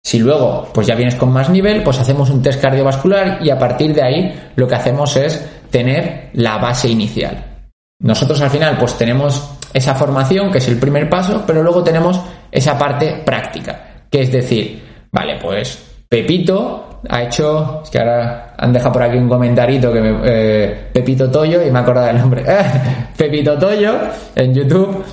Si 0.00 0.20
luego, 0.20 0.68
pues 0.72 0.86
ya 0.86 0.94
vienes 0.94 1.16
con 1.16 1.32
más 1.32 1.50
nivel, 1.50 1.82
pues 1.82 1.98
hacemos 1.98 2.30
un 2.30 2.40
test 2.40 2.60
cardiovascular 2.60 3.38
y 3.42 3.50
a 3.50 3.58
partir 3.58 3.92
de 3.92 4.04
ahí 4.04 4.50
lo 4.54 4.68
que 4.68 4.76
hacemos 4.76 5.16
es 5.16 5.44
tener 5.70 6.30
la 6.34 6.58
base 6.58 6.88
inicial. 6.88 7.44
Nosotros 8.00 8.40
al 8.42 8.50
final 8.50 8.78
pues 8.78 8.96
tenemos 8.96 9.56
esa 9.72 9.96
formación, 9.96 10.52
que 10.52 10.58
es 10.58 10.68
el 10.68 10.78
primer 10.78 11.10
paso, 11.10 11.42
pero 11.44 11.64
luego 11.64 11.82
tenemos 11.82 12.20
esa 12.52 12.78
parte 12.78 13.22
práctica, 13.24 14.04
que 14.08 14.22
es 14.22 14.30
decir, 14.30 14.84
vale, 15.10 15.36
pues 15.42 15.82
Pepito 16.08 17.00
ha 17.08 17.22
hecho, 17.24 17.80
es 17.82 17.90
que 17.90 17.98
ahora 17.98 18.54
han 18.56 18.72
dejado 18.72 18.92
por 18.92 19.02
aquí 19.02 19.16
un 19.16 19.28
comentarito 19.28 19.92
que 19.92 20.00
me, 20.00 20.20
eh, 20.22 20.90
Pepito 20.92 21.28
Toyo 21.28 21.60
y 21.60 21.72
me 21.72 21.80
he 21.80 21.82
acordado 21.82 22.06
del 22.06 22.18
nombre, 22.18 22.44
Pepito 23.16 23.58
Toyo 23.58 23.96
en 24.36 24.54
YouTube, 24.54 25.04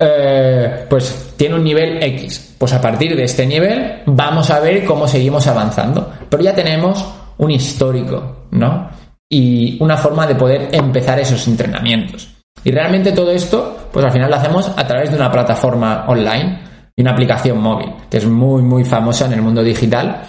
eh, 0.00 0.86
pues 0.88 1.34
tiene 1.36 1.54
un 1.54 1.62
nivel 1.62 2.02
X. 2.02 2.54
Pues 2.58 2.72
a 2.72 2.80
partir 2.80 3.14
de 3.14 3.24
este 3.24 3.46
nivel 3.46 4.02
vamos 4.06 4.50
a 4.50 4.58
ver 4.58 4.84
cómo 4.84 5.06
seguimos 5.06 5.46
avanzando. 5.46 6.12
Pero 6.28 6.42
ya 6.42 6.54
tenemos 6.54 7.06
un 7.38 7.50
histórico, 7.50 8.46
¿no? 8.50 8.90
y 9.30 9.80
una 9.80 9.96
forma 9.96 10.26
de 10.26 10.34
poder 10.34 10.68
empezar 10.72 11.18
esos 11.20 11.46
entrenamientos. 11.46 12.28
Y 12.64 12.72
realmente 12.72 13.12
todo 13.12 13.30
esto, 13.30 13.88
pues 13.92 14.04
al 14.04 14.12
final 14.12 14.28
lo 14.28 14.36
hacemos 14.36 14.70
a 14.76 14.86
través 14.86 15.10
de 15.10 15.16
una 15.16 15.30
plataforma 15.30 16.04
online 16.08 16.60
y 16.96 17.02
una 17.02 17.12
aplicación 17.12 17.58
móvil, 17.58 17.94
que 18.10 18.18
es 18.18 18.26
muy, 18.26 18.60
muy 18.62 18.84
famosa 18.84 19.26
en 19.26 19.34
el 19.34 19.42
mundo 19.42 19.62
digital, 19.62 20.22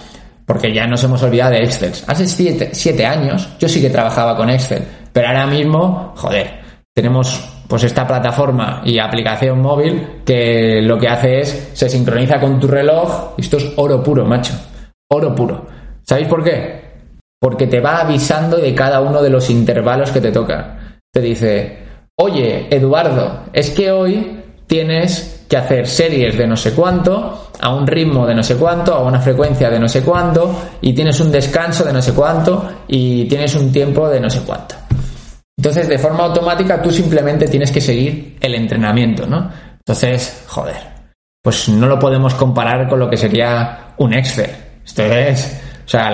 porque 0.45 0.73
ya 0.73 0.85
nos 0.85 1.03
hemos 1.03 1.21
olvidado 1.23 1.51
de 1.51 1.63
Excel. 1.63 1.93
Hace 2.07 2.27
siete, 2.27 3.05
años 3.05 3.49
yo 3.59 3.67
sí 3.67 3.81
que 3.81 3.89
trabajaba 3.89 4.37
con 4.37 4.49
Excel, 4.49 4.83
pero 5.11 5.27
ahora 5.27 5.47
mismo, 5.47 6.13
joder, 6.15 6.61
tenemos 6.93 7.50
pues 7.71 7.85
esta 7.85 8.05
plataforma 8.05 8.83
y 8.85 8.99
aplicación 8.99 9.61
móvil 9.61 10.21
que 10.23 10.81
lo 10.83 10.99
que 10.99 11.07
hace 11.07 11.39
es 11.39 11.71
se 11.73 11.89
sincroniza 11.89 12.39
con 12.39 12.59
tu 12.59 12.67
reloj 12.67 13.33
esto 13.37 13.57
es 13.57 13.73
oro 13.77 14.03
puro, 14.03 14.25
macho. 14.25 14.53
Oro 15.09 15.33
puro. 15.33 15.65
¿Sabéis 16.03 16.27
por 16.27 16.43
qué? 16.43 16.81
porque 17.41 17.65
te 17.65 17.79
va 17.79 18.01
avisando 18.01 18.57
de 18.57 18.75
cada 18.75 19.01
uno 19.01 19.21
de 19.21 19.31
los 19.31 19.49
intervalos 19.49 20.11
que 20.11 20.21
te 20.21 20.31
toca. 20.31 20.77
Te 21.11 21.19
dice, 21.19 21.79
oye, 22.15 22.67
Eduardo, 22.69 23.45
es 23.51 23.71
que 23.71 23.91
hoy 23.91 24.43
tienes 24.67 25.43
que 25.49 25.57
hacer 25.57 25.87
series 25.87 26.37
de 26.37 26.45
no 26.45 26.55
sé 26.55 26.73
cuánto, 26.73 27.49
a 27.59 27.73
un 27.73 27.87
ritmo 27.87 28.27
de 28.27 28.35
no 28.35 28.43
sé 28.43 28.57
cuánto, 28.57 28.93
a 28.93 29.01
una 29.01 29.19
frecuencia 29.19 29.71
de 29.71 29.79
no 29.79 29.89
sé 29.89 30.03
cuánto, 30.03 30.55
y 30.81 30.93
tienes 30.93 31.19
un 31.19 31.31
descanso 31.31 31.83
de 31.83 31.91
no 31.91 32.01
sé 32.01 32.13
cuánto, 32.13 32.69
y 32.87 33.25
tienes 33.25 33.55
un 33.55 33.71
tiempo 33.71 34.07
de 34.07 34.19
no 34.19 34.29
sé 34.29 34.41
cuánto. 34.45 34.75
Entonces, 35.57 35.87
de 35.87 35.99
forma 35.99 36.25
automática, 36.25 36.81
tú 36.81 36.91
simplemente 36.91 37.47
tienes 37.47 37.71
que 37.71 37.81
seguir 37.81 38.37
el 38.41 38.55
entrenamiento, 38.55 39.27
¿no? 39.27 39.51
Entonces, 39.77 40.43
joder, 40.47 40.77
pues 41.41 41.69
no 41.69 41.87
lo 41.87 41.99
podemos 41.99 42.33
comparar 42.35 42.87
con 42.87 42.99
lo 42.99 43.09
que 43.09 43.17
sería 43.17 43.93
un 43.97 44.13
Excel. 44.13 44.49
Esto 44.83 45.03
es 45.03 45.61
o 45.85 45.89
sea, 45.91 46.09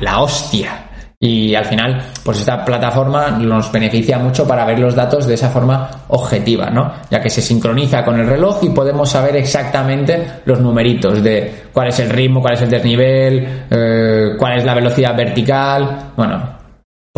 la, 0.00 0.20
hostia. 0.20 0.84
Y 1.20 1.52
al 1.56 1.64
final, 1.64 2.00
pues 2.22 2.38
esta 2.38 2.64
plataforma 2.64 3.30
nos 3.30 3.72
beneficia 3.72 4.18
mucho 4.18 4.46
para 4.46 4.64
ver 4.64 4.78
los 4.78 4.94
datos 4.94 5.26
de 5.26 5.34
esa 5.34 5.50
forma 5.50 5.90
objetiva, 6.06 6.70
¿no? 6.70 6.92
Ya 7.10 7.20
que 7.20 7.28
se 7.28 7.42
sincroniza 7.42 8.04
con 8.04 8.20
el 8.20 8.28
reloj 8.28 8.60
y 8.62 8.68
podemos 8.68 9.10
saber 9.10 9.34
exactamente 9.34 10.24
los 10.44 10.60
numeritos 10.60 11.20
de 11.20 11.64
cuál 11.72 11.88
es 11.88 11.98
el 11.98 12.10
ritmo, 12.10 12.40
cuál 12.40 12.54
es 12.54 12.62
el 12.62 12.70
desnivel, 12.70 13.64
eh, 13.68 14.36
cuál 14.38 14.58
es 14.58 14.64
la 14.64 14.74
velocidad 14.74 15.16
vertical, 15.16 16.12
bueno, 16.14 16.57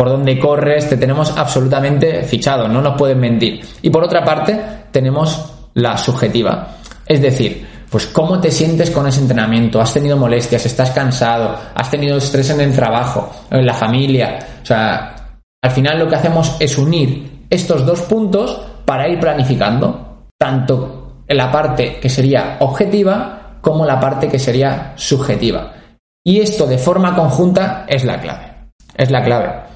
por 0.01 0.09
dónde 0.09 0.39
corres, 0.39 0.89
te 0.89 0.97
tenemos 0.97 1.37
absolutamente 1.37 2.23
fichado, 2.23 2.67
no 2.67 2.81
nos 2.81 2.97
pueden 2.97 3.19
mentir. 3.19 3.63
Y 3.83 3.91
por 3.91 4.03
otra 4.03 4.25
parte, 4.25 4.59
tenemos 4.89 5.45
la 5.75 5.95
subjetiva. 5.95 6.69
Es 7.05 7.21
decir, 7.21 7.67
pues 7.87 8.07
cómo 8.07 8.41
te 8.41 8.49
sientes 8.49 8.89
con 8.89 9.05
ese 9.05 9.21
entrenamiento, 9.21 9.79
has 9.79 9.93
tenido 9.93 10.17
molestias, 10.17 10.65
estás 10.65 10.89
cansado, 10.89 11.55
has 11.75 11.91
tenido 11.91 12.17
estrés 12.17 12.49
en 12.49 12.61
el 12.61 12.73
trabajo, 12.73 13.31
en 13.51 13.63
la 13.63 13.75
familia. 13.75 14.39
O 14.63 14.65
sea, 14.65 15.37
al 15.61 15.69
final 15.69 15.99
lo 15.99 16.07
que 16.07 16.15
hacemos 16.15 16.55
es 16.59 16.79
unir 16.79 17.45
estos 17.47 17.85
dos 17.85 18.01
puntos 18.01 18.59
para 18.83 19.07
ir 19.07 19.19
planificando, 19.19 20.29
tanto 20.35 21.25
en 21.27 21.37
la 21.37 21.51
parte 21.51 21.99
que 21.99 22.09
sería 22.09 22.57
objetiva 22.61 23.59
como 23.61 23.85
la 23.85 23.99
parte 23.99 24.27
que 24.27 24.39
sería 24.39 24.93
subjetiva. 24.95 25.73
Y 26.25 26.39
esto 26.39 26.65
de 26.65 26.79
forma 26.79 27.15
conjunta 27.15 27.85
es 27.87 28.03
la 28.03 28.19
clave. 28.19 28.47
Es 28.97 29.11
la 29.11 29.23
clave. 29.23 29.70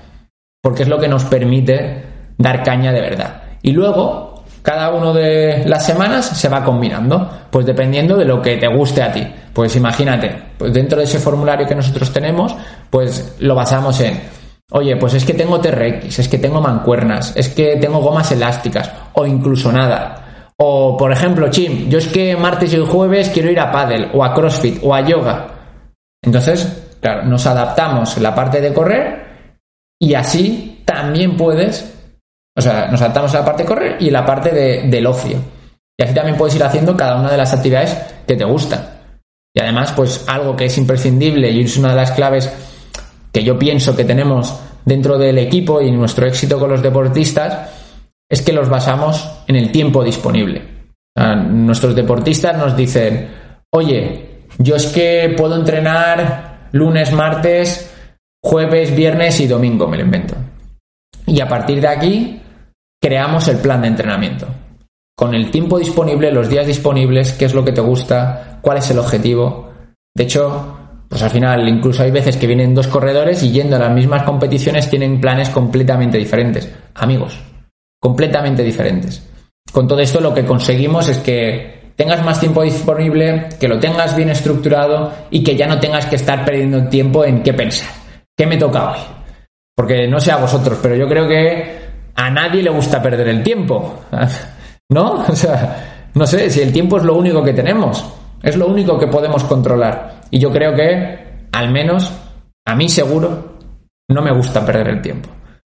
Porque 0.65 0.82
es 0.82 0.89
lo 0.89 0.97
que 0.97 1.08
nos 1.08 1.23
permite 1.25 2.04
dar 2.39 2.63
caña 2.63 2.91
de 2.91 2.99
verdad. 2.99 3.43
Y 3.62 3.71
luego, 3.71 4.43
cada 4.63 4.89
uno 4.89 5.13
de 5.13 5.63
las 5.67 5.86
semanas 5.86 6.25
se 6.25 6.49
va 6.49 6.63
combinando, 6.63 7.30
pues 7.51 7.67
dependiendo 7.67 8.17
de 8.17 8.25
lo 8.25 8.41
que 8.41 8.58
te 8.58 8.67
guste 8.67 9.04
a 9.04 9.12
ti. 9.12 9.32
Pues 9.54 9.75
imagínate, 9.75 10.36
pues 10.58 10.73
dentro 10.73 10.97
de 10.97 11.04
ese 11.04 11.19
formulario 11.19 11.67
que 11.67 11.75
nosotros 11.75 12.12
tenemos, 12.12 12.56
pues 12.89 13.36
lo 13.38 13.54
basamos 13.54 14.01
en, 14.01 14.19
oye, 14.71 14.95
pues 14.95 15.13
es 15.13 15.23
que 15.23 15.36
tengo 15.36 15.62
TRX, 15.62 16.17
es 16.17 16.28
que 16.28 16.39
tengo 16.39 16.60
mancuernas, 16.60 17.34
es 17.36 17.49
que 17.49 17.75
tengo 17.75 17.99
gomas 17.99 18.32
elásticas, 18.32 18.91
o 19.13 19.23
incluso 19.23 19.71
nada. 19.71 20.49
O, 20.58 20.97
por 20.97 21.12
ejemplo, 21.12 21.47
Chim, 21.51 21.89
yo 21.89 21.99
es 21.99 22.08
que 22.08 22.36
martes 22.36 22.73
y 22.73 22.80
jueves 22.80 23.30
quiero 23.30 23.51
ir 23.51 23.60
a 23.60 23.71
paddle, 23.71 24.10
o 24.15 24.23
a 24.23 24.34
CrossFit, 24.34 24.80
o 24.82 24.95
a 24.95 25.01
yoga. 25.01 25.45
Entonces, 26.23 26.95
claro, 26.99 27.21
nos 27.25 27.45
adaptamos 27.45 28.17
la 28.17 28.34
parte 28.34 28.60
de 28.62 28.73
correr 28.73 29.25
y 30.00 30.14
así 30.14 30.82
también 30.86 31.38
puedes 31.38 31.96
o 32.58 32.62
sea, 32.62 32.88
nos 32.88 33.00
saltamos 33.00 33.34
a 33.34 33.40
la 33.40 33.46
parte 33.46 33.64
de 33.64 33.68
correr 33.68 33.98
y 34.00 34.10
la 34.10 34.26
parte 34.26 34.52
de, 34.52 34.84
del 34.88 35.06
ocio. 35.06 35.38
Y 35.98 36.04
así 36.04 36.14
también 36.14 36.38
puedes 36.38 36.56
ir 36.56 36.64
haciendo 36.64 36.96
cada 36.96 37.20
una 37.20 37.30
de 37.30 37.38
las 37.38 37.54
actividades 37.54 37.98
que 38.26 38.36
te 38.36 38.46
gustan. 38.46 38.88
Y 39.54 39.60
además, 39.60 39.92
pues 39.94 40.24
algo 40.28 40.56
que 40.56 40.66
es 40.66 40.78
imprescindible 40.78 41.52
y 41.52 41.62
es 41.62 41.78
una 41.78 41.90
de 41.90 41.96
las 41.96 42.12
claves 42.12 42.52
que 43.32 43.44
yo 43.44 43.60
pienso 43.60 43.96
que 43.96 44.06
tenemos 44.06 44.58
dentro 44.86 45.18
del 45.18 45.38
equipo 45.38 45.82
y 45.82 45.92
nuestro 45.92 46.28
éxito 46.28 46.60
con 46.60 46.70
los 46.70 46.82
deportistas 46.82 47.70
es 48.30 48.42
que 48.42 48.54
los 48.54 48.70
basamos 48.70 49.30
en 49.48 49.56
el 49.56 49.72
tiempo 49.72 50.04
disponible. 50.04 50.62
nuestros 51.16 51.96
deportistas 51.96 52.58
nos 52.58 52.76
dicen, 52.76 53.30
oye, 53.72 54.46
yo 54.58 54.76
es 54.76 54.88
que 54.88 55.34
puedo 55.38 55.56
entrenar 55.56 56.70
lunes, 56.72 57.12
martes, 57.12 57.95
jueves, 58.46 58.96
viernes 58.96 59.40
y 59.40 59.48
domingo, 59.48 59.88
me 59.88 59.98
lo 59.98 60.04
invento. 60.04 60.36
Y 61.26 61.42
a 61.42 61.48
partir 61.48 61.82
de 61.82 61.88
aquí 61.88 62.42
creamos 63.02 63.48
el 63.48 63.58
plan 63.58 63.82
de 63.82 63.88
entrenamiento. 63.88 64.48
Con 65.18 65.34
el 65.34 65.50
tiempo 65.50 65.80
disponible, 65.80 66.32
los 66.32 66.48
días 66.48 66.68
disponibles, 66.68 67.34
qué 67.34 67.46
es 67.46 67.56
lo 67.56 67.66
que 67.66 67.72
te 67.72 67.82
gusta, 67.82 68.60
cuál 68.62 68.78
es 68.78 68.91
el 68.91 69.00
objetivo. 69.00 69.72
De 70.14 70.26
hecho, 70.26 70.78
pues 71.10 71.24
al 71.24 71.32
final 71.32 71.68
incluso 71.68 72.04
hay 72.04 72.12
veces 72.12 72.38
que 72.38 72.46
vienen 72.46 72.76
dos 72.76 72.88
corredores 72.88 73.41
y 73.41 73.52
yendo 73.52 73.78
a 73.78 73.80
las 73.80 73.91
mismas 73.91 74.22
competiciones 74.22 74.91
tienen 74.91 75.20
planes 75.20 75.50
completamente 75.50 76.20
diferentes. 76.20 76.72
Amigos, 76.93 77.39
completamente 78.00 78.62
diferentes. 78.62 79.28
Con 79.72 79.88
todo 79.88 80.02
esto 80.02 80.22
lo 80.22 80.36
que 80.36 80.46
conseguimos 80.46 81.10
es 81.10 81.18
que 81.18 81.93
tengas 81.96 82.24
más 82.24 82.39
tiempo 82.39 82.62
disponible, 82.62 83.50
que 83.60 83.68
lo 83.68 83.80
tengas 83.80 84.16
bien 84.16 84.30
estructurado 84.30 85.12
y 85.32 85.43
que 85.43 85.56
ya 85.56 85.66
no 85.66 85.80
tengas 85.80 86.06
que 86.06 86.18
estar 86.18 86.46
perdiendo 86.46 86.88
tiempo 86.89 87.26
en 87.26 87.41
qué 87.41 87.52
pensar. 87.52 88.05
¿Qué 88.38 88.46
me 88.46 88.58
toca 88.58 88.92
hoy? 88.92 89.00
Porque 89.76 90.08
no 90.08 90.20
sé 90.20 90.32
a 90.32 90.38
vosotros, 90.38 90.80
pero 90.82 90.96
yo 90.96 91.08
creo 91.08 91.28
que 91.28 91.86
a 92.16 92.30
nadie 92.30 92.64
le 92.64 92.70
gusta 92.70 93.02
perder 93.02 93.28
el 93.30 93.44
tiempo. 93.44 94.02
¿No? 94.90 95.26
O 95.30 95.36
sea, 95.36 96.10
no 96.14 96.26
sé, 96.26 96.50
si 96.50 96.62
el 96.62 96.72
tiempo 96.72 96.98
es 96.98 97.04
lo 97.04 97.16
único 97.16 97.44
que 97.44 97.54
tenemos, 97.54 98.06
es 98.42 98.56
lo 98.56 98.68
único 98.68 98.98
que 98.98 99.08
podemos 99.08 99.44
controlar. 99.44 100.22
Y 100.32 100.40
yo 100.40 100.52
creo 100.52 100.74
que, 100.74 101.48
al 101.52 101.72
menos, 101.72 102.12
a 102.66 102.76
mí 102.76 102.88
seguro, 102.88 103.58
no 104.10 104.22
me 104.22 104.32
gusta 104.32 104.66
perder 104.66 104.90
el 104.90 105.02
tiempo. 105.02 105.30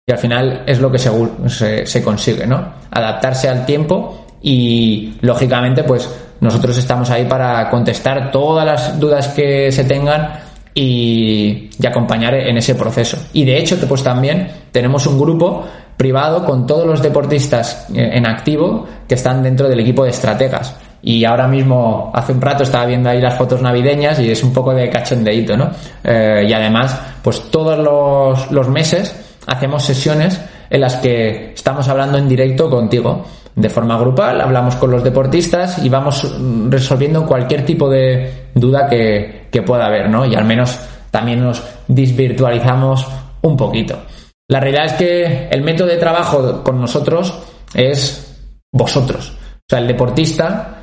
Y 0.05 0.11
al 0.11 0.17
final 0.17 0.63
es 0.65 0.79
lo 0.79 0.91
que 0.91 0.99
se, 0.99 1.85
se 1.85 2.03
consigue, 2.03 2.45
¿no? 2.45 2.73
Adaptarse 2.91 3.49
al 3.49 3.65
tiempo 3.65 4.25
y 4.41 5.17
lógicamente 5.21 5.83
pues 5.83 6.09
nosotros 6.39 6.77
estamos 6.77 7.09
ahí 7.09 7.25
para 7.25 7.69
contestar 7.69 8.31
todas 8.31 8.65
las 8.65 8.99
dudas 8.99 9.29
que 9.29 9.71
se 9.71 9.83
tengan 9.83 10.46
y, 10.77 11.69
acompañar 11.87 12.35
en 12.35 12.57
ese 12.57 12.75
proceso. 12.75 13.17
Y 13.33 13.45
de 13.45 13.57
hecho, 13.57 13.77
pues 13.87 14.03
también 14.03 14.47
tenemos 14.71 15.07
un 15.07 15.19
grupo 15.19 15.65
privado 15.95 16.45
con 16.45 16.67
todos 16.67 16.85
los 16.85 17.01
deportistas 17.01 17.87
en 17.93 18.27
activo 18.27 18.85
que 19.07 19.15
están 19.15 19.41
dentro 19.41 19.67
del 19.67 19.79
equipo 19.79 20.03
de 20.03 20.11
estrategas. 20.11 20.75
Y 21.01 21.25
ahora 21.25 21.47
mismo, 21.47 22.11
hace 22.13 22.33
un 22.33 22.41
rato 22.41 22.63
estaba 22.63 22.85
viendo 22.85 23.09
ahí 23.09 23.19
las 23.21 23.35
fotos 23.35 23.61
navideñas 23.61 24.19
y 24.19 24.29
es 24.29 24.43
un 24.43 24.53
poco 24.53 24.73
de 24.73 24.89
cachondeíto, 24.89 25.57
¿no? 25.57 25.71
Eh, 26.03 26.45
y 26.47 26.53
además, 26.53 26.99
pues 27.23 27.49
todos 27.49 28.51
los 28.51 28.69
meses 28.69 29.15
hacemos 29.47 29.83
sesiones 29.83 30.39
en 30.69 30.81
las 30.81 30.97
que 30.97 31.53
estamos 31.53 31.87
hablando 31.87 32.17
en 32.17 32.27
directo 32.27 32.69
contigo 32.69 33.25
de 33.55 33.69
forma 33.69 33.97
grupal, 33.97 34.39
hablamos 34.39 34.75
con 34.75 34.91
los 34.91 35.03
deportistas 35.03 35.83
y 35.83 35.89
vamos 35.89 36.31
resolviendo 36.69 37.25
cualquier 37.25 37.65
tipo 37.65 37.89
de 37.89 38.49
duda 38.53 38.87
que, 38.87 39.36
pueda 39.65 39.85
haber, 39.87 40.09
¿no? 40.09 40.25
Y 40.25 40.35
al 40.35 40.45
menos 40.45 40.79
también 41.11 41.43
nos 41.43 41.63
desvirtualizamos 41.87 43.07
un 43.41 43.57
poquito. 43.57 44.03
La 44.49 44.59
realidad 44.59 44.85
es 44.85 44.93
que 44.93 45.49
el 45.49 45.61
método 45.61 45.87
de 45.87 45.97
trabajo 45.97 46.63
con 46.63 46.79
nosotros 46.79 47.37
es 47.73 48.37
vosotros. 48.71 49.31
O 49.31 49.69
sea, 49.69 49.79
el 49.79 49.87
deportista 49.87 50.77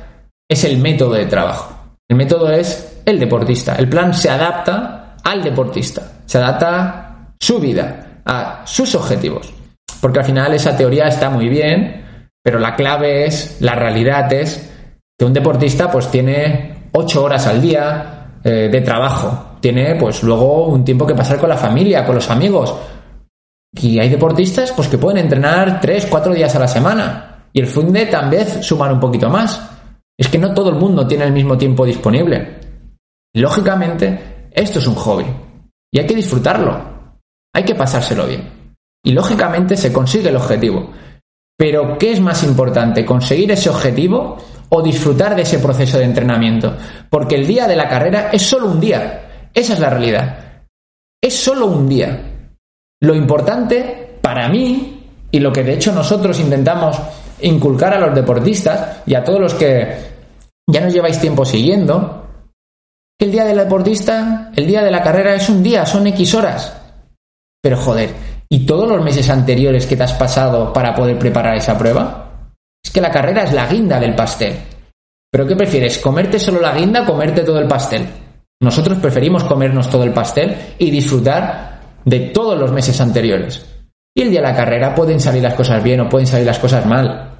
es 0.47 0.63
el 0.63 0.77
método 0.77 1.13
de 1.13 1.25
trabajo. 1.25 1.75
El 2.07 2.17
método 2.17 2.51
es 2.51 3.01
el 3.05 3.19
deportista. 3.19 3.75
El 3.75 3.89
plan 3.89 4.13
se 4.13 4.29
adapta 4.29 5.15
al 5.23 5.43
deportista. 5.43 6.03
Se 6.25 6.37
adapta 6.37 6.79
a 6.79 7.33
su 7.39 7.59
vida, 7.59 8.21
a 8.25 8.61
sus 8.65 8.93
objetivos. 8.93 9.51
Porque 9.99 10.19
al 10.19 10.25
final 10.25 10.53
esa 10.53 10.77
teoría 10.77 11.07
está 11.07 11.31
muy 11.31 11.49
bien, 11.49 12.29
pero 12.43 12.59
la 12.59 12.75
clave 12.75 13.25
es, 13.25 13.57
la 13.59 13.73
realidad 13.73 14.31
es 14.31 14.71
que 15.17 15.25
un 15.25 15.33
deportista 15.33 15.89
pues 15.89 16.11
tiene 16.11 16.89
ocho 16.91 17.23
horas 17.23 17.47
al 17.47 17.61
día 17.61 18.14
eh, 18.47 18.69
de 18.71 18.81
trabajo. 18.81 19.57
Tiene 19.59 19.95
pues 19.95 20.21
luego 20.21 20.67
un 20.67 20.85
tiempo 20.85 21.07
que 21.07 21.15
pasar 21.15 21.39
con 21.39 21.49
la 21.49 21.57
familia, 21.57 22.05
con 22.05 22.13
los 22.13 22.29
amigos. 22.29 22.75
Y 23.73 23.97
hay 23.97 24.07
deportistas 24.07 24.71
pues 24.71 24.87
que 24.87 24.99
pueden 24.99 25.17
entrenar 25.17 25.81
tres, 25.81 26.05
cuatro 26.05 26.31
días 26.31 26.55
a 26.55 26.59
la 26.59 26.67
semana. 26.67 27.47
Y 27.51 27.59
el 27.59 27.65
funde 27.65 28.05
también 28.05 28.61
suman 28.61 28.91
un 28.91 28.99
poquito 28.99 29.31
más. 29.31 29.59
Es 30.15 30.27
que 30.27 30.37
no 30.37 30.53
todo 30.53 30.69
el 30.69 30.75
mundo 30.75 31.07
tiene 31.07 31.23
el 31.23 31.33
mismo 31.33 31.57
tiempo 31.57 31.87
disponible. 31.87 32.59
Lógicamente, 33.33 34.49
esto 34.51 34.77
es 34.77 34.85
un 34.85 34.95
hobby. 34.95 35.25
Y 35.91 35.97
hay 35.97 36.05
que 36.05 36.15
disfrutarlo. 36.15 36.79
Hay 37.51 37.63
que 37.63 37.73
pasárselo 37.73 38.27
bien. 38.27 38.47
Y 39.03 39.11
lógicamente 39.11 39.75
se 39.75 39.91
consigue 39.91 40.29
el 40.29 40.35
objetivo. 40.35 40.91
Pero, 41.57 41.97
¿qué 41.97 42.11
es 42.11 42.21
más 42.21 42.43
importante? 42.43 43.03
¿Conseguir 43.03 43.51
ese 43.51 43.71
objetivo 43.71 44.37
o 44.69 44.81
disfrutar 44.81 45.35
de 45.35 45.43
ese 45.43 45.59
proceso 45.59 45.97
de 45.97 46.05
entrenamiento? 46.05 46.75
Porque 47.09 47.35
el 47.35 47.47
día 47.47 47.67
de 47.67 47.75
la 47.75 47.87
carrera 47.87 48.29
es 48.31 48.41
solo 48.41 48.67
un 48.67 48.79
día. 48.79 49.49
Esa 49.53 49.73
es 49.73 49.79
la 49.79 49.89
realidad. 49.89 50.63
Es 51.21 51.35
solo 51.35 51.67
un 51.67 51.87
día. 51.87 52.19
Lo 53.01 53.15
importante 53.15 54.17
para 54.21 54.47
mí, 54.49 55.03
y 55.31 55.39
lo 55.39 55.51
que 55.51 55.63
de 55.63 55.73
hecho 55.73 55.91
nosotros 55.91 56.39
intentamos 56.39 56.97
inculcar 57.41 57.93
a 57.93 57.99
los 57.99 58.15
deportistas 58.15 59.01
y 59.05 59.15
a 59.15 59.23
todos 59.23 59.39
los 59.39 59.53
que 59.53 59.97
ya 60.67 60.81
nos 60.81 60.93
lleváis 60.93 61.19
tiempo 61.19 61.45
siguiendo, 61.45 62.25
el 63.19 63.31
día 63.31 63.45
del 63.45 63.57
deportista, 63.57 64.51
el 64.55 64.67
día 64.67 64.83
de 64.83 64.91
la 64.91 65.01
carrera 65.01 65.35
es 65.35 65.47
un 65.49 65.61
día, 65.63 65.85
son 65.85 66.07
X 66.07 66.33
horas. 66.33 66.75
Pero 67.61 67.77
joder, 67.77 68.09
y 68.49 68.65
todos 68.65 68.87
los 68.87 69.03
meses 69.03 69.29
anteriores 69.29 69.85
que 69.85 69.95
te 69.95 70.03
has 70.03 70.13
pasado 70.13 70.71
para 70.71 70.93
poder 70.93 71.17
preparar 71.17 71.55
esa 71.55 71.77
prueba? 71.77 72.34
Que 72.95 73.01
la 73.01 73.11
carrera 73.11 73.43
es 73.43 73.51
la 73.51 73.67
guinda 73.67 73.99
del 73.99 74.15
pastel. 74.15 74.55
¿Pero 75.29 75.45
qué 75.45 75.53
prefieres? 75.57 75.97
¿Comerte 75.97 76.39
solo 76.39 76.61
la 76.61 76.73
guinda 76.73 77.01
o 77.01 77.05
comerte 77.05 77.41
todo 77.41 77.59
el 77.59 77.67
pastel? 77.67 78.07
Nosotros 78.61 78.99
preferimos 78.99 79.43
comernos 79.43 79.89
todo 79.89 80.05
el 80.05 80.13
pastel 80.13 80.55
y 80.77 80.89
disfrutar 80.89 81.81
de 82.05 82.21
todos 82.29 82.57
los 82.57 82.71
meses 82.71 83.01
anteriores. 83.01 83.65
Y 84.15 84.21
el 84.21 84.29
día 84.29 84.39
de 84.39 84.47
la 84.47 84.55
carrera 84.55 84.95
pueden 84.95 85.19
salir 85.19 85.43
las 85.43 85.55
cosas 85.55 85.83
bien 85.83 85.99
o 85.99 86.07
pueden 86.07 86.25
salir 86.25 86.45
las 86.45 86.57
cosas 86.57 86.85
mal. 86.85 87.31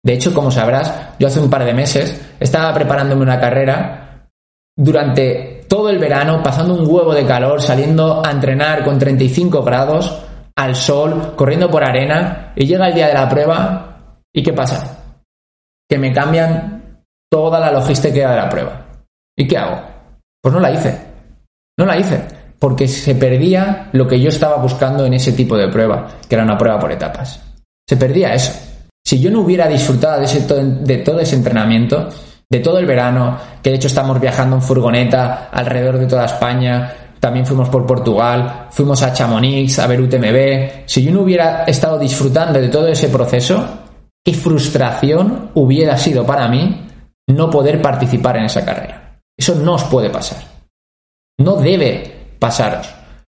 De 0.00 0.12
hecho, 0.12 0.32
como 0.32 0.52
sabrás, 0.52 0.94
yo 1.18 1.26
hace 1.26 1.40
un 1.40 1.50
par 1.50 1.64
de 1.64 1.74
meses 1.74 2.36
estaba 2.38 2.72
preparándome 2.72 3.22
una 3.22 3.40
carrera 3.40 4.28
durante 4.76 5.64
todo 5.68 5.90
el 5.90 5.98
verano, 5.98 6.40
pasando 6.40 6.72
un 6.72 6.88
huevo 6.88 7.12
de 7.12 7.26
calor, 7.26 7.60
saliendo 7.60 8.24
a 8.24 8.30
entrenar 8.30 8.84
con 8.84 8.96
35 9.00 9.60
grados, 9.64 10.22
al 10.54 10.76
sol, 10.76 11.32
corriendo 11.34 11.68
por 11.68 11.82
arena, 11.82 12.52
y 12.54 12.64
llega 12.64 12.86
el 12.86 12.94
día 12.94 13.08
de 13.08 13.14
la 13.14 13.28
prueba, 13.28 13.93
¿y 14.34 14.42
qué 14.42 14.52
pasa? 14.52 15.16
Que 15.88 15.98
me 15.98 16.12
cambian 16.12 17.04
toda 17.30 17.60
la 17.60 17.70
logística 17.70 18.30
de 18.30 18.36
la 18.36 18.48
prueba. 18.48 18.86
¿Y 19.36 19.46
qué 19.46 19.56
hago? 19.56 19.80
Pues 20.42 20.52
no 20.52 20.60
la 20.60 20.70
hice. 20.70 20.98
No 21.78 21.86
la 21.86 21.96
hice, 21.96 22.22
porque 22.58 22.86
se 22.86 23.14
perdía 23.14 23.88
lo 23.92 24.06
que 24.06 24.20
yo 24.20 24.28
estaba 24.28 24.56
buscando 24.56 25.04
en 25.04 25.14
ese 25.14 25.32
tipo 25.32 25.56
de 25.56 25.68
prueba, 25.68 26.06
que 26.28 26.34
era 26.34 26.44
una 26.44 26.56
prueba 26.56 26.78
por 26.78 26.92
etapas. 26.92 27.40
Se 27.88 27.96
perdía 27.96 28.34
eso. 28.34 28.52
Si 29.04 29.20
yo 29.20 29.30
no 29.30 29.40
hubiera 29.40 29.66
disfrutado 29.68 30.20
de, 30.20 30.24
ese, 30.24 30.46
de 30.46 30.98
todo 30.98 31.20
ese 31.20 31.36
entrenamiento, 31.36 32.08
de 32.48 32.60
todo 32.60 32.78
el 32.78 32.86
verano, 32.86 33.36
que 33.62 33.70
de 33.70 33.76
hecho 33.76 33.88
estamos 33.88 34.20
viajando 34.20 34.56
en 34.56 34.62
furgoneta 34.62 35.48
alrededor 35.50 35.98
de 35.98 36.06
toda 36.06 36.26
España, 36.26 36.94
también 37.18 37.44
fuimos 37.46 37.68
por 37.68 37.86
Portugal, 37.86 38.68
fuimos 38.70 39.02
a 39.02 39.12
Chamonix 39.12 39.78
a 39.78 39.86
ver 39.86 40.00
UTMB. 40.00 40.86
Si 40.86 41.02
yo 41.02 41.10
no 41.10 41.22
hubiera 41.22 41.64
estado 41.64 41.98
disfrutando 41.98 42.60
de 42.60 42.68
todo 42.68 42.86
ese 42.86 43.08
proceso, 43.08 43.83
qué 44.24 44.32
frustración 44.32 45.50
hubiera 45.54 45.98
sido 45.98 46.24
para 46.24 46.48
mí 46.48 46.86
no 47.28 47.50
poder 47.50 47.80
participar 47.82 48.36
en 48.36 48.44
esa 48.44 48.64
carrera. 48.64 49.20
Eso 49.36 49.54
no 49.56 49.74
os 49.74 49.84
puede 49.84 50.10
pasar. 50.10 50.38
No 51.38 51.56
debe 51.56 52.36
pasaros. 52.38 52.88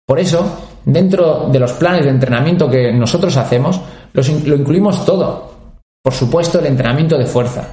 Por 0.06 0.18
eso, 0.18 0.80
dentro 0.84 1.48
de 1.50 1.58
los 1.58 1.72
planes 1.72 2.04
de 2.04 2.10
entrenamiento 2.10 2.68
que 2.68 2.92
nosotros 2.92 3.36
hacemos, 3.36 3.80
lo 4.12 4.56
incluimos 4.56 5.04
todo. 5.04 5.54
Por 6.02 6.12
supuesto, 6.12 6.58
el 6.58 6.66
entrenamiento 6.66 7.16
de 7.16 7.26
fuerza. 7.26 7.68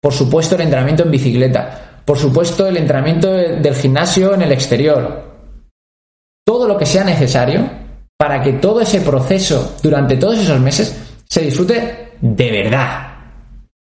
Por 0.00 0.12
supuesto, 0.12 0.54
el 0.54 0.62
entrenamiento 0.62 1.04
en 1.04 1.10
bicicleta. 1.10 2.02
Por 2.04 2.18
supuesto, 2.18 2.66
el 2.66 2.76
entrenamiento 2.76 3.28
del 3.32 3.74
gimnasio 3.74 4.34
en 4.34 4.42
el 4.42 4.52
exterior 4.52 5.32
todo 6.44 6.66
lo 6.66 6.76
que 6.76 6.86
sea 6.86 7.04
necesario 7.04 7.68
para 8.18 8.42
que 8.42 8.54
todo 8.54 8.80
ese 8.80 9.00
proceso 9.00 9.76
durante 9.82 10.16
todos 10.16 10.38
esos 10.38 10.60
meses 10.60 10.96
se 11.28 11.42
disfrute 11.42 12.01
de 12.22 12.50
verdad. 12.50 13.08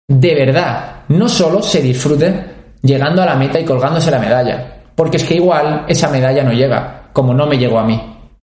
De 0.06 0.34
verdad. 0.34 1.04
No 1.08 1.28
solo 1.28 1.62
se 1.62 1.80
disfrute 1.80 2.44
llegando 2.82 3.22
a 3.22 3.26
la 3.26 3.36
meta 3.36 3.58
y 3.58 3.64
colgándose 3.64 4.10
la 4.10 4.18
medalla. 4.18 4.82
Porque 4.94 5.16
es 5.16 5.24
que 5.24 5.36
igual 5.36 5.86
esa 5.88 6.10
medalla 6.10 6.42
no 6.42 6.52
llega, 6.52 7.08
como 7.14 7.32
no 7.32 7.46
me 7.46 7.56
llegó 7.56 7.78
a 7.78 7.86
mí. 7.86 7.98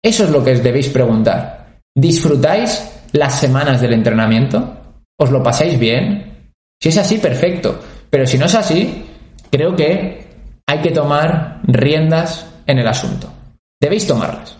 Eso 0.04 0.26
es 0.26 0.30
lo 0.30 0.44
que 0.44 0.52
os 0.52 0.62
debéis 0.62 0.90
preguntar. 0.90 1.80
¿Disfrutáis 1.96 2.88
las 3.14 3.40
semanas 3.40 3.82
del 3.82 3.94
entrenamiento? 3.94 4.78
¿Os 5.18 5.32
lo 5.32 5.42
pasáis 5.42 5.80
bien? 5.80 6.54
Si 6.80 6.90
es 6.90 6.98
así, 7.00 7.18
perfecto. 7.18 7.80
Pero 8.10 8.28
si 8.28 8.38
no 8.38 8.46
es 8.46 8.54
así, 8.54 9.06
creo 9.50 9.76
que 9.76 10.28
hay 10.68 10.80
que 10.80 10.92
tomar 10.92 11.62
riendas 11.64 12.46
en 12.68 12.78
el 12.78 12.88
asunto 12.88 13.42
debéis 13.82 14.06
tomarlas. 14.06 14.56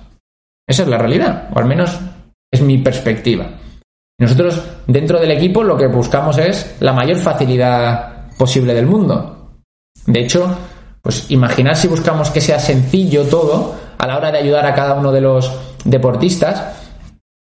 Esa 0.68 0.84
es 0.84 0.90
la 0.90 0.98
realidad, 0.98 1.50
o 1.54 1.60
al 1.60 1.66
menos 1.66 1.98
es 2.52 2.62
mi 2.62 2.80
perspectiva. 2.80 3.50
Nosotros, 4.20 4.62
dentro 4.88 5.20
del 5.20 5.32
equipo, 5.32 5.64
lo 5.64 5.78
que 5.78 5.88
buscamos 5.88 6.38
es 6.38 6.76
la 6.80 6.94
mayor 6.94 7.18
facilidad 7.18 8.28
posible 8.38 8.74
del 8.74 8.86
mundo. 8.86 9.52
De 10.06 10.22
hecho, 10.22 10.58
pues 11.02 11.30
imaginar 11.30 11.76
si 11.76 11.88
buscamos 11.88 12.30
que 12.30 12.42
sea 12.42 12.60
sencillo 12.60 13.24
todo 13.24 13.76
a 13.98 14.08
la 14.08 14.18
hora 14.18 14.32
de 14.32 14.40
ayudar 14.40 14.66
a 14.66 14.74
cada 14.74 14.94
uno 14.94 15.12
de 15.12 15.22
los 15.22 15.52
deportistas, 15.84 16.78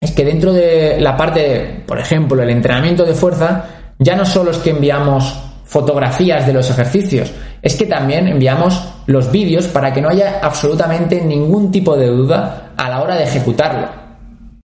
es 0.00 0.12
que 0.12 0.24
dentro 0.24 0.52
de 0.52 1.00
la 1.00 1.16
parte, 1.16 1.84
por 1.86 1.98
ejemplo, 1.98 2.42
el 2.42 2.50
entrenamiento 2.50 3.04
de 3.04 3.14
fuerza, 3.14 3.64
ya 3.98 4.16
no 4.16 4.24
solo 4.24 4.50
es 4.50 4.58
que 4.58 4.70
enviamos 4.70 5.38
fotografías 5.64 6.46
de 6.46 6.52
los 6.52 6.68
ejercicios, 6.68 7.32
es 7.62 7.76
que 7.76 7.86
también 7.86 8.26
enviamos 8.26 8.82
los 9.06 9.30
vídeos 9.30 9.68
para 9.68 9.92
que 9.92 10.02
no 10.02 10.08
haya 10.08 10.40
absolutamente 10.42 11.20
ningún 11.20 11.70
tipo 11.70 11.96
de 11.96 12.08
duda 12.08 12.72
a 12.76 12.90
la 12.90 13.00
hora 13.00 13.16
de 13.16 13.24
ejecutarlo. 13.24 13.88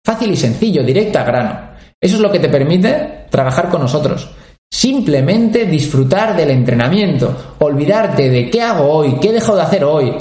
Fácil 0.05 0.31
y 0.31 0.37
sencillo, 0.37 0.83
directo 0.83 1.19
al 1.19 1.25
grano. 1.25 1.72
Eso 2.03 2.17
es 2.17 2.21
lo 2.21 2.29
que 2.29 2.39
te 2.39 2.49
permite 2.49 3.27
trabajar 3.29 3.69
con 3.69 3.79
nosotros. 3.79 4.29
Simplemente 4.69 5.65
disfrutar 5.65 6.35
del 6.35 6.51
entrenamiento, 6.51 7.55
olvidarte 7.59 8.29
de 8.29 8.49
qué 8.49 8.61
hago 8.61 8.83
hoy, 8.91 9.15
qué 9.21 9.31
dejo 9.31 9.55
de 9.55 9.61
hacer 9.61 9.85
hoy, 9.85 10.13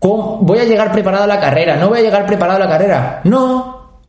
voy 0.00 0.58
a 0.58 0.64
llegar 0.64 0.92
preparado 0.92 1.24
a 1.24 1.28
la 1.28 1.40
carrera, 1.40 1.76
no 1.76 1.88
voy 1.88 2.00
a 2.00 2.02
llegar 2.02 2.26
preparado 2.26 2.58
a 2.58 2.66
la 2.66 2.68
carrera. 2.68 3.22
No. 3.24 4.02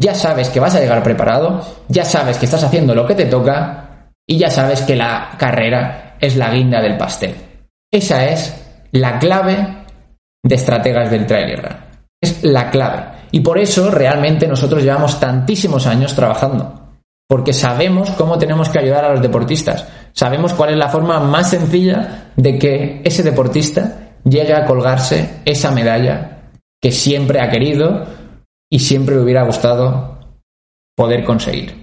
Ya 0.00 0.14
sabes 0.14 0.48
que 0.48 0.58
vas 0.58 0.74
a 0.74 0.80
llegar 0.80 1.02
preparado, 1.02 1.60
ya 1.88 2.06
sabes 2.06 2.38
que 2.38 2.46
estás 2.46 2.64
haciendo 2.64 2.94
lo 2.94 3.06
que 3.06 3.14
te 3.14 3.26
toca 3.26 4.08
y 4.26 4.38
ya 4.38 4.48
sabes 4.48 4.80
que 4.80 4.96
la 4.96 5.32
carrera 5.36 6.16
es 6.18 6.36
la 6.36 6.50
guinda 6.50 6.80
del 6.80 6.96
pastel. 6.96 7.34
Esa 7.92 8.24
es 8.24 8.54
la 8.92 9.18
clave 9.18 9.84
de 10.42 10.54
estrategas 10.54 11.10
del 11.10 11.26
trailer 11.26 11.62
run. 11.62 11.83
Es 12.24 12.42
la 12.42 12.70
clave. 12.70 13.04
Y 13.32 13.40
por 13.40 13.58
eso 13.58 13.90
realmente 13.90 14.48
nosotros 14.48 14.82
llevamos 14.82 15.20
tantísimos 15.20 15.86
años 15.86 16.14
trabajando. 16.14 16.80
porque 17.26 17.54
sabemos 17.54 18.10
cómo 18.10 18.38
tenemos 18.38 18.68
que 18.68 18.78
ayudar 18.78 19.06
a 19.06 19.12
los 19.12 19.22
deportistas. 19.22 19.86
Sabemos 20.12 20.52
cuál 20.52 20.70
es 20.70 20.76
la 20.76 20.90
forma 20.90 21.18
más 21.20 21.50
sencilla 21.50 22.30
de 22.36 22.58
que 22.58 23.00
ese 23.02 23.22
deportista 23.22 24.12
llegue 24.24 24.54
a 24.54 24.66
colgarse 24.66 25.40
esa 25.44 25.70
medalla 25.70 26.50
que 26.80 26.92
siempre 26.92 27.40
ha 27.40 27.50
querido 27.50 28.06
y 28.70 28.78
siempre 28.78 29.16
le 29.16 29.22
hubiera 29.22 29.42
gustado 29.42 30.18
poder 30.94 31.24
conseguir. 31.24 31.74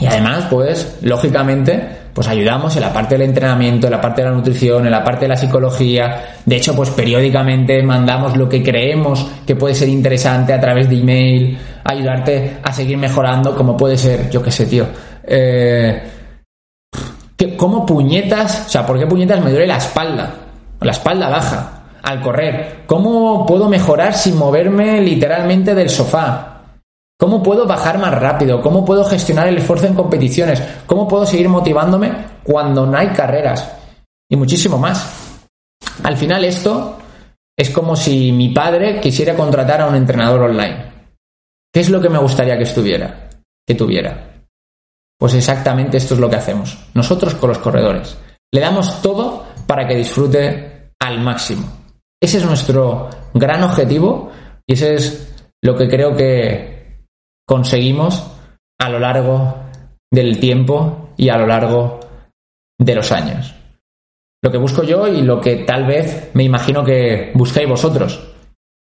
Y 0.00 0.06
además, 0.06 0.46
pues, 0.50 0.98
lógicamente, 1.02 2.01
pues 2.14 2.28
ayudamos 2.28 2.76
en 2.76 2.82
la 2.82 2.92
parte 2.92 3.16
del 3.16 3.28
entrenamiento, 3.28 3.86
en 3.86 3.92
la 3.92 4.00
parte 4.00 4.22
de 4.22 4.28
la 4.28 4.34
nutrición, 4.34 4.84
en 4.84 4.92
la 4.92 5.02
parte 5.02 5.22
de 5.22 5.28
la 5.28 5.36
psicología. 5.36 6.36
De 6.44 6.56
hecho, 6.56 6.74
pues 6.74 6.90
periódicamente 6.90 7.82
mandamos 7.82 8.36
lo 8.36 8.48
que 8.48 8.62
creemos 8.62 9.26
que 9.46 9.56
puede 9.56 9.74
ser 9.74 9.88
interesante 9.88 10.52
a 10.52 10.60
través 10.60 10.88
de 10.88 11.00
email, 11.00 11.58
ayudarte 11.84 12.58
a 12.62 12.72
seguir 12.72 12.98
mejorando, 12.98 13.56
como 13.56 13.76
puede 13.76 13.96
ser, 13.96 14.28
yo 14.30 14.42
qué 14.42 14.50
sé, 14.50 14.66
tío. 14.66 14.86
Eh, 15.24 16.02
¿Cómo 17.56 17.86
puñetas? 17.86 18.66
O 18.66 18.68
sea, 18.68 18.86
¿por 18.86 18.98
qué 18.98 19.06
puñetas 19.06 19.42
me 19.42 19.50
duele 19.50 19.66
la 19.66 19.78
espalda? 19.78 20.34
La 20.80 20.92
espalda 20.92 21.28
baja 21.28 21.82
al 22.02 22.20
correr. 22.20 22.82
¿Cómo 22.86 23.46
puedo 23.46 23.68
mejorar 23.68 24.14
sin 24.14 24.36
moverme 24.36 25.00
literalmente 25.00 25.74
del 25.74 25.88
sofá? 25.88 26.51
¿Cómo 27.22 27.40
puedo 27.40 27.68
bajar 27.68 27.98
más 27.98 28.12
rápido? 28.18 28.60
¿Cómo 28.60 28.84
puedo 28.84 29.04
gestionar 29.04 29.46
el 29.46 29.58
esfuerzo 29.58 29.86
en 29.86 29.94
competiciones? 29.94 30.60
¿Cómo 30.86 31.06
puedo 31.06 31.24
seguir 31.24 31.48
motivándome 31.48 32.12
cuando 32.42 32.84
no 32.84 32.98
hay 32.98 33.10
carreras? 33.10 33.76
Y 34.28 34.34
muchísimo 34.34 34.76
más. 34.76 35.38
Al 36.02 36.16
final 36.16 36.44
esto 36.44 36.98
es 37.56 37.70
como 37.70 37.94
si 37.94 38.32
mi 38.32 38.48
padre 38.48 38.98
quisiera 38.98 39.36
contratar 39.36 39.82
a 39.82 39.86
un 39.86 39.94
entrenador 39.94 40.50
online. 40.50 40.92
¿Qué 41.72 41.78
es 41.78 41.90
lo 41.90 42.00
que 42.00 42.08
me 42.08 42.18
gustaría 42.18 42.58
que 42.58 42.64
estuviera? 42.64 43.30
Que 43.64 43.76
tuviera. 43.76 44.42
Pues 45.16 45.34
exactamente 45.34 45.98
esto 45.98 46.14
es 46.14 46.20
lo 46.20 46.28
que 46.28 46.36
hacemos. 46.36 46.76
Nosotros 46.92 47.36
con 47.36 47.50
los 47.50 47.58
corredores. 47.58 48.18
Le 48.50 48.60
damos 48.60 49.00
todo 49.00 49.44
para 49.68 49.86
que 49.86 49.94
disfrute 49.94 50.90
al 50.98 51.20
máximo. 51.20 51.68
Ese 52.20 52.38
es 52.38 52.44
nuestro 52.44 53.08
gran 53.32 53.62
objetivo 53.62 54.32
y 54.66 54.72
ese 54.72 54.96
es 54.96 55.32
lo 55.62 55.76
que 55.76 55.88
creo 55.88 56.16
que 56.16 56.81
conseguimos 57.46 58.24
a 58.78 58.88
lo 58.88 58.98
largo 58.98 59.56
del 60.10 60.38
tiempo 60.38 61.10
y 61.16 61.28
a 61.28 61.38
lo 61.38 61.46
largo 61.46 62.00
de 62.78 62.94
los 62.94 63.12
años. 63.12 63.54
Lo 64.42 64.50
que 64.50 64.58
busco 64.58 64.82
yo 64.82 65.06
y 65.06 65.22
lo 65.22 65.40
que 65.40 65.56
tal 65.58 65.86
vez 65.86 66.30
me 66.34 66.42
imagino 66.42 66.84
que 66.84 67.30
buscáis 67.34 67.68
vosotros, 67.68 68.20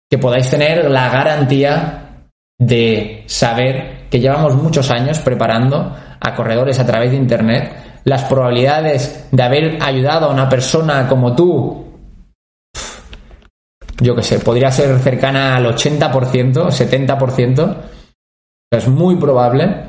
que 0.10 0.18
podáis 0.18 0.50
tener 0.50 0.90
la 0.90 1.10
garantía 1.10 2.26
de 2.60 3.24
saber 3.28 4.08
que 4.10 4.20
llevamos 4.20 4.56
muchos 4.56 4.92
años 4.92 5.20
preparando 5.20 5.96
a 6.20 6.36
corredores 6.36 6.80
a 6.80 6.86
través 6.86 7.12
de 7.12 7.18
Internet, 7.18 8.02
las 8.04 8.24
probabilidades 8.26 9.28
de 9.32 9.44
haber 9.44 9.78
ayudado 9.82 10.28
a 10.28 10.34
una 10.34 10.50
persona 10.50 11.08
como 11.08 11.36
tú, 11.36 11.86
yo 14.00 14.16
que 14.16 14.24
sé, 14.24 14.40
podría 14.40 14.72
ser 14.72 14.98
cercana 15.00 15.56
al 15.56 15.66
80%, 15.66 16.12
70%, 16.70 17.78
es 18.72 18.88
muy 18.88 19.18
probable, 19.18 19.84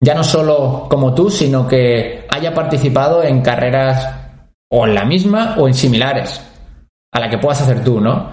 ya 0.00 0.14
no 0.14 0.24
solo 0.24 0.86
como 0.88 1.14
tú, 1.14 1.30
sino 1.30 1.68
que 1.68 2.26
haya 2.30 2.54
participado 2.54 3.22
en 3.22 3.42
carreras 3.42 4.08
o 4.70 4.86
en 4.86 4.94
la 4.94 5.04
misma 5.04 5.54
o 5.58 5.68
en 5.68 5.74
similares 5.74 6.40
a 7.12 7.20
la 7.20 7.28
que 7.28 7.38
puedas 7.38 7.60
hacer 7.60 7.84
tú, 7.84 8.00
¿no? 8.00 8.30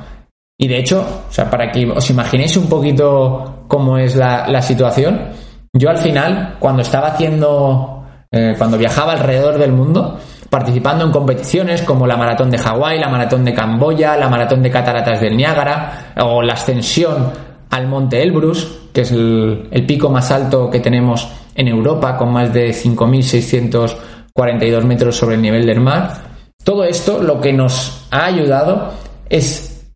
Y 0.57 0.67
de 0.67 0.79
hecho, 0.79 1.05
o 1.29 1.31
sea, 1.31 1.49
para 1.49 1.69
que 1.71 1.85
os 1.85 2.09
imaginéis 2.09 2.55
un 2.55 2.67
poquito 2.67 3.65
cómo 3.67 3.97
es 3.97 4.15
la, 4.15 4.61
situación, 4.61 5.31
yo 5.73 5.89
al 5.89 5.97
final, 5.97 6.55
cuando 6.59 6.81
estaba 6.81 7.09
haciendo, 7.09 8.03
eh, 8.31 8.55
cuando 8.57 8.77
viajaba 8.77 9.13
alrededor 9.13 9.57
del 9.57 9.73
mundo, 9.73 10.17
participando 10.49 11.05
en 11.05 11.11
competiciones 11.11 11.81
como 11.81 12.07
la 12.07 12.17
maratón 12.17 12.49
de 12.49 12.57
Hawái, 12.57 12.99
la 12.99 13.09
maratón 13.09 13.45
de 13.45 13.53
Camboya, 13.53 14.17
la 14.17 14.29
maratón 14.29 14.63
de 14.63 14.71
Cataratas 14.71 15.21
del 15.21 15.37
Niágara 15.37 16.13
o 16.21 16.41
la 16.41 16.53
ascensión 16.53 17.48
al 17.69 17.87
monte 17.87 18.21
Elbrus, 18.21 18.79
que 18.93 19.01
es 19.01 19.11
el, 19.11 19.67
pico 19.87 20.09
más 20.09 20.31
alto 20.31 20.69
que 20.69 20.79
tenemos 20.79 21.27
en 21.55 21.67
Europa, 21.67 22.17
con 22.17 22.31
más 22.31 22.53
de 22.53 22.69
5.642 22.71 24.83
metros 24.83 25.15
sobre 25.15 25.35
el 25.35 25.41
nivel 25.41 25.65
del 25.65 25.79
mar. 25.79 26.29
Todo 26.63 26.83
esto 26.83 27.21
lo 27.21 27.39
que 27.39 27.53
nos 27.53 28.07
ha 28.11 28.25
ayudado 28.25 28.93
es 29.29 29.91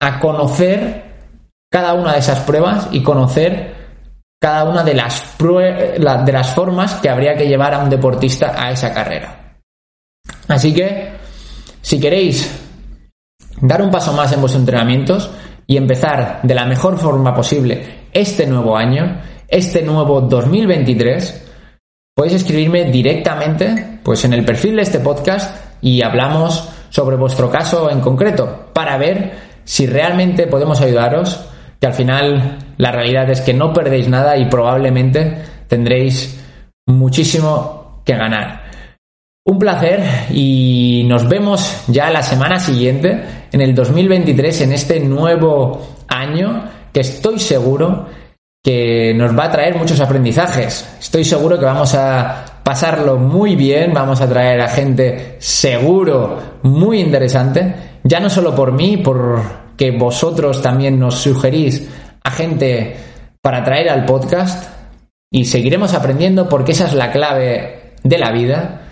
a 0.00 0.18
conocer 0.20 1.04
cada 1.70 1.94
una 1.94 2.12
de 2.12 2.20
esas 2.20 2.40
pruebas 2.40 2.88
y 2.92 3.02
conocer 3.02 3.74
cada 4.40 4.64
una 4.64 4.84
de 4.84 4.94
las, 4.94 5.36
de 5.38 6.32
las 6.32 6.54
formas 6.54 6.94
que 6.96 7.08
habría 7.08 7.36
que 7.36 7.48
llevar 7.48 7.74
a 7.74 7.78
un 7.78 7.90
deportista 7.90 8.54
a 8.56 8.70
esa 8.70 8.92
carrera. 8.92 9.58
Así 10.48 10.72
que, 10.72 11.12
si 11.80 11.98
queréis 11.98 12.52
dar 13.60 13.82
un 13.82 13.90
paso 13.90 14.12
más 14.12 14.32
en 14.32 14.40
vuestros 14.40 14.60
entrenamientos, 14.60 15.30
y 15.66 15.76
empezar 15.76 16.40
de 16.42 16.54
la 16.54 16.64
mejor 16.64 16.98
forma 16.98 17.34
posible 17.34 18.06
este 18.12 18.46
nuevo 18.46 18.76
año, 18.76 19.20
este 19.48 19.82
nuevo 19.82 20.20
2023, 20.20 21.44
podéis 22.14 22.36
escribirme 22.36 22.84
directamente 22.84 24.00
pues 24.02 24.24
en 24.24 24.32
el 24.32 24.44
perfil 24.44 24.76
de 24.76 24.82
este 24.82 25.00
podcast 25.00 25.56
y 25.82 26.02
hablamos 26.02 26.68
sobre 26.90 27.16
vuestro 27.16 27.50
caso 27.50 27.90
en 27.90 28.00
concreto 28.00 28.70
para 28.72 28.96
ver 28.96 29.32
si 29.64 29.86
realmente 29.86 30.46
podemos 30.46 30.80
ayudaros, 30.80 31.44
que 31.80 31.86
al 31.86 31.94
final 31.94 32.58
la 32.78 32.92
realidad 32.92 33.28
es 33.28 33.40
que 33.40 33.52
no 33.52 33.72
perdéis 33.72 34.08
nada 34.08 34.36
y 34.36 34.46
probablemente 34.46 35.36
tendréis 35.66 36.42
muchísimo 36.86 38.02
que 38.04 38.16
ganar. 38.16 38.62
Un 39.44 39.58
placer 39.58 40.02
y 40.30 41.04
nos 41.06 41.28
vemos 41.28 41.84
ya 41.88 42.10
la 42.10 42.22
semana 42.22 42.58
siguiente, 42.58 43.45
en 43.56 43.62
el 43.62 43.74
2023, 43.74 44.60
en 44.60 44.72
este 44.72 45.00
nuevo 45.00 45.80
año 46.08 46.68
que 46.92 47.00
estoy 47.00 47.38
seguro 47.38 48.04
que 48.62 49.14
nos 49.16 49.36
va 49.36 49.44
a 49.44 49.50
traer 49.50 49.76
muchos 49.76 49.98
aprendizajes. 49.98 50.86
Estoy 51.00 51.24
seguro 51.24 51.58
que 51.58 51.64
vamos 51.64 51.94
a 51.94 52.60
pasarlo 52.62 53.16
muy 53.16 53.56
bien, 53.56 53.94
vamos 53.94 54.20
a 54.20 54.28
traer 54.28 54.60
a 54.60 54.68
gente 54.68 55.36
seguro 55.38 56.58
muy 56.64 57.00
interesante, 57.00 57.74
ya 58.04 58.20
no 58.20 58.28
solo 58.28 58.54
por 58.54 58.72
mí, 58.72 58.98
por 58.98 59.40
que 59.74 59.90
vosotros 59.90 60.60
también 60.60 60.98
nos 60.98 61.14
sugerís 61.14 61.88
a 62.24 62.30
gente 62.32 62.94
para 63.40 63.64
traer 63.64 63.88
al 63.88 64.04
podcast 64.04 64.68
y 65.30 65.46
seguiremos 65.46 65.94
aprendiendo 65.94 66.46
porque 66.46 66.72
esa 66.72 66.88
es 66.88 66.92
la 66.92 67.10
clave 67.10 67.94
de 68.02 68.18
la 68.18 68.32
vida 68.32 68.82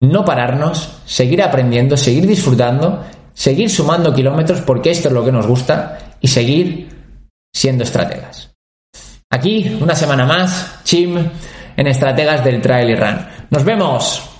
no 0.00 0.24
pararnos, 0.24 0.98
seguir 1.06 1.42
aprendiendo, 1.42 1.96
seguir 1.96 2.26
disfrutando, 2.26 3.04
seguir 3.36 3.68
sumando 3.68 4.14
kilómetros 4.14 4.62
porque 4.62 4.90
esto 4.90 5.08
es 5.08 5.14
lo 5.14 5.24
que 5.24 5.30
nos 5.30 5.46
gusta 5.46 6.16
y 6.20 6.28
seguir 6.28 6.88
siendo 7.54 7.84
estrategas. 7.84 8.50
Aquí, 9.30 9.76
una 9.80 9.94
semana 9.94 10.24
más, 10.24 10.80
Chim, 10.84 11.16
en 11.76 11.86
Estrategas 11.86 12.42
del 12.42 12.62
Trail 12.62 12.90
y 12.90 12.96
Run. 12.96 13.26
Nos 13.50 13.64
vemos. 13.64 14.35